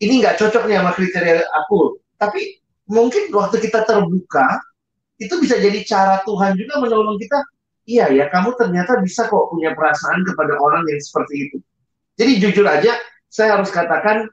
[0.00, 2.00] Ini nggak cocok nih sama kriteria aku.
[2.16, 2.40] Tapi
[2.88, 4.64] mungkin waktu kita terbuka,
[5.20, 7.38] itu bisa jadi cara Tuhan juga menolong kita.
[7.84, 11.56] Iya ya, kamu ternyata bisa kok punya perasaan kepada orang yang seperti itu.
[12.16, 12.96] Jadi jujur aja,
[13.28, 14.28] saya harus katakan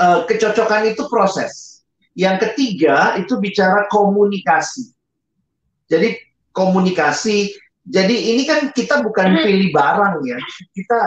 [0.00, 1.82] eh, kecocokan itu proses.
[2.12, 4.92] Yang ketiga itu bicara komunikasi.
[5.88, 6.20] Jadi
[6.52, 7.54] komunikasi.
[7.88, 10.38] Jadi ini kan kita bukan pilih barang ya.
[10.76, 10.98] Kita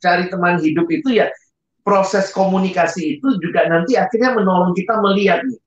[0.00, 1.28] cari teman hidup itu ya
[1.86, 5.61] proses komunikasi itu juga nanti akhirnya menolong kita melihat nih.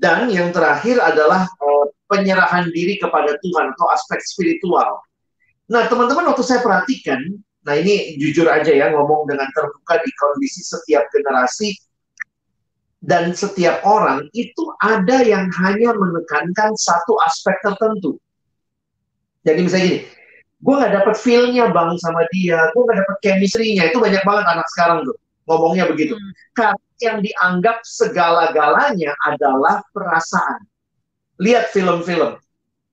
[0.00, 5.04] Dan yang terakhir adalah eh, penyerahan diri kepada Tuhan atau aspek spiritual.
[5.68, 7.20] Nah, teman-teman waktu saya perhatikan,
[7.62, 11.76] nah ini jujur aja ya ngomong dengan terbuka di kondisi setiap generasi
[13.04, 18.16] dan setiap orang itu ada yang hanya menekankan satu aspek tertentu.
[19.44, 20.00] Jadi misalnya gini,
[20.58, 24.66] gue nggak dapet feel-nya bang sama dia, gue nggak dapet chemistry-nya, itu banyak banget anak
[24.74, 25.16] sekarang tuh
[25.50, 26.14] ngomongnya begitu.
[26.14, 26.32] Hmm.
[26.54, 30.62] Karena yang dianggap segala-galanya adalah perasaan.
[31.42, 32.38] Lihat film-film.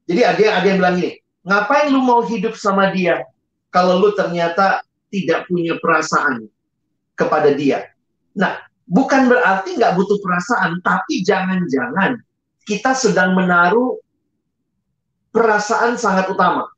[0.08, 1.12] Jadi ada yang, ada yang bilang gini,
[1.44, 3.22] ngapain lu mau hidup sama dia
[3.70, 4.82] kalau lu ternyata
[5.12, 6.48] tidak punya perasaan
[7.20, 7.92] kepada dia?
[8.34, 8.56] Nah,
[8.88, 12.16] bukan berarti nggak butuh perasaan, tapi jangan-jangan
[12.64, 14.00] kita sedang menaruh
[15.36, 16.72] perasaan sangat utama.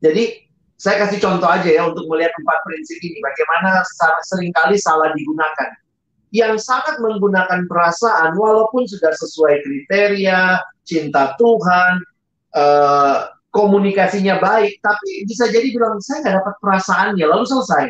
[0.00, 0.45] Jadi
[0.76, 3.80] saya kasih contoh aja ya untuk melihat empat prinsip ini, bagaimana
[4.28, 5.72] sering kali salah digunakan.
[6.36, 11.92] Yang sangat menggunakan perasaan, walaupun sudah sesuai kriteria, cinta Tuhan,
[12.60, 13.18] eh,
[13.56, 17.84] komunikasinya baik, tapi bisa jadi bilang saya nggak dapat perasaannya, lalu selesai.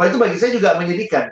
[0.00, 1.28] Wah itu bagi saya juga menyedihkan.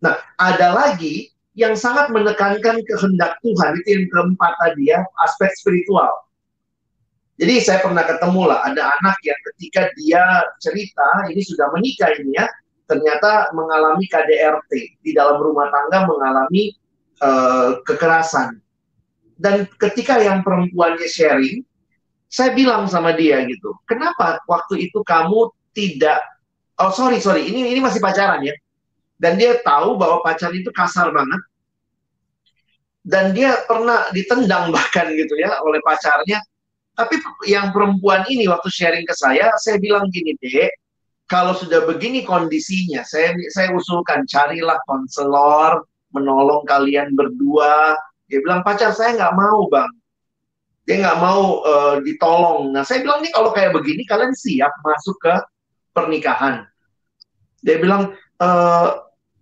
[0.00, 6.08] Nah, ada lagi yang sangat menekankan kehendak Tuhan itu yang keempat tadi ya, aspek spiritual.
[7.40, 12.36] Jadi saya pernah ketemu lah ada anak yang ketika dia cerita ini sudah menikah ini
[12.36, 12.44] ya,
[12.84, 16.76] ternyata mengalami KDRT di dalam rumah tangga mengalami
[17.24, 18.60] uh, kekerasan.
[19.40, 21.64] Dan ketika yang perempuannya sharing,
[22.28, 26.20] saya bilang sama dia gitu, kenapa waktu itu kamu tidak,
[26.76, 28.52] oh sorry sorry, ini ini masih pacaran ya,
[29.16, 31.40] dan dia tahu bahwa pacar itu kasar banget,
[33.00, 36.44] dan dia pernah ditendang bahkan gitu ya oleh pacarnya.
[36.98, 37.16] Tapi
[37.48, 40.68] yang perempuan ini waktu sharing ke saya, saya bilang gini deh,
[41.30, 47.94] kalau sudah begini kondisinya, saya saya usulkan carilah konselor, menolong kalian berdua.
[48.26, 49.90] Dia bilang pacar saya nggak mau bang,
[50.86, 52.74] dia nggak mau uh, ditolong.
[52.74, 55.34] Nah, saya bilang nih kalau kayak begini kalian siap masuk ke
[55.94, 56.66] pernikahan.
[57.60, 58.48] Dia bilang e,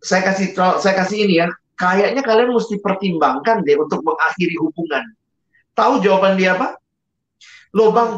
[0.03, 5.05] saya kasih saya kasih ini ya, kayaknya kalian mesti pertimbangkan deh untuk mengakhiri hubungan.
[5.79, 6.75] Tahu jawaban dia apa?
[7.77, 8.11] Loh bang,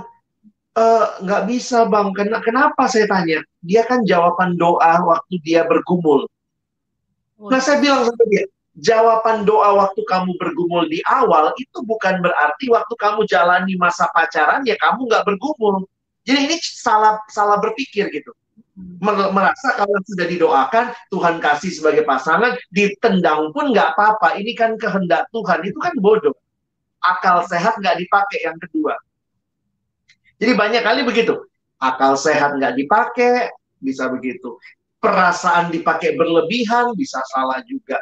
[0.78, 2.08] eh, nggak uh, bisa bang.
[2.14, 3.42] Ken kenapa saya tanya?
[3.64, 6.30] Dia kan jawaban doa waktu dia bergumul.
[7.40, 8.44] Nah saya bilang sama dia,
[8.78, 14.62] jawaban doa waktu kamu bergumul di awal itu bukan berarti waktu kamu jalani masa pacaran
[14.68, 15.88] ya kamu nggak bergumul.
[16.28, 18.30] Jadi ini salah salah berpikir gitu.
[19.00, 24.36] Merasa kalau sudah didoakan Tuhan kasih sebagai pasangan ditendang pun nggak apa-apa.
[24.40, 26.36] Ini kan kehendak Tuhan itu kan bodoh.
[27.00, 28.96] Akal sehat nggak dipakai yang kedua.
[30.40, 31.36] Jadi banyak kali begitu.
[31.80, 33.52] Akal sehat nggak dipakai
[33.84, 34.56] bisa begitu.
[35.00, 38.00] Perasaan dipakai berlebihan bisa salah juga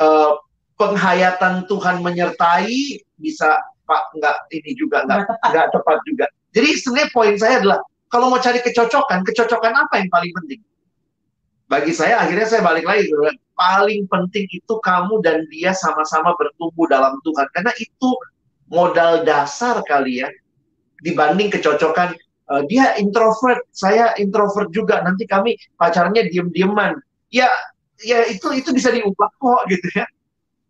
[0.00, 0.36] uh,
[0.76, 3.48] penghayatan Tuhan menyertai bisa
[3.88, 6.26] pak nggak ini juga nggak nggak tepat juga.
[6.52, 7.78] Jadi sebenarnya poin saya adalah
[8.08, 10.60] kalau mau cari kecocokan, kecocokan apa yang paling penting?
[11.68, 13.12] Bagi saya akhirnya saya balik lagi
[13.58, 18.10] paling penting itu kamu dan dia sama-sama bertumbuh dalam Tuhan karena itu
[18.70, 20.30] modal dasar kali ya
[21.02, 22.14] dibanding kecocokan
[22.50, 25.00] uh, dia introvert, saya introvert juga.
[25.02, 26.98] Nanti kami pacarnya diem-dieman.
[27.32, 27.48] Ya
[28.02, 30.06] ya itu itu bisa diubah kok gitu ya.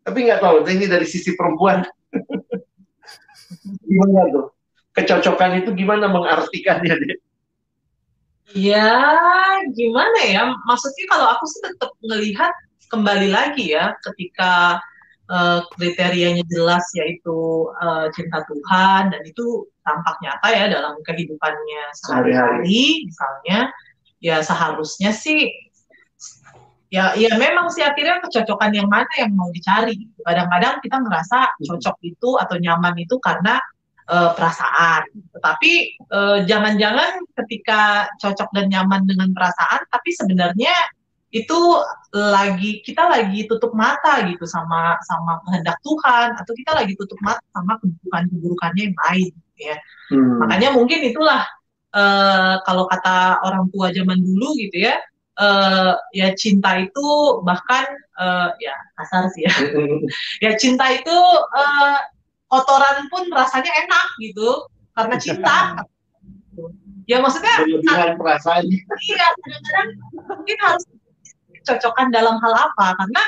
[0.05, 1.85] Tapi nggak tahu ini dari sisi perempuan.
[3.89, 4.47] Gimana tuh?
[4.97, 7.19] Kecocokan itu gimana mengartikannya deh
[8.57, 8.89] ya
[9.77, 10.43] gimana ya?
[10.65, 12.53] Maksudnya kalau aku sih tetap melihat
[12.89, 14.81] kembali lagi ya ketika
[15.29, 23.09] uh, kriterianya jelas yaitu uh, cinta Tuhan dan itu tampak nyata ya dalam kehidupannya sehari-hari
[23.09, 23.73] misalnya.
[24.19, 25.47] Ya seharusnya sih
[26.91, 30.11] ya ya memang sih akhirnya kecocokan yang mana yang mau dicari.
[30.27, 33.63] Kadang-kadang kita ngerasa cocok itu atau nyaman itu karena
[34.11, 35.07] uh, perasaan.
[35.37, 35.73] Tetapi
[36.11, 40.75] uh, jangan-jangan ketika cocok dan nyaman dengan perasaan tapi sebenarnya
[41.29, 41.59] itu
[42.17, 47.45] lagi kita lagi tutup mata gitu sama sama kehendak Tuhan atau kita lagi tutup mata
[47.53, 49.77] sama keburukan-keburukannya yang lain ya.
[50.09, 50.41] Hmm.
[50.41, 51.45] makanya mungkin itulah
[51.93, 54.97] uh, kalau kata orang tua zaman dulu gitu ya
[55.39, 57.07] uh, ya cinta itu
[57.47, 57.87] bahkan
[58.19, 59.55] uh, ya kasar sih ya.
[60.43, 61.17] Ya cinta itu
[61.55, 61.99] uh,
[62.51, 65.57] kotoran pun rasanya enak gitu karena cinta.
[67.09, 69.89] Ya maksudnya dengan perasaan iya kadang-kadang
[70.29, 70.85] mungkin harus
[71.69, 72.97] cocokkan dalam hal apa?
[72.97, 73.25] Karena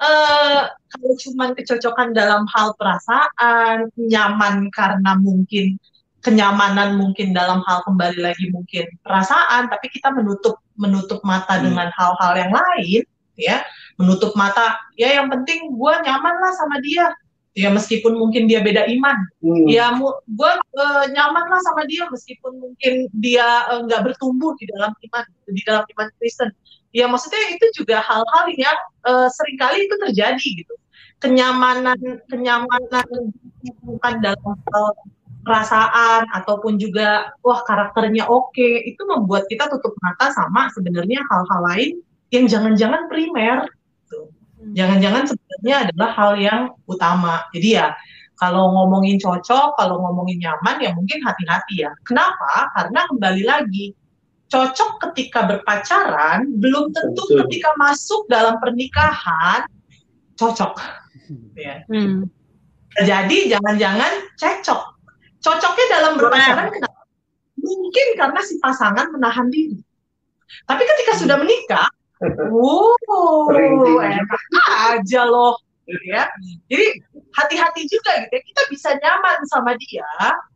[0.00, 5.76] uh, kalau cuma kecocokan dalam hal perasaan nyaman karena mungkin
[6.24, 11.68] kenyamanan mungkin dalam hal kembali lagi mungkin perasaan tapi kita menutup menutup mata hmm.
[11.68, 13.02] dengan hal-hal yang lain
[13.36, 13.60] ya.
[14.00, 17.12] Menutup mata ya yang penting gue nyaman lah sama dia.
[17.54, 19.14] Ya meskipun mungkin dia beda iman.
[19.38, 19.70] Hmm.
[19.70, 19.94] ya
[20.26, 24.90] gue uh, nyaman lah sama dia meskipun mungkin dia e, nggak uh, bertumbuh di dalam
[24.90, 26.50] iman di dalam iman Kristen
[26.94, 30.74] ya maksudnya itu juga hal-hal yang uh, sering kali itu terjadi gitu.
[31.18, 31.98] Kenyamanan
[32.30, 33.06] kenyamanan
[33.82, 34.86] bukan dalam hal
[35.44, 41.60] perasaan ataupun juga wah karakternya oke okay, itu membuat kita tutup mata sama sebenarnya hal-hal
[41.68, 41.92] lain
[42.32, 43.68] yang jangan-jangan primer
[44.06, 44.32] gitu.
[44.72, 47.44] jangan-jangan sebenarnya adalah hal yang utama.
[47.52, 47.92] Jadi ya
[48.38, 51.90] kalau ngomongin cocok kalau ngomongin nyaman ya mungkin hati-hati ya.
[52.06, 52.72] Kenapa?
[52.72, 53.92] Karena kembali lagi
[54.54, 57.38] cocok ketika berpacaran belum tentu Betul.
[57.42, 59.66] ketika masuk dalam pernikahan
[60.38, 60.78] cocok.
[61.58, 61.82] Ya.
[61.90, 62.30] Hmm.
[63.02, 64.82] Jadi jangan-jangan cecok.
[65.42, 67.02] Cocoknya dalam berpacaran kenapa?
[67.58, 69.82] Mungkin karena si pasangan menahan diri.
[70.70, 71.90] Tapi ketika sudah menikah,
[72.54, 73.50] wow,
[73.98, 74.42] enak
[74.94, 75.58] aja loh,
[75.90, 76.30] gitu ya.
[76.70, 76.86] Jadi
[77.34, 78.42] hati-hati juga gitu ya.
[78.46, 80.06] Kita bisa nyaman sama dia,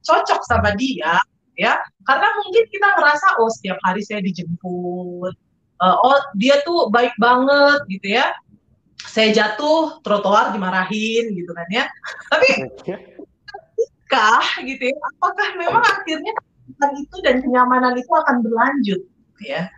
[0.06, 1.18] cocok sama dia,
[1.58, 1.82] ya.
[2.06, 5.34] Karena mungkin kita ngerasa oh setiap hari saya dijemput,
[5.78, 8.34] Eh, oh dia tuh baik banget gitu ya.
[8.98, 11.84] Saya jatuh trotoar dimarahin gitu kan ya.
[12.34, 12.48] Tapi
[14.08, 16.32] kah gitu ya apakah memang akhirnya
[16.96, 19.04] itu dan kenyamanan itu akan berlanjut
[19.44, 19.68] ya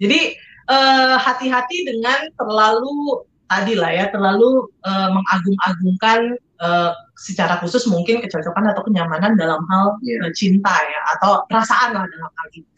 [0.00, 0.32] jadi
[0.72, 6.20] eh, hati-hati dengan terlalu tadi lah ya terlalu eh, mengagung-agungkan
[6.60, 10.28] eh, secara khusus mungkin kecocokan atau kenyamanan dalam hal Iya.
[10.28, 12.70] eh, cinta ya atau perasaan lah dalam hal ini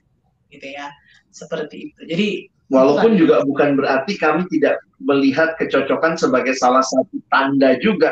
[0.52, 0.88] gitu ya
[1.32, 2.28] seperti itu jadi
[2.66, 8.10] Walaupun juga bukan berarti kami tidak melihat kecocokan sebagai salah satu tanda juga.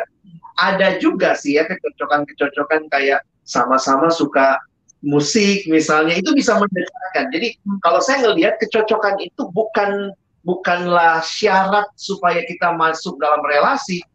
[0.62, 4.54] Ada juga sih ya kecocokan-kecocokan kayak sama-sama suka
[5.02, 7.34] musik misalnya itu bisa mendekatkan.
[7.34, 10.14] Jadi kalau saya ngelihat kecocokan itu bukan
[10.46, 14.06] bukanlah syarat supaya kita masuk dalam relasi,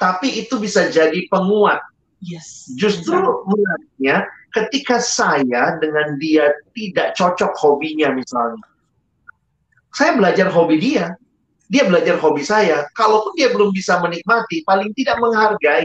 [0.00, 1.84] tapi itu bisa jadi penguat.
[2.24, 4.24] yes Justru menariknya
[4.56, 8.64] ketika saya dengan dia tidak cocok hobinya misalnya.
[9.92, 11.12] Saya belajar hobi dia,
[11.68, 12.88] dia belajar hobi saya.
[12.96, 15.84] Kalaupun dia belum bisa menikmati, paling tidak menghargai.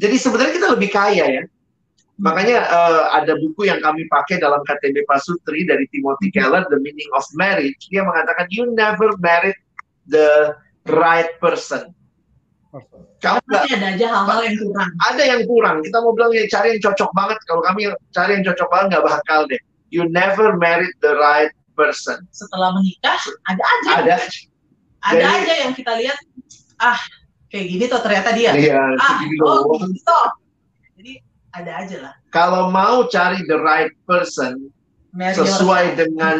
[0.00, 1.44] Jadi sebenarnya kita lebih kaya ya.
[2.22, 7.10] Makanya eh, ada buku yang kami pakai dalam KTB Pasutri dari Timothy Keller, The Meaning
[7.18, 7.90] of Marriage.
[7.90, 9.58] Dia mengatakan you never married
[10.06, 10.54] the
[10.86, 11.90] right person.
[13.20, 15.76] Kamu nggak ada aja hal-hal yang kurang ada yang kurang.
[15.84, 17.38] Kita mau bilang ya cari yang cocok banget.
[17.44, 19.60] Kalau kami cari yang cocok banget nggak bakal deh.
[19.92, 22.20] You never married the right person.
[22.32, 23.16] setelah menikah
[23.48, 24.16] ada aja Ada.
[25.02, 26.18] ada Jadi- aja yang kita lihat
[26.78, 27.00] ah
[27.48, 28.76] kayak gini tuh ternyata dia Iya.
[29.00, 30.18] ah oh gitu
[30.96, 31.12] jadi
[31.52, 34.68] ada aja lah Kalau mau cari the right person
[35.12, 35.96] Marry sesuai yourself.
[35.96, 36.36] dengan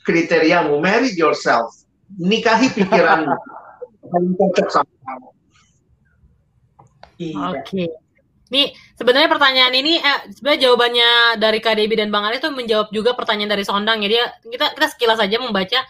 [0.00, 1.72] kriteriamu, marry yourself.
[2.16, 3.36] Nikahi pikiranmu.
[4.12, 5.28] Paling cocok sama kamu.
[7.18, 7.36] Iya.
[7.54, 7.84] Oke.
[8.52, 11.10] Nih, sebenarnya pertanyaan ini eh, sebenarnya jawabannya
[11.40, 14.08] dari Kak Debbie dan Bang Ali itu menjawab juga pertanyaan dari Sondang ya.
[14.10, 15.80] Dia kita kita sekilas saja membaca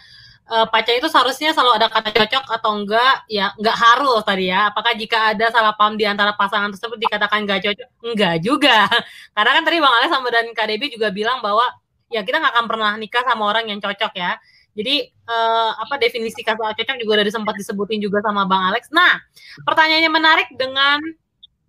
[0.45, 4.71] eh, pacar itu seharusnya selalu ada kata cocok atau enggak ya enggak harus tadi ya.
[4.71, 7.87] Apakah jika ada salah paham di antara pasangan tersebut dikatakan enggak cocok?
[8.01, 8.87] Enggak juga.
[9.35, 11.65] Karena kan tadi Bang Ali sama dan Kak Debbie juga bilang bahwa
[12.09, 14.39] ya kita nggak akan pernah nikah sama orang yang cocok ya.
[14.75, 18.91] Jadi eh, apa definisi kata cocok juga dari sempat disebutin juga sama Bang Alex.
[18.91, 19.23] Nah,
[19.63, 20.99] pertanyaannya menarik dengan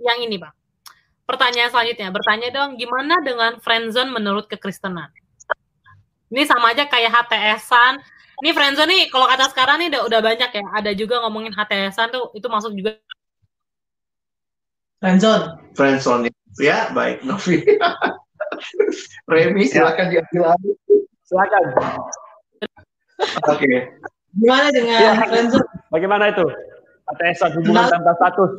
[0.03, 0.53] yang ini, Bang.
[1.27, 5.11] Pertanyaan selanjutnya, bertanya dong, gimana dengan friendzone menurut kekristenan?
[6.31, 8.03] Ini sama aja kayak HTS-an.
[8.43, 10.65] Ini friendzone nih, kalau kata sekarang nih udah, udah banyak ya.
[10.75, 12.99] Ada juga ngomongin HTS-an tuh, itu masuk juga.
[14.99, 15.63] Friendzone.
[15.79, 17.63] Friendzone ya, baik Novi.
[19.31, 20.75] Remy silakan diambil alih.
[21.27, 21.63] Silakan.
[23.49, 23.73] Oke.
[24.37, 25.13] Gimana dengan Ya.
[25.25, 25.69] friendzone?
[25.89, 26.45] Bagaimana itu?
[27.07, 28.53] ATS hubungan tanpa status.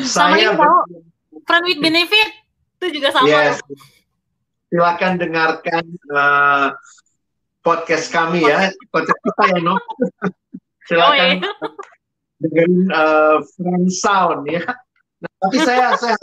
[0.00, 0.78] Sama Saya ini tahu,
[1.44, 2.28] friend with benefit,
[2.80, 3.28] itu juga sama.
[3.28, 3.60] Yes.
[4.72, 6.68] Silakan dengarkan eh,
[7.60, 9.76] podcast kami ya, podcast kita ya, No.
[10.84, 11.50] Oh, Silakan iya.
[12.44, 14.64] dengerin eh, friend sound ya.
[15.20, 16.16] Nah, tapi saya saya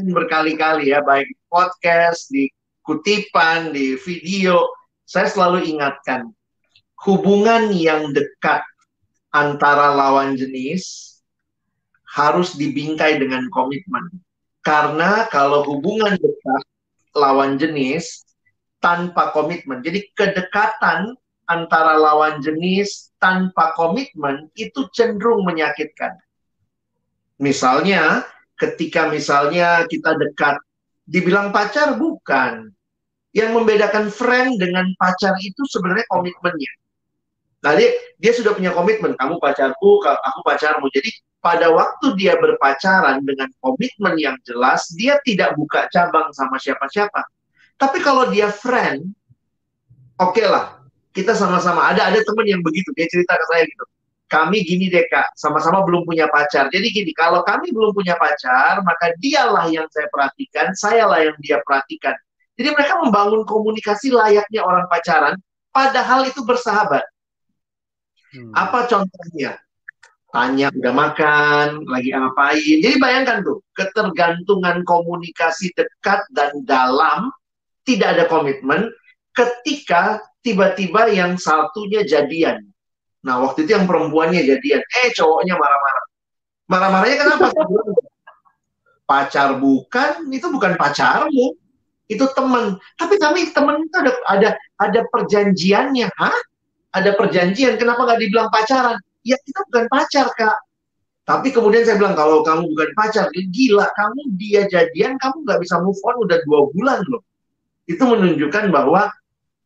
[0.00, 2.48] berkali-kali ya, baik podcast, di
[2.84, 4.64] kutipan, di video,
[5.08, 6.28] saya selalu ingatkan
[7.08, 8.60] hubungan yang dekat
[9.32, 11.16] antara lawan jenis
[12.12, 14.04] harus dibingkai dengan komitmen.
[14.60, 16.62] Karena kalau hubungan dekat
[17.16, 18.28] lawan jenis
[18.84, 21.16] tanpa komitmen, jadi kedekatan
[21.48, 26.20] antara lawan jenis tanpa komitmen itu cenderung menyakitkan.
[27.40, 28.28] Misalnya,
[28.60, 30.60] ketika misalnya kita dekat,
[31.08, 32.74] dibilang pacar bukan.
[33.38, 36.72] Yang membedakan friend dengan pacar itu sebenarnya komitmennya.
[37.62, 40.90] Nah, dia, sudah punya komitmen, kamu pacarku, aku pacarmu.
[40.90, 47.22] Jadi pada waktu dia berpacaran dengan komitmen yang jelas, dia tidak buka cabang sama siapa-siapa.
[47.78, 49.06] Tapi kalau dia friend,
[50.18, 50.82] oke lah,
[51.14, 51.94] kita sama-sama.
[51.94, 53.84] Ada ada teman yang begitu, dia cerita ke saya gitu.
[54.28, 56.68] Kami gini deh kak, sama-sama belum punya pacar.
[56.68, 61.58] Jadi gini, kalau kami belum punya pacar, maka dialah yang saya perhatikan, sayalah yang dia
[61.64, 62.12] perhatikan.
[62.58, 65.38] Jadi mereka membangun komunikasi layaknya orang pacaran,
[65.70, 67.06] padahal itu bersahabat.
[68.34, 68.50] Hmm.
[68.50, 69.62] Apa contohnya?
[70.28, 72.76] Tanya udah makan, lagi ngapain.
[72.84, 77.32] Jadi bayangkan tuh, ketergantungan komunikasi dekat dan dalam,
[77.86, 78.90] tidak ada komitmen.
[79.38, 82.58] ketika tiba-tiba yang satunya jadian.
[83.22, 84.82] Nah, waktu itu yang perempuannya jadian.
[84.82, 86.04] Eh, cowoknya marah-marah.
[86.66, 87.46] Marah-marahnya kenapa?
[89.08, 91.54] Pacar bukan, itu bukan pacarmu.
[92.08, 92.80] Itu teman.
[92.96, 94.50] Tapi kami teman itu ada ada
[94.80, 96.08] ada perjanjiannya.
[96.16, 96.38] Hah?
[96.96, 97.76] Ada perjanjian.
[97.76, 98.96] Kenapa nggak dibilang pacaran?
[99.22, 100.58] Ya kita bukan pacar, Kak.
[101.28, 105.76] Tapi kemudian saya bilang, kalau kamu bukan pacar, gila, kamu dia jadian, kamu nggak bisa
[105.84, 107.20] move on udah dua bulan loh.
[107.84, 109.12] Itu menunjukkan bahwa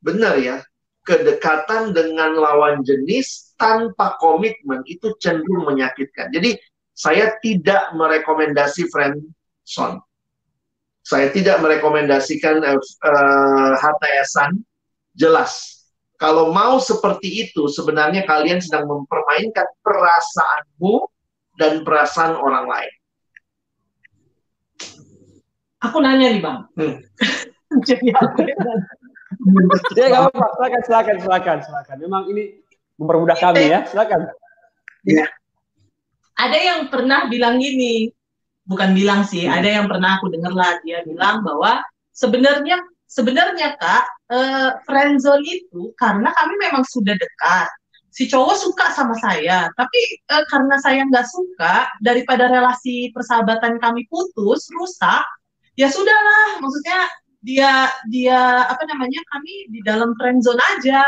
[0.02, 0.58] benar ya,
[1.06, 6.34] kedekatan dengan lawan jenis tanpa komitmen itu cenderung menyakitkan.
[6.34, 6.58] Jadi
[6.98, 9.22] saya tidak merekomendasi friend
[9.62, 10.02] zone.
[11.02, 14.62] Saya tidak merekomendasikan uh, uh, HTSan.
[15.12, 15.82] Jelas,
[16.22, 21.10] kalau mau seperti itu, sebenarnya kalian sedang mempermainkan perasaanmu
[21.58, 22.94] dan perasaan orang lain.
[25.82, 26.58] Aku nanya nih bang.
[26.78, 26.94] Hmm.
[27.88, 28.46] Jadi aku
[29.98, 31.96] Ya nggak apa-apa, silakan, silakan, silakan, silakan.
[31.98, 32.62] Memang ini
[33.02, 34.30] mempermudah kami ya, silakan.
[35.02, 35.26] Ya.
[36.38, 38.14] Ada yang pernah bilang gini,
[38.66, 39.54] bukan bilang sih, hmm.
[39.54, 41.82] ada yang pernah aku dengar lah dia bilang bahwa
[42.14, 42.78] sebenarnya
[43.10, 47.68] sebenarnya kak eh, friendzone itu karena kami memang sudah dekat,
[48.12, 54.04] si cowok suka sama saya, tapi uh, karena saya nggak suka, daripada relasi persahabatan kami
[54.12, 55.24] putus, rusak,
[55.80, 57.08] ya sudahlah, maksudnya
[57.40, 61.00] dia dia apa namanya kami di dalam friend zone aja.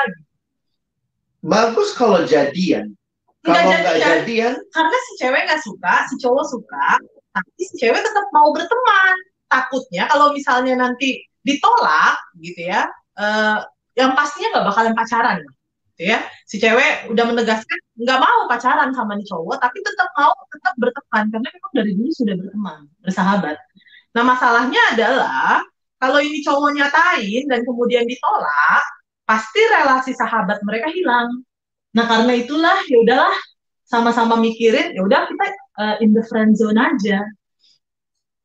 [1.45, 2.97] Bagus kalau jadian.
[3.45, 6.89] Kalau nggak jadian, jadian, karena si cewek nggak suka, si cowok suka,
[7.35, 9.15] tapi si cewek tetap mau berteman.
[9.51, 12.87] Takutnya kalau misalnya nanti ditolak, gitu ya,
[13.19, 13.59] uh,
[13.99, 15.39] yang pastinya nggak bakalan pacaran
[15.95, 16.19] gitu ya.
[16.47, 21.25] Si cewek udah menegaskan nggak mau pacaran sama nih cowok tapi tetap mau tetap berteman
[21.31, 23.57] karena memang dari dulu sudah berteman bersahabat.
[24.15, 25.63] Nah masalahnya adalah
[26.03, 28.83] kalau ini cowok nyatain dan kemudian ditolak
[29.25, 31.47] pasti relasi sahabat mereka hilang.
[31.95, 33.35] Nah karena itulah ya udahlah
[33.87, 35.45] sama-sama mikirin ya udah kita
[35.79, 37.23] uh, in the friend zone aja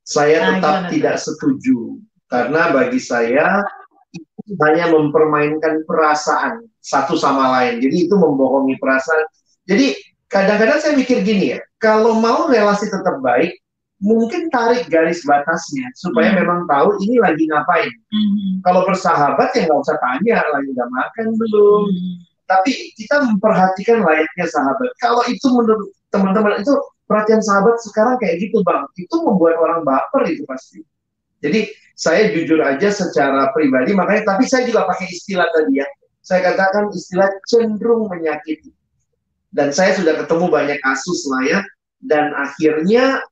[0.06, 3.62] saya nah, tetap tidak setuju karena bagi saya
[4.14, 7.84] itu hanya mempermainkan perasaan satu sama lain.
[7.84, 9.26] Jadi itu membohongi perasaan.
[9.70, 9.94] Jadi
[10.30, 13.54] kadang-kadang saya mikir gini ya, kalau mau relasi tetap baik,
[14.02, 16.38] mungkin tarik garis batasnya supaya hmm.
[16.42, 17.92] memang tahu ini lagi ngapain.
[18.10, 18.66] Hmm.
[18.66, 21.84] Kalau bersahabat ya nggak usah tanya lagi udah makan belum.
[21.86, 22.16] Hmm.
[22.50, 24.90] Tapi kita memperhatikan layaknya sahabat.
[24.98, 26.74] Kalau itu menurut teman-teman itu
[27.10, 30.86] perhatian sahabat sekarang kayak gitu bang, itu membuat orang baper itu pasti.
[31.42, 35.88] Jadi saya jujur aja secara pribadi, makanya tapi saya juga pakai istilah tadi ya
[36.30, 38.70] saya katakan istilah cenderung menyakiti.
[39.50, 41.60] Dan saya sudah ketemu banyak kasus lah ya,
[42.06, 43.26] dan akhirnya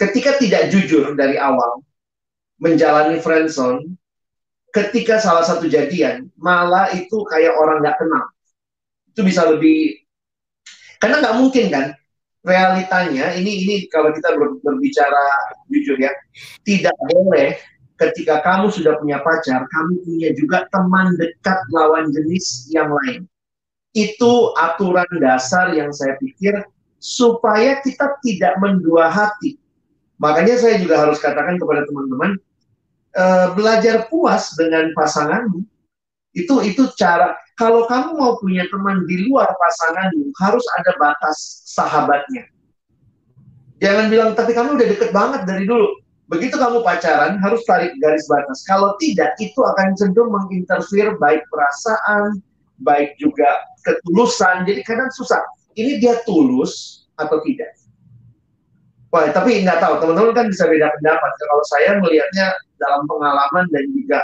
[0.00, 1.84] ketika tidak jujur dari awal,
[2.56, 3.92] menjalani friendzone,
[4.72, 8.24] ketika salah satu jadian, malah itu kayak orang nggak kenal.
[9.12, 10.00] Itu bisa lebih,
[11.02, 11.86] karena nggak mungkin kan,
[12.46, 15.24] realitanya ini ini kalau kita berbicara
[15.68, 16.14] jujur ya,
[16.62, 17.58] tidak boleh
[17.96, 23.24] ketika kamu sudah punya pacar, kamu punya juga teman dekat lawan jenis yang lain.
[23.96, 26.60] Itu aturan dasar yang saya pikir
[27.00, 29.56] supaya kita tidak mendua hati.
[30.20, 32.36] Makanya saya juga harus katakan kepada teman-teman,
[33.16, 35.64] uh, belajar puas dengan pasanganmu.
[36.36, 37.36] Itu itu cara.
[37.56, 42.44] Kalau kamu mau punya teman di luar pasanganmu, harus ada batas sahabatnya.
[43.80, 45.88] Jangan bilang, tapi kamu udah deket banget dari dulu
[46.26, 48.66] Begitu kamu pacaran, harus tarik garis batas.
[48.66, 52.42] Kalau tidak, itu akan cenderung menginterfere baik perasaan,
[52.82, 54.66] baik juga ketulusan.
[54.66, 55.38] Jadi kadang susah.
[55.78, 57.70] Ini dia tulus atau tidak?
[59.14, 60.02] Wah, tapi nggak tahu.
[60.02, 61.32] Teman-teman kan bisa beda pendapat.
[61.38, 64.18] Kalau saya melihatnya dalam pengalaman dan juga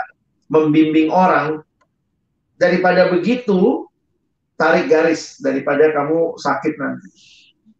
[0.51, 1.63] membimbing orang,
[2.63, 3.91] daripada begitu,
[4.55, 7.09] tarik garis daripada kamu sakit nanti.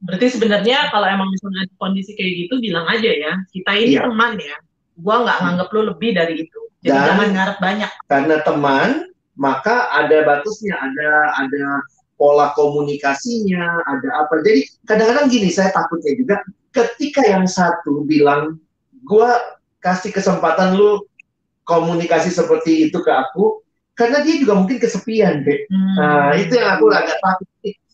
[0.03, 4.03] Berarti sebenarnya kalau emang misalnya kondisi kayak gitu bilang aja ya, kita ini iya.
[4.03, 4.57] teman ya.
[4.99, 6.61] Gua nggak nganggap lu lebih dari itu.
[6.83, 7.91] Jadi Dan jangan ngarep banyak.
[8.11, 8.89] Karena teman,
[9.39, 11.09] maka ada batasnya, ada
[11.39, 11.65] ada
[12.19, 14.43] pola komunikasinya, ada apa.
[14.43, 16.35] Jadi kadang-kadang gini, saya takutnya juga
[16.75, 18.59] ketika yang satu bilang,
[19.07, 19.39] gua
[19.79, 20.99] kasih kesempatan lu
[21.63, 23.62] komunikasi seperti itu ke aku,
[23.93, 25.59] karena dia juga mungkin kesepian, deh.
[25.69, 25.95] Hmm.
[26.01, 27.47] Nah, itu yang aku agak takut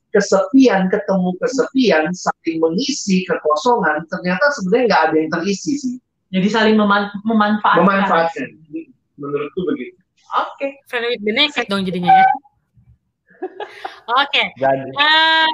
[0.10, 5.96] kesepian ketemu kesepian saling mengisi kekosongan ternyata sebenarnya nggak ada yang terisi sih
[6.34, 8.48] jadi saling meman memanfaatkan memanfaatkan
[9.22, 9.98] menurutku begitu
[10.34, 10.82] oke okay.
[10.90, 12.26] friend with benefit dong jadinya ya
[14.18, 14.50] oke okay.
[14.98, 15.46] uh,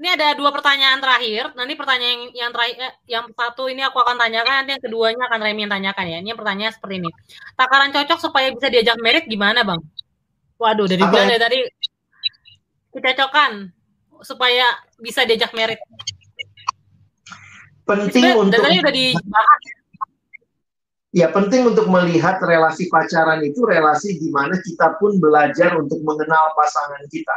[0.00, 1.52] ini ada dua pertanyaan terakhir.
[1.52, 5.28] Nanti pertanyaan yang, yang terakhir, eh, yang satu ini aku akan tanyakan, nanti yang keduanya
[5.28, 6.18] akan Remy yang tanyakan ya.
[6.24, 7.10] Ini pertanyaan seperti ini.
[7.52, 9.84] Takaran cocok supaya bisa diajak merit gimana, Bang?
[10.56, 11.58] Waduh, dari bulan dari tadi
[12.96, 13.52] kecocokan
[14.24, 15.76] supaya bisa diajak merit.
[17.84, 19.60] Penting Sebenarnya untuk tadi udah dibahas.
[21.10, 26.56] ya penting untuk melihat relasi pacaran itu relasi di mana kita pun belajar untuk mengenal
[26.56, 27.36] pasangan kita.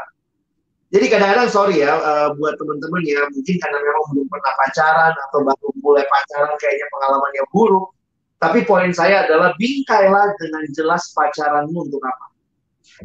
[0.94, 5.40] Jadi kadang-kadang sorry ya eh, buat teman-teman ya mungkin karena memang belum pernah pacaran atau
[5.42, 7.90] baru mulai pacaran kayaknya pengalamannya buruk.
[8.38, 12.30] Tapi poin saya adalah bingkailah dengan jelas pacaranmu untuk apa.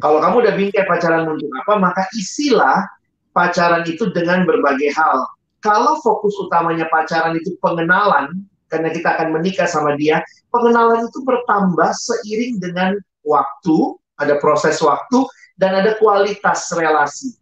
[0.03, 2.85] Kalau kamu udah bingkai pacaranmu untuk apa, maka isilah
[3.33, 5.25] pacaran itu dengan berbagai hal.
[5.63, 10.21] Kalau fokus utamanya pacaran itu pengenalan, karena kita akan menikah sama dia,
[10.53, 15.23] pengenalan itu bertambah seiring dengan waktu, ada proses waktu,
[15.55, 17.39] dan ada kualitas relasi.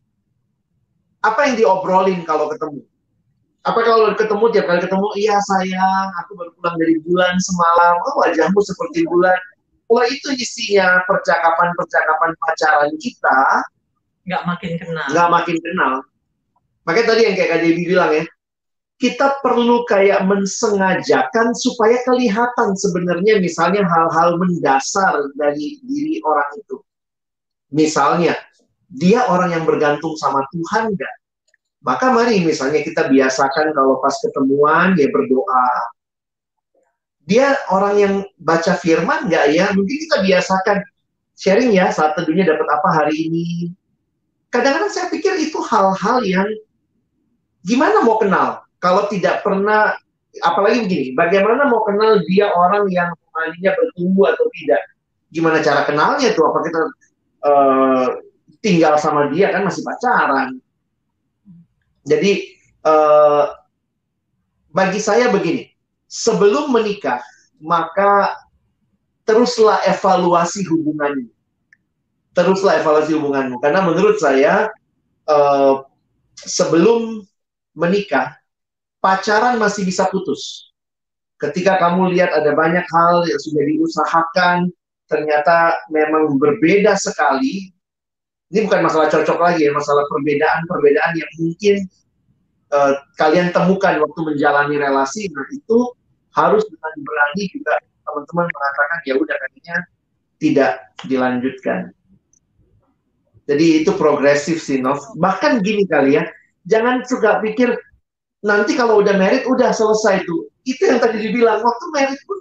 [1.25, 2.81] Apa yang diobrolin kalau ketemu?
[3.67, 8.13] Apa kalau ketemu tiap kali ketemu, iya sayang, aku baru pulang dari bulan semalam, oh
[8.23, 9.35] wajahmu seperti bulan.
[9.87, 13.39] Kalau itu isinya percakapan-percakapan pacaran kita,
[14.27, 15.07] nggak makin kenal.
[15.11, 15.93] nggak makin kenal.
[16.87, 18.23] Makanya tadi yang kayak Kak Debbie bilang ya,
[18.97, 26.75] kita perlu kayak mensengajakan supaya kelihatan sebenarnya misalnya hal-hal mendasar dari diri orang itu.
[27.75, 28.39] Misalnya,
[28.87, 31.15] dia orang yang bergantung sama Tuhan nggak?
[31.83, 35.69] Maka mari misalnya kita biasakan kalau pas ketemuan dia berdoa.
[37.27, 39.71] Dia orang yang baca firman nggak ya?
[39.75, 40.79] Mungkin kita biasakan
[41.35, 43.47] sharing ya saat teduhnya dapat apa hari ini.
[44.47, 46.47] Kadang-kadang saya pikir itu hal-hal yang
[47.67, 49.91] gimana mau kenal kalau tidak pernah
[50.39, 54.81] apalagi begini bagaimana mau kenal dia orang yang rohaninya bertumbuh atau tidak
[55.33, 56.81] gimana cara kenalnya tuh apa kita
[57.43, 58.07] eh,
[58.67, 60.59] tinggal sama dia kan masih pacaran
[62.03, 62.31] jadi
[62.83, 63.45] eh,
[64.75, 65.71] bagi saya begini
[66.11, 67.23] sebelum menikah
[67.63, 68.35] maka
[69.23, 71.31] teruslah evaluasi hubunganmu
[72.35, 74.67] teruslah evaluasi hubunganmu karena menurut saya
[75.31, 75.75] eh,
[76.43, 77.25] sebelum
[77.77, 78.37] menikah,
[79.01, 80.73] pacaran masih bisa putus.
[81.37, 84.73] Ketika kamu lihat ada banyak hal yang sudah diusahakan,
[85.05, 87.69] ternyata memang berbeda sekali.
[88.47, 91.75] Ini bukan masalah cocok lagi ya, masalah perbedaan-perbedaan yang mungkin
[92.71, 95.27] uh, kalian temukan waktu menjalani relasi.
[95.35, 95.91] Nah itu
[96.31, 97.73] harus dengan berani juga
[98.07, 99.77] teman-teman mengatakan ya udah kayaknya
[100.39, 100.71] tidak
[101.03, 101.91] dilanjutkan.
[103.47, 104.99] Jadi itu progresif sih, Nov.
[105.19, 106.27] Bahkan gini kali ya,
[106.67, 107.75] jangan suka pikir
[108.43, 110.47] nanti kalau udah merit udah selesai tuh.
[110.67, 112.39] Itu yang tadi dibilang waktu merit pun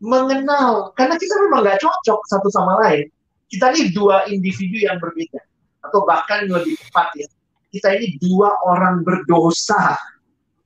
[0.00, 3.08] mengenal karena kita memang nggak cocok satu sama lain.
[3.46, 5.38] Kita ini dua individu yang berbeda
[5.86, 7.28] atau bahkan lebih tepat ya.
[7.70, 9.94] Kita ini dua orang berdosa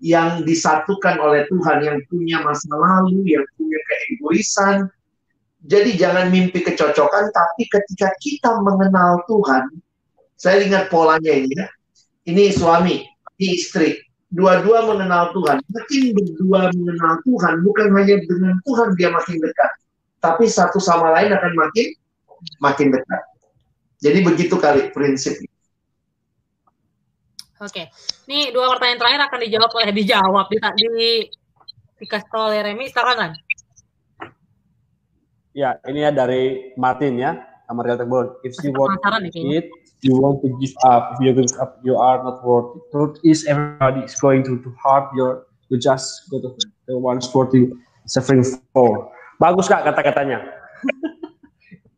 [0.01, 4.89] yang disatukan oleh Tuhan yang punya masa lalu, yang punya keegoisan.
[5.61, 9.68] Jadi jangan mimpi kecocokan, tapi ketika kita mengenal Tuhan,
[10.41, 11.68] saya ingat polanya ini ya
[12.28, 13.03] ini suami,
[13.41, 13.97] ini istri,
[14.31, 15.59] dua-dua mengenal Tuhan.
[15.64, 19.70] Makin berdua mengenal Tuhan, bukan hanya dengan Tuhan dia makin dekat,
[20.20, 21.87] tapi satu sama lain akan makin
[22.61, 23.22] makin dekat.
[24.01, 25.36] Jadi begitu kali prinsip.
[27.61, 27.93] Oke,
[28.24, 30.88] ini dua pertanyaan terakhir akan dijawab oleh dijawab di, di
[32.01, 33.32] dikasih tahu oleh Remy, silakan kan?
[35.53, 37.36] Ya, ini ya dari Martin ya,
[37.68, 38.41] Amar Tegbon.
[38.41, 39.61] If you want kayaknya.
[39.61, 39.66] it,
[40.01, 41.12] you want to give up.
[41.12, 42.82] If you give up, you are not worth it.
[42.88, 45.12] Truth is, everybody is going to, to hard.
[45.12, 46.57] You you just go to
[46.88, 47.76] the one sport you
[48.09, 48.41] suffering
[48.72, 49.12] for.
[49.36, 50.41] Bagus kak kata-katanya.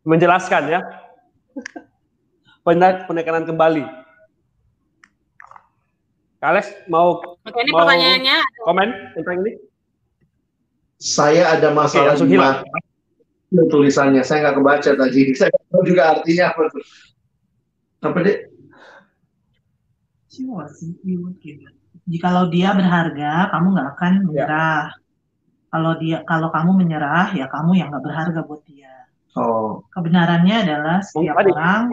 [0.03, 0.81] Menjelaskan ya.
[2.63, 3.85] Penek, penekanan kembali.
[6.43, 9.53] Kales mau Oke, ini Mau- pertanyaannya komen tentang ini?
[10.99, 12.63] Saya ada masalah di hilang.
[13.71, 15.21] tulisannya, saya nggak kebaca tadi.
[15.39, 16.83] Saya nggak tahu juga artinya apa tuh.
[18.03, 18.39] Apa deh?
[22.07, 24.85] Jikalau dia berharga, kamu nggak akan menyerah.
[25.69, 28.92] Kalau dia, kalau kamu menyerah, ya kamu yang nggak berharga buat dia.
[29.33, 31.51] Oh, Kebenarannya adalah setiap tadi.
[31.51, 31.89] orang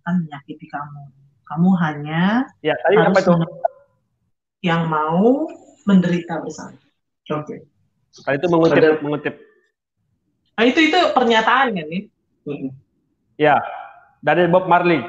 [0.00, 1.02] akan menyakiti kamu.
[1.44, 3.32] Kamu hanya Ya, tadi harus apa itu?
[4.62, 5.44] yang mau
[5.84, 6.72] menderita bersama.
[7.26, 7.56] oke.
[8.14, 9.34] Tadi itu mengutip, Ada- mengutip.
[10.52, 12.02] Nah, itu itu pernyataan kan nih?
[13.36, 13.60] Ya,
[14.18, 15.00] dari Bob Marley.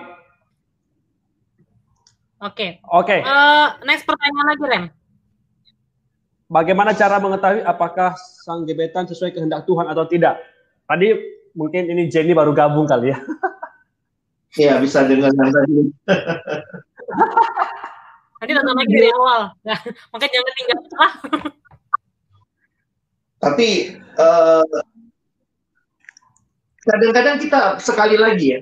[2.39, 2.83] Oke.
[2.85, 3.17] Oke.
[3.17, 4.85] Eh, next pertanyaan lagi, Rem.
[6.45, 10.43] Bagaimana cara mengetahui apakah sang gebetan sesuai kehendak Tuhan atau tidak?
[10.83, 13.19] Tadi mungkin ini Jenny baru gabung kali ya.
[14.53, 15.73] Iya bisa dengar yang tadi.
[18.37, 19.49] Nanti nonton lagi dari awal.
[19.65, 19.79] Nah,
[20.13, 20.79] makanya jangan tinggal.
[23.49, 24.65] Tapi eh,
[26.85, 28.59] kadang-kadang kita sekali lagi ya,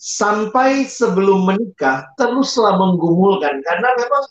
[0.00, 4.24] sampai sebelum menikah teruslah menggumulkan karena memang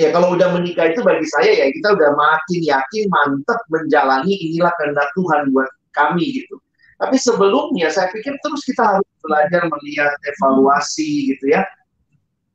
[0.00, 4.72] ya kalau udah menikah itu bagi saya ya kita udah makin yakin mantap menjalani inilah
[4.80, 6.60] kehendak Tuhan buat kami gitu.
[7.04, 11.68] Tapi sebelumnya saya pikir terus kita harus belajar melihat evaluasi gitu ya.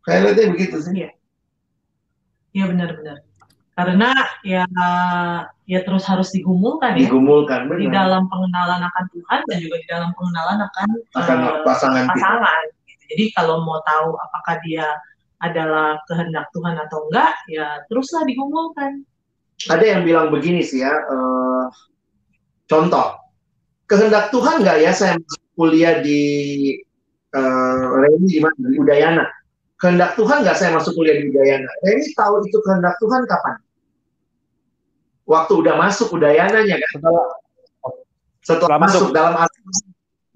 [0.09, 1.05] Saya lihatnya begitu sih.
[2.49, 3.21] Iya benar-benar.
[3.77, 4.11] Karena
[4.43, 4.65] ya
[5.69, 8.09] ya terus harus digumulkan ya Digumulkan di benar.
[8.09, 12.63] dalam pengenalan akan Tuhan dan juga di dalam pengenalan akan Akan eh, pasangan pasangan.
[12.89, 13.03] gitu.
[13.15, 14.83] Jadi kalau mau tahu apakah dia
[15.39, 19.07] adalah kehendak Tuhan atau enggak, ya teruslah digumulkan.
[19.71, 21.63] Ada yang bilang begini sih ya, eh,
[22.67, 23.15] contoh,
[23.89, 26.21] kehendak Tuhan nggak ya saya masuk kuliah di
[27.33, 29.25] eh, Reni di mana di Udayana?
[29.81, 31.69] Kehendak Tuhan nggak saya masuk kuliah di Udayana?
[31.83, 33.55] Reni tahu itu kehendak Tuhan kapan?
[35.25, 36.91] Waktu udah masuk Udayananya kan?
[36.93, 37.27] Setelah
[38.39, 39.13] Setelah Setelah masuk, masuk.
[39.13, 39.59] dalam arti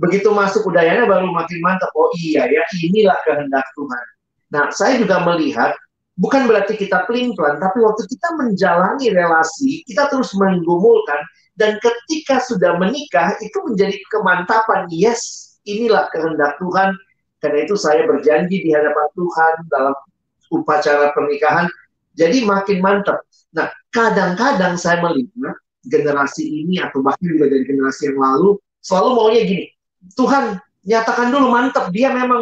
[0.01, 1.93] begitu masuk Udayana baru makin mantap.
[1.93, 4.05] Oh iya ya, inilah kehendak Tuhan.
[4.53, 5.73] Nah, saya juga melihat
[6.17, 11.17] bukan berarti kita pelin-pelan, tapi waktu kita menjalani relasi, kita terus menggumulkan
[11.53, 14.89] dan ketika sudah menikah itu menjadi kemantapan.
[14.89, 16.97] Yes, inilah kehendak Tuhan.
[17.43, 19.95] Karena itu saya berjanji di hadapan Tuhan dalam
[20.49, 21.67] upacara pernikahan.
[22.15, 23.19] Jadi makin mantap.
[23.53, 29.41] Nah, kadang-kadang saya melihat generasi ini atau bahkan juga dari generasi yang lalu selalu maunya
[29.43, 29.65] gini.
[30.15, 30.57] Tuhan
[30.87, 32.41] nyatakan dulu mantap dia memang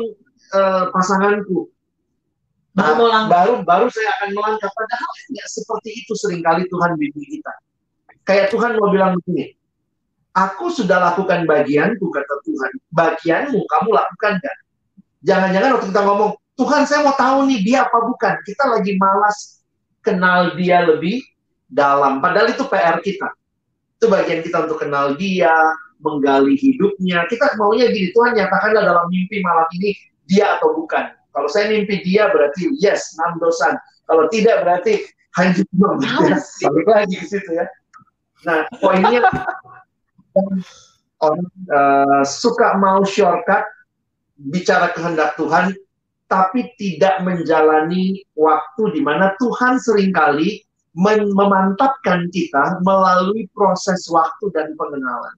[0.54, 1.68] eh, pasanganku.
[2.72, 3.32] Baru langkah.
[3.36, 4.70] baru baru saya akan melangkah.
[4.72, 7.52] Padahal nggak seperti itu sering kali Tuhan bimbing kita.
[8.22, 9.58] Kayak Tuhan mau bilang begini,
[10.38, 12.72] aku sudah lakukan bagianku kata Tuhan.
[12.94, 14.58] Bagianmu kamu lakukan nggak?
[15.22, 18.34] Jangan-jangan waktu kita ngomong, Tuhan saya mau tahu nih dia apa bukan.
[18.46, 19.62] Kita lagi malas
[20.06, 21.22] kenal dia lebih
[21.70, 22.22] dalam.
[22.22, 23.30] Padahal itu PR kita.
[23.98, 25.54] Itu bagian kita untuk kenal dia,
[26.02, 27.26] menggali hidupnya.
[27.30, 29.94] Kita maunya gini, Tuhan nyatakanlah dalam mimpi malam ini
[30.26, 31.14] dia atau bukan.
[31.32, 33.78] Kalau saya mimpi dia berarti yes, enam dosan.
[34.10, 35.06] Kalau tidak berarti
[35.38, 35.66] hancur.
[36.02, 37.66] Balik lagi ke situ ya.
[38.42, 39.22] Nah, poinnya
[41.22, 43.62] orang eh, suka mau shortcut
[44.38, 45.78] bicara kehendak Tuhan,
[46.26, 50.66] tapi tidak menjalani waktu di mana Tuhan sering kali
[50.98, 55.36] memantapkan kita melalui proses waktu dan pengenalan.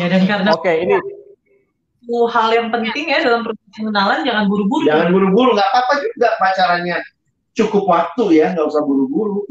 [0.00, 0.96] Ya dan karena Oke, ini
[2.02, 4.88] itu hal yang penting ya dalam proses pengenalan jangan buru-buru.
[4.88, 6.98] Jangan buru-buru, nggak apa-apa juga pacarannya
[7.54, 9.46] cukup waktu ya, nggak usah buru-buru.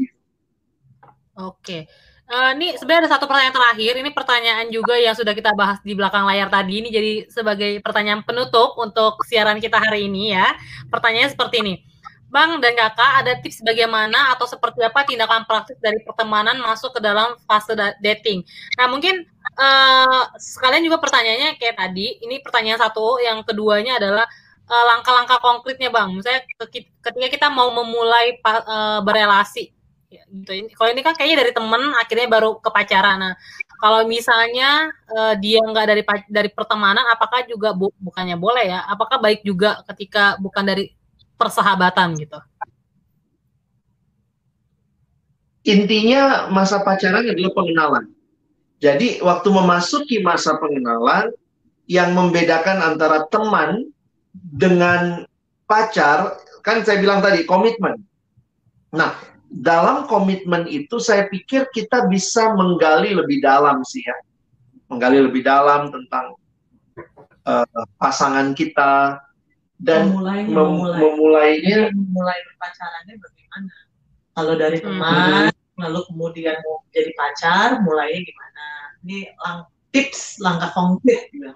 [1.36, 1.88] Oke.
[2.32, 3.92] Eh, ini sebenarnya ada satu pertanyaan terakhir.
[4.00, 6.80] Ini pertanyaan juga yang sudah kita bahas di belakang layar tadi.
[6.84, 10.52] Ini jadi sebagai pertanyaan penutup untuk siaran kita hari ini ya.
[10.92, 11.74] Pertanyaannya seperti ini.
[12.32, 17.00] Bang dan kakak, ada tips bagaimana atau seperti apa tindakan praktis dari pertemanan masuk ke
[17.04, 18.40] dalam fase da- dating?
[18.80, 19.28] Nah mungkin
[19.60, 22.16] eh, sekalian juga pertanyaannya kayak tadi.
[22.24, 23.20] Ini pertanyaan satu.
[23.20, 24.24] Yang keduanya adalah
[24.68, 26.08] eh, langkah-langkah konkretnya bang.
[26.16, 29.81] Misalnya ke- ketika kita mau memulai eh, berelasi
[30.12, 30.76] Ya, gitu.
[30.76, 33.16] Kalau ini kan kayaknya dari temen akhirnya baru ke pacaran.
[33.16, 33.34] Nah,
[33.80, 38.84] kalau misalnya eh, dia nggak dari dari pertemanan, apakah juga bu- bukannya boleh ya?
[38.92, 40.92] Apakah baik juga ketika bukan dari
[41.40, 42.36] persahabatan gitu?
[45.64, 48.04] Intinya masa pacaran adalah pengenalan.
[48.84, 51.32] Jadi waktu memasuki masa pengenalan,
[51.88, 53.88] yang membedakan antara teman
[54.34, 55.24] dengan
[55.64, 58.02] pacar, kan saya bilang tadi komitmen.
[58.92, 64.16] Nah, dalam komitmen itu saya pikir kita bisa menggali lebih dalam sih ya.
[64.88, 66.36] Menggali lebih dalam tentang
[67.42, 67.66] eh,
[68.00, 69.20] pasangan kita
[69.76, 73.74] dan memulai mem- memulai memulainya memulai berpacarannya bagaimana?
[74.32, 74.86] Kalau dari Hmm.
[74.88, 75.44] teman,
[75.76, 78.64] lalu kemudian mau jadi pacar, mulainya gimana?
[79.04, 81.52] Ini lang- tips langkah konkret gitu.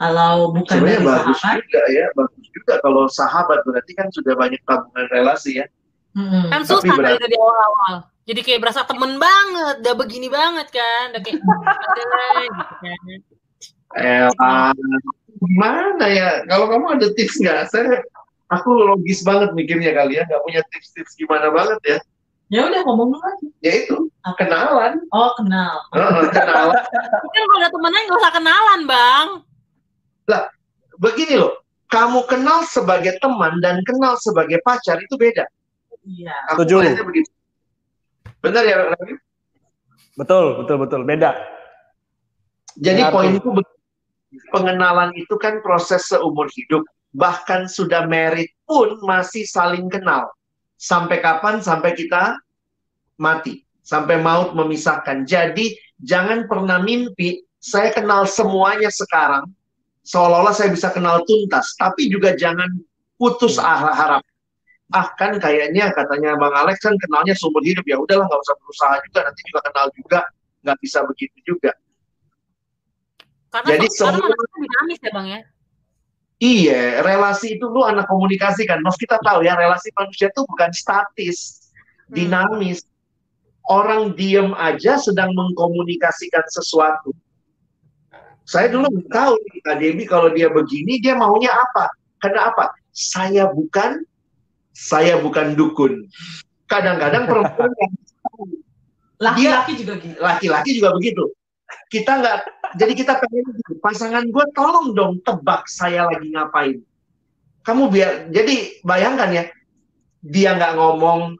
[0.00, 4.34] Kalau bukan sebenarnya dari bagus sahabat, juga ya, bagus juga kalau sahabat berarti kan sudah
[4.34, 5.66] banyak tabungan relasi ya.
[6.16, 6.44] Mm-mm.
[6.50, 7.94] Kan susah dari awal-awal.
[8.28, 12.50] Jadi kayak berasa temen banget, udah begini banget kan, udah kayak "Aduh," gitu kan.
[15.40, 16.46] Gimana ya?
[16.46, 17.60] Kalau kamu ada tips nggak?
[17.74, 18.04] Saya,
[18.54, 21.98] aku logis banget mikirnya kali ya, nggak punya tips-tips gimana banget ya.
[22.50, 23.46] Ya udah ngomong dulu aja.
[23.62, 23.96] Ya itu
[24.34, 25.86] kenalan, Oh kenal.
[25.94, 26.82] Heeh, kenalan.
[27.22, 29.26] Mungkin kalau ada temennya nggak usah kenalan bang.
[31.00, 35.46] Begini loh, kamu kenal sebagai teman dan kenal sebagai pacar itu beda.
[36.04, 36.34] Iya.
[36.56, 37.22] Aku Setuju.
[38.40, 39.14] Benar ya, Rafi?
[40.16, 41.00] betul, betul, betul.
[41.04, 41.36] Beda.
[42.80, 43.78] Jadi Benar, poinku begini.
[44.54, 46.84] pengenalan itu kan proses seumur hidup.
[47.10, 50.30] bahkan sudah married pun masih saling kenal.
[50.78, 51.58] Sampai kapan?
[51.58, 52.38] Sampai kita
[53.18, 53.66] mati.
[53.82, 55.26] Sampai maut memisahkan.
[55.26, 59.50] Jadi jangan pernah mimpi saya kenal semuanya sekarang.
[60.06, 61.74] Seolah-olah saya bisa kenal tuntas.
[61.74, 62.70] Tapi juga jangan
[63.18, 64.22] putus harap.
[64.90, 67.86] Ah kan kayaknya katanya Bang Alex kan kenalnya seumur hidup.
[67.86, 69.20] Ya udahlah nggak usah berusaha juga.
[69.30, 70.20] Nanti juga kenal juga.
[70.66, 71.72] Nggak bisa begitu juga.
[73.50, 75.40] Karena Jadi semua- dinamis ya bang ya.
[76.40, 78.80] Iya, relasi itu lu anak komunikasi kan.
[78.80, 81.68] Mas kita tahu ya, relasi manusia itu bukan statis,
[82.08, 82.16] Hmm.
[82.16, 82.80] dinamis.
[83.68, 87.12] Orang diem aja sedang mengkomunikasikan sesuatu.
[88.48, 91.92] Saya dulu tahu nih, Kak Debbie kalau dia begini, dia maunya apa?
[92.18, 92.72] Karena apa?
[92.90, 94.00] Saya bukan,
[94.74, 96.06] saya bukan dukun.
[96.70, 97.92] Kadang-kadang perempuan yang
[99.20, 100.16] Laki-laki juga gitu.
[100.16, 101.28] laki-laki juga begitu.
[101.92, 102.36] Kita nggak,
[102.80, 106.80] jadi kita pengen gitu, pasangan gue tolong dong tebak saya lagi ngapain.
[107.60, 109.44] Kamu biar, jadi bayangkan ya,
[110.24, 111.36] dia nggak ngomong,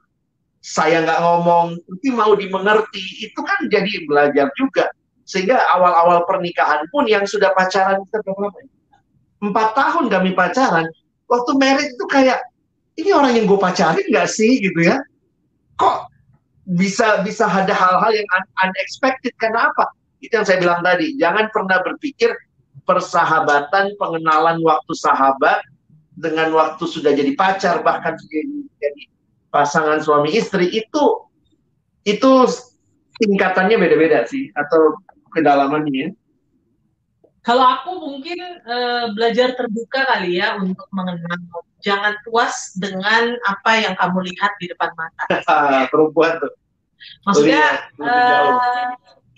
[0.60, 4.92] saya nggak ngomong, tapi mau dimengerti, itu kan jadi belajar juga.
[5.24, 8.60] Sehingga awal-awal pernikahan pun yang sudah pacaran kita berapa?
[9.40, 10.84] Empat tahun kami pacaran,
[11.32, 12.44] waktu married itu kayak,
[12.98, 14.98] ini orang yang gue pacarin nggak sih gitu ya?
[15.78, 16.10] Kok
[16.70, 19.90] bisa bisa ada hal-hal yang un- unexpected karena apa?
[20.20, 22.30] Itu yang saya bilang tadi, jangan pernah berpikir
[22.84, 25.64] persahabatan, pengenalan waktu sahabat
[26.18, 28.42] dengan waktu sudah jadi pacar bahkan sudah
[28.76, 29.02] jadi,
[29.48, 31.04] pasangan suami istri itu
[32.04, 32.30] itu
[33.20, 34.96] tingkatannya beda-beda sih atau
[35.32, 36.12] kedalamannya.
[37.40, 41.40] Kalau aku mungkin eh, belajar terbuka kali ya untuk mengenal.
[41.80, 45.24] Jangan puas dengan apa yang kamu lihat di depan mata.
[45.50, 46.52] Ah, perempuan tuh.
[47.24, 48.50] Maksudnya, eh,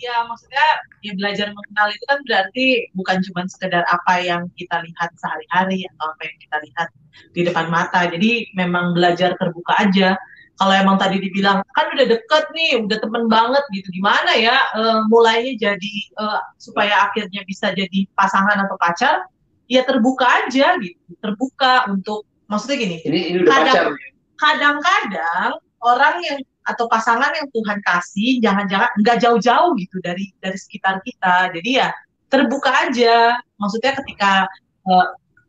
[0.03, 0.67] ya maksudnya
[1.07, 2.67] ya belajar mengenal itu kan berarti
[2.99, 6.89] bukan cuma sekedar apa yang kita lihat sehari-hari atau apa yang kita lihat
[7.31, 8.11] di depan mata.
[8.11, 10.19] Jadi memang belajar terbuka aja.
[10.59, 15.01] Kalau emang tadi dibilang kan udah deket nih, udah temen banget gitu, gimana ya eh,
[15.09, 19.27] mulainya jadi eh, supaya akhirnya bisa jadi pasangan atau pacar?
[19.71, 23.97] Ya terbuka aja gitu, terbuka untuk maksudnya gini Ini ini udah Kadang-
[24.37, 25.51] kadang-kadang
[25.81, 31.51] orang yang atau pasangan yang Tuhan kasih jangan-jangan nggak jauh-jauh gitu dari dari sekitar kita.
[31.51, 31.91] Jadi ya
[32.31, 33.35] terbuka aja.
[33.59, 34.47] Maksudnya ketika
[34.87, 35.07] eh,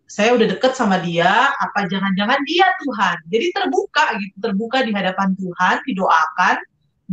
[0.10, 3.18] saya udah deket sama dia apa jangan-jangan dia Tuhan?
[3.30, 6.56] Jadi terbuka gitu terbuka di hadapan Tuhan didoakan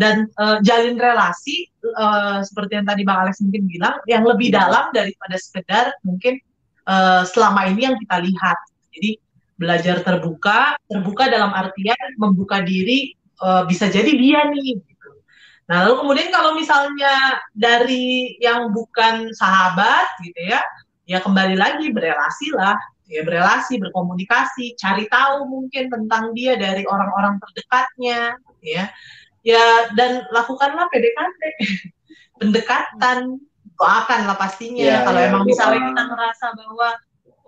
[0.01, 4.89] dan eh, jalin relasi eh, seperti yang tadi Bang Alex mungkin bilang yang lebih dalam
[4.97, 6.41] daripada sekedar mungkin
[6.89, 8.59] eh, selama ini yang kita lihat.
[8.97, 9.11] Jadi
[9.61, 14.81] belajar terbuka, terbuka dalam artian membuka diri eh, bisa jadi dia nih.
[14.81, 15.11] gitu.
[15.69, 20.65] Nah lalu kemudian kalau misalnya dari yang bukan sahabat gitu ya,
[21.05, 27.37] ya kembali lagi berelasi lah, ya berelasi, berkomunikasi, cari tahu mungkin tentang dia dari orang-orang
[27.45, 28.89] terdekatnya, ya,
[29.45, 31.41] ya dan lakukanlah PDKT,
[32.41, 33.37] pendekatan,
[33.77, 34.87] doakanlah pastinya.
[34.87, 36.89] Ya, kalau ya, emang misalnya kita merasa bahwa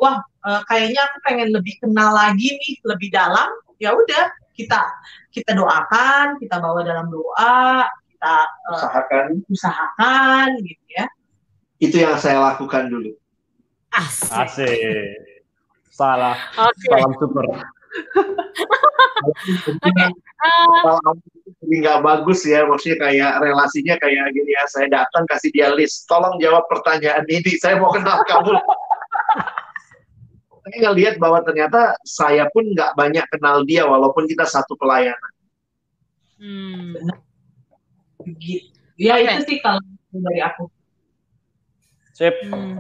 [0.03, 3.47] wah eh, kayaknya aku pengen lebih kenal lagi nih lebih dalam
[3.79, 4.83] ya udah kita
[5.31, 9.27] kita doakan kita bawa dalam doa kita eh, Usahakan.
[9.47, 11.07] usahakan gitu ya
[11.83, 13.11] Itu yang saya lakukan dulu.
[13.91, 14.31] Asik.
[14.31, 15.19] Asik.
[15.91, 16.39] Salah.
[16.55, 16.87] Oke.
[16.87, 17.43] Salam super.
[19.83, 19.91] Oke.
[19.91, 20.11] Eh,
[20.87, 21.13] Kalau
[21.59, 26.07] jadi nggak bagus ya, maksudnya kayak relasinya kayak gini ya, saya datang kasih dia list,
[26.07, 28.55] tolong jawab pertanyaan ini, saya mau kenal kamu.
[30.63, 35.33] Saya ngelihat bahwa ternyata saya pun nggak banyak kenal dia, walaupun kita satu pelayanan.
[36.43, 37.11] hmm.
[38.99, 40.71] ya itu sih kalau dari aku
[42.13, 42.35] Sip.
[42.47, 42.79] Hmm.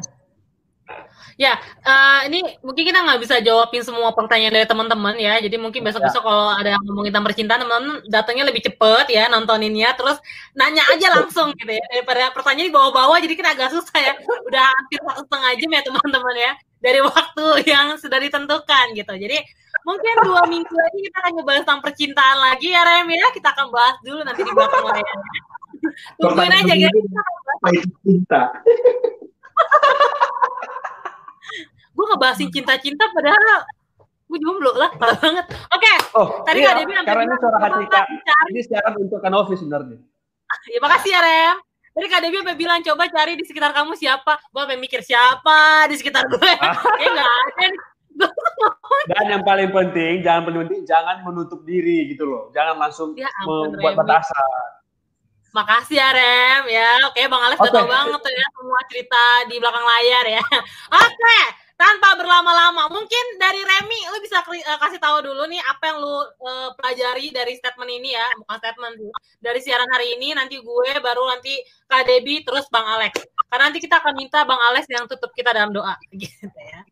[1.40, 5.40] Ya, eh, ini mungkin kita nggak bisa jawabin semua pertanyaan dari teman-teman ya.
[5.40, 9.96] Jadi mungkin besok-besok kalau ada yang ngomongin tentang percintaan, teman-teman datangnya lebih cepet ya nontoninnya.
[9.96, 10.20] Terus
[10.52, 11.84] nanya aja langsung gitu ya.
[11.88, 14.12] Daripada pertanyaan di bawah-bawah, jadi kan agak susah ya.
[14.20, 16.52] Udah hampir satu setengah jam ya teman-teman ya.
[16.82, 19.12] Dari waktu yang sudah ditentukan gitu.
[19.14, 19.38] Jadi
[19.82, 23.26] mungkin dua minggu lagi kita akan ngebahas tentang percintaan lagi ya Rem ya.
[23.30, 25.40] Kita akan bahas dulu nanti di belakang layarnya.
[26.20, 26.94] Tungguin aja Pertanyaan guys.
[27.62, 28.42] Apa itu cinta?
[31.92, 33.68] gue ngebahasin cinta-cinta padahal
[34.26, 37.84] gue jomblo lah parah banget oke Oh, Tadi iya, Kak sampai karena ini suara hati
[37.84, 38.06] "Coba Kak.
[38.24, 39.98] cari." Ini siaran untuk Kanovi sebenarnya.
[40.68, 41.56] ya makasih ya Rem
[41.92, 45.60] Tadi Kak Debbie sampai bilang coba cari di sekitar kamu siapa gue sampai mikir siapa
[45.86, 46.60] di sekitar gue kayak
[47.12, 47.80] nggak ada nih.
[49.04, 52.48] Dan yang paling penting, jangan penting, jangan menutup diri gitu loh.
[52.50, 54.00] Jangan langsung Ya ampun, membuat Remi.
[54.04, 54.68] batasan.
[55.52, 57.76] makasih ya Rem ya oke Bang Alex udah Oke.
[57.76, 60.42] tau banget tuh ya semua cerita di belakang layar ya
[61.04, 61.36] oke
[61.82, 62.86] tanpa berlama-lama.
[62.94, 67.34] Mungkin dari Remi, lu bisa uh, kasih tahu dulu nih apa yang lu uh, pelajari
[67.34, 68.94] dari statement ini ya, bukan statement.
[69.42, 71.58] Dari siaran hari ini, nanti gue, baru nanti
[71.90, 73.18] Kak Debbie, terus Bang Alex.
[73.50, 76.86] Karena nanti kita akan minta Bang Alex yang tutup kita dalam doa, gitu ya.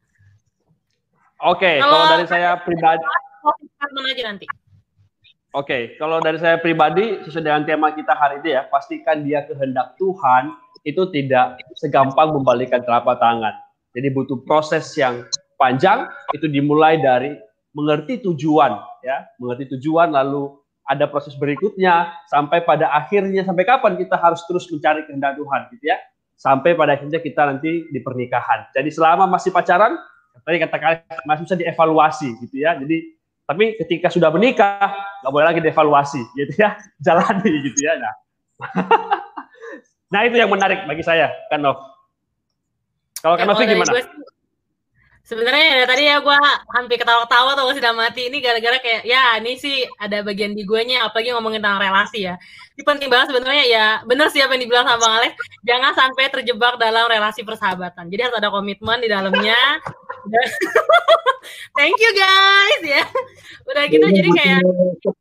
[1.40, 3.00] Oke, okay, kalau, dari saya pribadi.
[3.00, 4.46] aja nanti.
[4.50, 9.46] Oke, okay, kalau dari saya pribadi, sesuai dengan tema kita hari ini ya, pastikan dia
[9.46, 10.52] kehendak Tuhan
[10.84, 15.26] itu tidak segampang membalikkan telapak tangan jadi butuh proses yang
[15.58, 17.34] panjang itu dimulai dari
[17.74, 20.60] mengerti tujuan ya, mengerti tujuan lalu
[20.90, 25.84] ada proses berikutnya sampai pada akhirnya sampai kapan kita harus terus mencari kehendak Tuhan gitu
[25.86, 25.98] ya.
[26.40, 28.72] Sampai pada akhirnya kita nanti di pernikahan.
[28.72, 29.94] Jadi selama masih pacaran
[30.42, 32.74] tadi katakan masih bisa dievaluasi gitu ya.
[32.74, 33.14] Jadi
[33.46, 34.90] tapi ketika sudah menikah
[35.22, 36.74] nggak boleh lagi dievaluasi gitu ya.
[37.06, 37.92] Jalani gitu ya.
[38.02, 38.14] Nah.
[40.12, 41.78] nah itu yang menarik bagi saya kan Nov.
[43.20, 43.92] Kalau ya, Novi gimana?
[43.92, 44.04] Gue,
[45.30, 46.38] sebenarnya ya tadi ya gue
[46.74, 48.26] hampir ketawa-ketawa atau sudah mati.
[48.26, 52.26] Ini gara-gara kayak ya ini sih ada bagian di gue nya apalagi ngomongin tentang relasi
[52.26, 52.34] ya.
[52.74, 55.32] Ini penting banget sebenarnya ya bener sih apa yang dibilang sama Bang Alex.
[55.62, 58.10] Jangan sampai terjebak dalam relasi persahabatan.
[58.10, 59.60] Jadi harus ada komitmen di dalamnya.
[61.78, 63.04] Thank you guys ya.
[63.70, 64.60] Udah gitu jadi, jadi kayak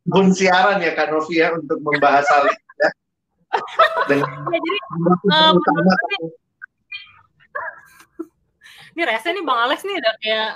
[0.09, 2.89] pun siaran ya Kak Novi ya untuk membahas hal ini ya.
[4.09, 4.71] ya jadi
[5.29, 5.53] uh,
[8.99, 10.51] ini rese nih Bang Alex nih udah kayak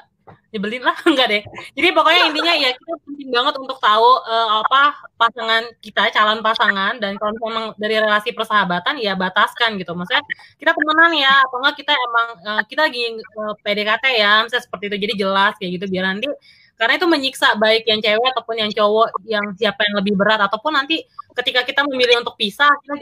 [0.51, 1.43] nyebelin lah enggak deh.
[1.73, 4.81] Jadi pokoknya intinya ya kita penting banget untuk tahu uh, apa
[5.15, 9.95] pasangan kita, calon pasangan dan kalau memang dari relasi persahabatan ya bataskan gitu.
[9.95, 10.23] Maksudnya
[10.59, 14.83] kita temenan ya, atau enggak kita emang uh, kita lagi uh, PDKT ya, misalnya seperti
[14.91, 14.97] itu.
[15.07, 16.27] Jadi jelas kayak gitu biar nanti
[16.73, 20.73] karena itu menyiksa baik yang cewek ataupun yang cowok yang siapa yang lebih berat ataupun
[20.73, 21.05] nanti
[21.37, 22.97] ketika kita memilih untuk pisah kita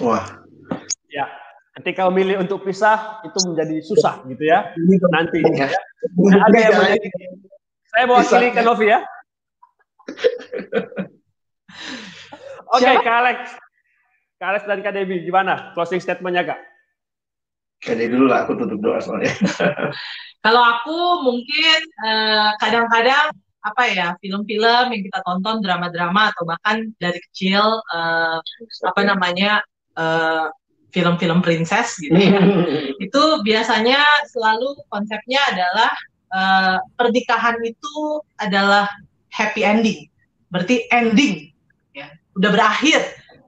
[0.00, 0.24] Wah.
[1.12, 1.28] Ya,
[1.80, 4.72] ketika memilih untuk pisah itu menjadi susah gitu ya
[5.08, 5.72] nanti ya.
[6.18, 7.08] Nah, ada yang menjadi
[7.92, 9.00] saya mewakili ke Novi ya.
[12.72, 13.38] Oke okay, Kak Alex.
[14.40, 15.76] Kak Alex dan Kak Debbie gimana?
[15.76, 16.60] Closing statementnya Kak?
[17.84, 19.28] Kak Debbie dulu lah aku tutup doa soalnya.
[20.44, 26.90] Kalau aku mungkin eh, kadang-kadang uh, apa ya film-film yang kita tonton drama-drama atau bahkan
[26.98, 28.42] dari kecil uh,
[28.90, 29.62] apa namanya
[29.94, 30.50] uh,
[30.92, 32.38] film-film princess gitu ya.
[33.04, 34.00] itu biasanya
[34.30, 35.90] selalu konsepnya adalah
[36.30, 38.86] uh, pernikahan itu adalah
[39.32, 40.06] happy ending.
[40.52, 41.50] Berarti ending
[41.96, 43.00] ya, udah berakhir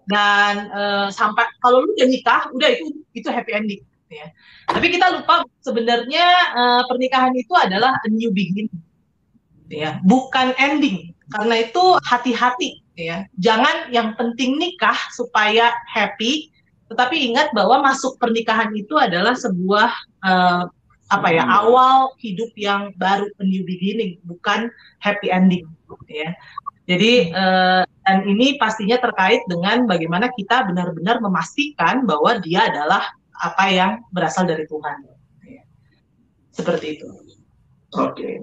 [0.09, 4.27] dan uh, sampai kalau lu udah nikah, udah itu itu happy ending ya.
[4.71, 6.27] Tapi kita lupa sebenarnya
[6.57, 8.73] uh, pernikahan itu adalah a new beginning.
[9.69, 11.17] Ya, bukan ending.
[11.33, 13.27] Karena itu hati-hati ya.
[13.41, 16.54] Jangan yang penting nikah supaya happy,
[16.95, 19.91] tetapi ingat bahwa masuk pernikahan itu adalah sebuah
[20.23, 20.71] uh,
[21.11, 21.59] apa ya hmm.
[21.59, 24.71] awal hidup yang baru a new beginning, bukan
[25.03, 25.67] happy ending,
[26.07, 26.31] ya.
[26.87, 33.11] Jadi uh, dan ini pastinya terkait dengan bagaimana kita benar-benar memastikan bahwa dia adalah
[33.43, 34.97] apa yang berasal dari Tuhan.
[35.49, 35.65] Ya.
[36.55, 37.09] Seperti itu.
[37.11, 38.15] Oke.
[38.15, 38.35] Okay.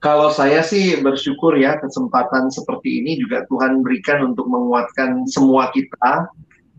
[0.00, 6.28] Kalau saya sih bersyukur ya kesempatan seperti ini juga Tuhan berikan untuk menguatkan semua kita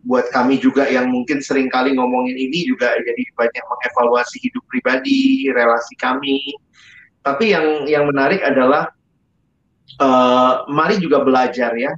[0.05, 5.49] buat kami juga yang mungkin sering kali ngomongin ini juga jadi banyak mengevaluasi hidup pribadi,
[5.49, 6.53] relasi kami.
[7.25, 8.93] Tapi yang yang menarik adalah
[9.97, 11.89] uh, mari juga belajar ya.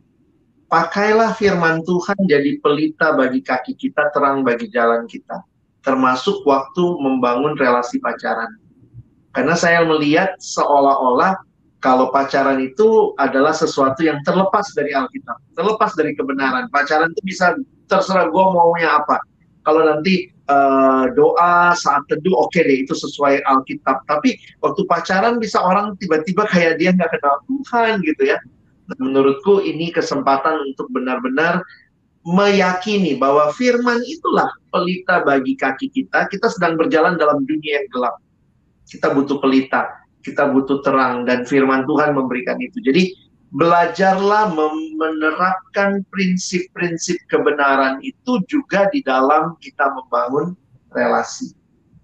[0.68, 5.44] Pakailah firman Tuhan jadi pelita bagi kaki kita, terang bagi jalan kita.
[5.84, 8.52] Termasuk waktu membangun relasi pacaran.
[9.32, 11.40] Karena saya melihat seolah-olah
[11.80, 16.68] kalau pacaran itu adalah sesuatu yang terlepas dari Alkitab, terlepas dari kebenaran.
[16.68, 17.56] Pacaran itu bisa
[17.88, 19.20] terserah gue maunya apa.
[19.64, 24.08] Kalau nanti uh, doa saat teduh, oke okay deh itu sesuai Alkitab.
[24.08, 28.38] Tapi waktu pacaran bisa orang tiba-tiba kayak dia nggak kenal Tuhan gitu ya.
[28.88, 31.60] Nah, menurutku ini kesempatan untuk benar-benar
[32.24, 36.28] meyakini bahwa firman itulah pelita bagi kaki kita.
[36.32, 38.16] Kita sedang berjalan dalam dunia yang gelap.
[38.88, 42.80] Kita butuh pelita, kita butuh terang, dan firman Tuhan memberikan itu.
[42.80, 43.12] Jadi
[43.56, 44.52] belajarlah
[44.98, 50.58] menerapkan prinsip-prinsip kebenaran itu juga di dalam kita membangun
[50.92, 51.56] relasi.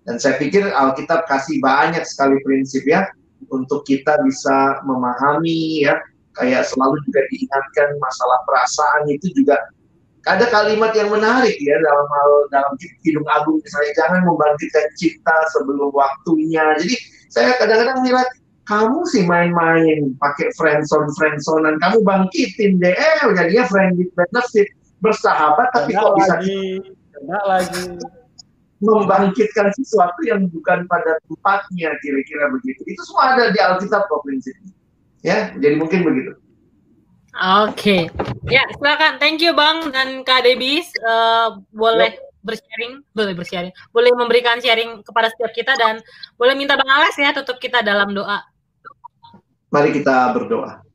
[0.03, 3.07] Dan saya pikir Alkitab kasih banyak sekali prinsip ya
[3.51, 5.95] untuk kita bisa memahami ya
[6.39, 9.59] kayak selalu juga diingatkan masalah perasaan itu juga
[10.23, 15.91] ada kalimat yang menarik ya dalam hal dalam Kidung Agung misalnya jangan membangkitkan cipta sebelum
[15.91, 16.63] waktunya.
[16.79, 16.95] Jadi
[17.27, 18.27] saya kadang-kadang melihat
[18.63, 24.67] kamu sih main-main pakai friendzone friendzonean kamu bangkitin deh eh jadinya friend with benefit
[25.03, 26.79] bersahabat tapi kok bisa lagi
[27.11, 27.99] kena lagi
[28.83, 32.83] membangkitkan sesuatu yang bukan pada tempatnya kira-kira begitu.
[32.83, 34.75] Itu semua ada di Alkitab kok prinsipnya.
[35.23, 36.35] Ya, jadi mungkin begitu.
[37.33, 38.01] Oke, okay.
[38.45, 39.17] ya silakan.
[39.17, 40.85] Thank you Bang dan Kak Debis.
[41.01, 42.21] Uh, boleh yep.
[42.45, 45.97] bersharing, boleh bersharing, boleh memberikan sharing kepada setiap kita dan
[46.37, 48.37] boleh minta Bang Alex ya tutup kita dalam doa.
[49.73, 50.85] Mari kita berdoa.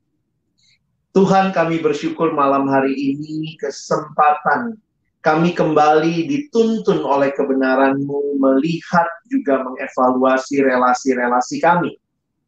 [1.11, 4.79] Tuhan kami bersyukur malam hari ini kesempatan
[5.19, 11.99] kami kembali dituntun oleh kebenaran-Mu melihat juga mengevaluasi relasi-relasi kami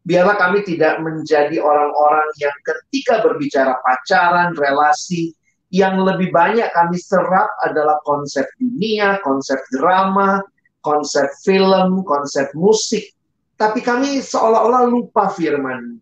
[0.04, 5.36] biarlah kami tidak menjadi orang-orang yang ketika berbicara pacaran, relasi,
[5.70, 10.42] yang lebih banyak kami serap adalah konsep dunia, konsep drama,
[10.82, 13.06] konsep film, konsep musik.
[13.54, 16.00] Tapi kami seolah-olah lupa firman.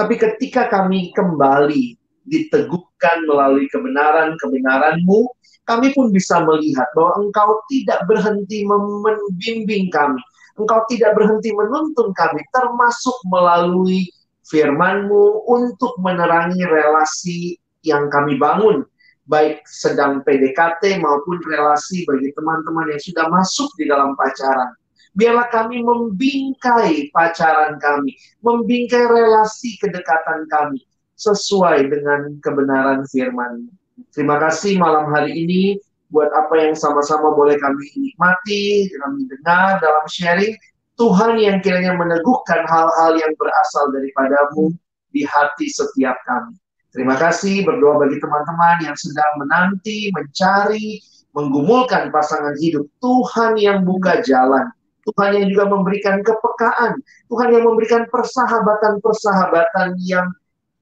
[0.00, 1.92] Tapi ketika kami kembali
[2.24, 5.20] diteguhkan melalui kebenaran-kebenaranmu,
[5.68, 10.24] kami pun bisa melihat bahwa engkau tidak berhenti membimbing kami
[10.60, 14.12] Engkau tidak berhenti menuntun kami, termasuk melalui
[14.44, 18.84] firman-Mu untuk menerangi relasi yang kami bangun,
[19.24, 24.76] baik sedang PDKT maupun relasi bagi teman-teman yang sudah masuk di dalam pacaran.
[25.18, 28.14] Biarlah kami membingkai pacaran kami,
[28.46, 30.86] membingkai relasi kedekatan kami,
[31.18, 33.66] sesuai dengan kebenaran firman.
[34.14, 35.76] Terima kasih malam hari ini
[36.10, 40.54] buat apa yang sama-sama boleh kami nikmati, kami dengar dalam sharing.
[41.00, 44.68] Tuhan yang kiranya meneguhkan hal-hal yang berasal daripadamu
[45.16, 46.60] di hati setiap kami.
[46.90, 51.00] Terima kasih berdoa bagi teman-teman yang sedang menanti, mencari,
[51.32, 52.84] menggumulkan pasangan hidup.
[52.98, 54.68] Tuhan yang buka jalan.
[55.10, 57.02] Tuhan yang juga memberikan kepekaan.
[57.26, 60.30] Tuhan yang memberikan persahabatan-persahabatan yang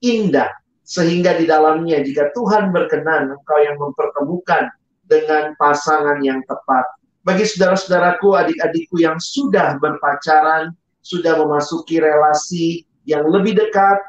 [0.05, 0.53] indah.
[0.85, 4.73] Sehingga di dalamnya jika Tuhan berkenan, engkau yang mempertemukan
[5.05, 6.85] dengan pasangan yang tepat.
[7.25, 10.73] Bagi saudara-saudaraku, adik-adikku yang sudah berpacaran,
[11.05, 14.01] sudah memasuki relasi yang lebih dekat,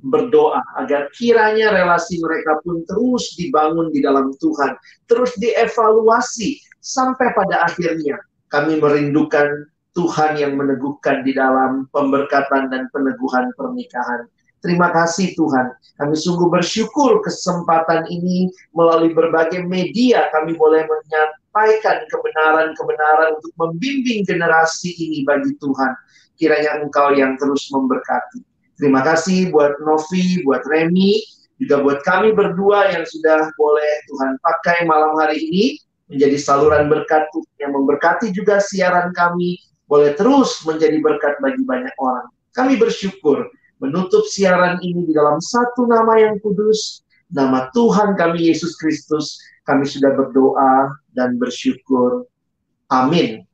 [0.00, 7.68] berdoa agar kiranya relasi mereka pun terus dibangun di dalam Tuhan, terus dievaluasi sampai pada
[7.68, 8.16] akhirnya
[8.48, 14.30] kami merindukan Tuhan yang meneguhkan di dalam pemberkatan dan peneguhan pernikahan.
[14.58, 15.70] Terima kasih Tuhan.
[16.02, 24.94] Kami sungguh bersyukur kesempatan ini melalui berbagai media kami boleh menyampaikan kebenaran-kebenaran untuk membimbing generasi
[24.98, 25.94] ini bagi Tuhan.
[26.38, 28.42] Kiranya Engkau yang terus memberkati.
[28.78, 31.18] Terima kasih buat Novi, buat Remy,
[31.58, 35.64] juga buat kami berdua yang sudah boleh Tuhan pakai malam hari ini
[36.08, 37.28] menjadi saluran berkat
[37.60, 42.28] yang memberkati juga siaran kami boleh terus menjadi berkat bagi banyak orang.
[42.52, 43.48] Kami bersyukur
[43.78, 49.38] menutup siaran ini di dalam satu nama yang kudus, nama Tuhan kami Yesus Kristus.
[49.68, 52.24] Kami sudah berdoa dan bersyukur.
[52.88, 53.44] Amin.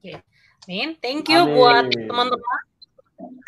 [0.00, 0.16] Oke.
[0.64, 0.96] Amin.
[1.04, 1.56] Thank you Amin.
[1.60, 2.60] buat teman-teman.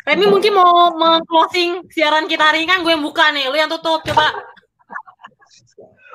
[0.05, 3.73] Remy mungkin mau meng-closing siaran kita hari ini kan gue yang buka nih, lu yang
[3.73, 4.52] tutup coba.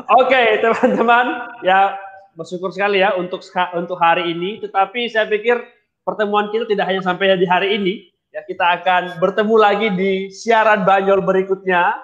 [0.09, 2.01] Oke, okay, teman-teman, ya
[2.32, 3.44] bersyukur sekali ya untuk
[3.76, 4.56] untuk hari ini.
[4.64, 5.60] Tetapi saya pikir
[6.01, 10.85] pertemuan kita tidak hanya sampai di hari ini, Ya, kita akan bertemu lagi di siaran
[10.85, 11.97] Banyol berikutnya.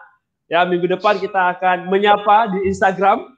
[0.48, 3.32] Ya, minggu depan kita akan menyapa di Instagram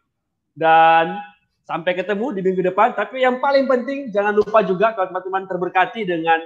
[0.55, 1.19] dan
[1.67, 2.95] sampai ketemu di minggu depan.
[2.95, 6.39] Tapi yang paling penting jangan lupa juga kalau teman-teman terberkati dengan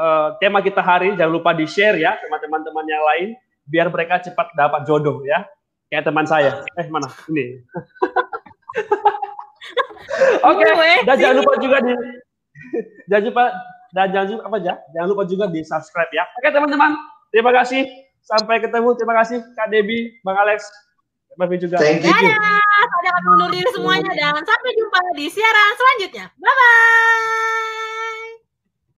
[0.00, 3.28] uh, tema kita hari, jangan lupa di share ya teman-teman yang lain
[3.68, 5.44] biar mereka cepat dapat jodoh ya.
[5.90, 6.66] Kayak teman saya.
[6.78, 7.08] Eh mana?
[7.30, 7.44] Ini.
[10.46, 11.02] Oke, okay.
[11.04, 11.92] dan jangan lupa juga di
[13.10, 13.44] jangan lupa
[13.94, 16.24] dan jangan lupa apa aja, jangan lupa juga di subscribe ya.
[16.40, 16.94] Oke teman-teman,
[17.30, 17.86] terima kasih.
[18.26, 18.98] Sampai ketemu.
[18.98, 20.66] Terima kasih Kak Debi, Bang Alex.
[21.30, 21.76] Terima kasih juga.
[21.78, 22.10] Thank you.
[22.10, 22.58] Dadah.
[22.76, 26.26] Saya akan undur diri semuanya dan sampai jumpa di siaran selanjutnya.
[26.36, 27.75] Bye bye.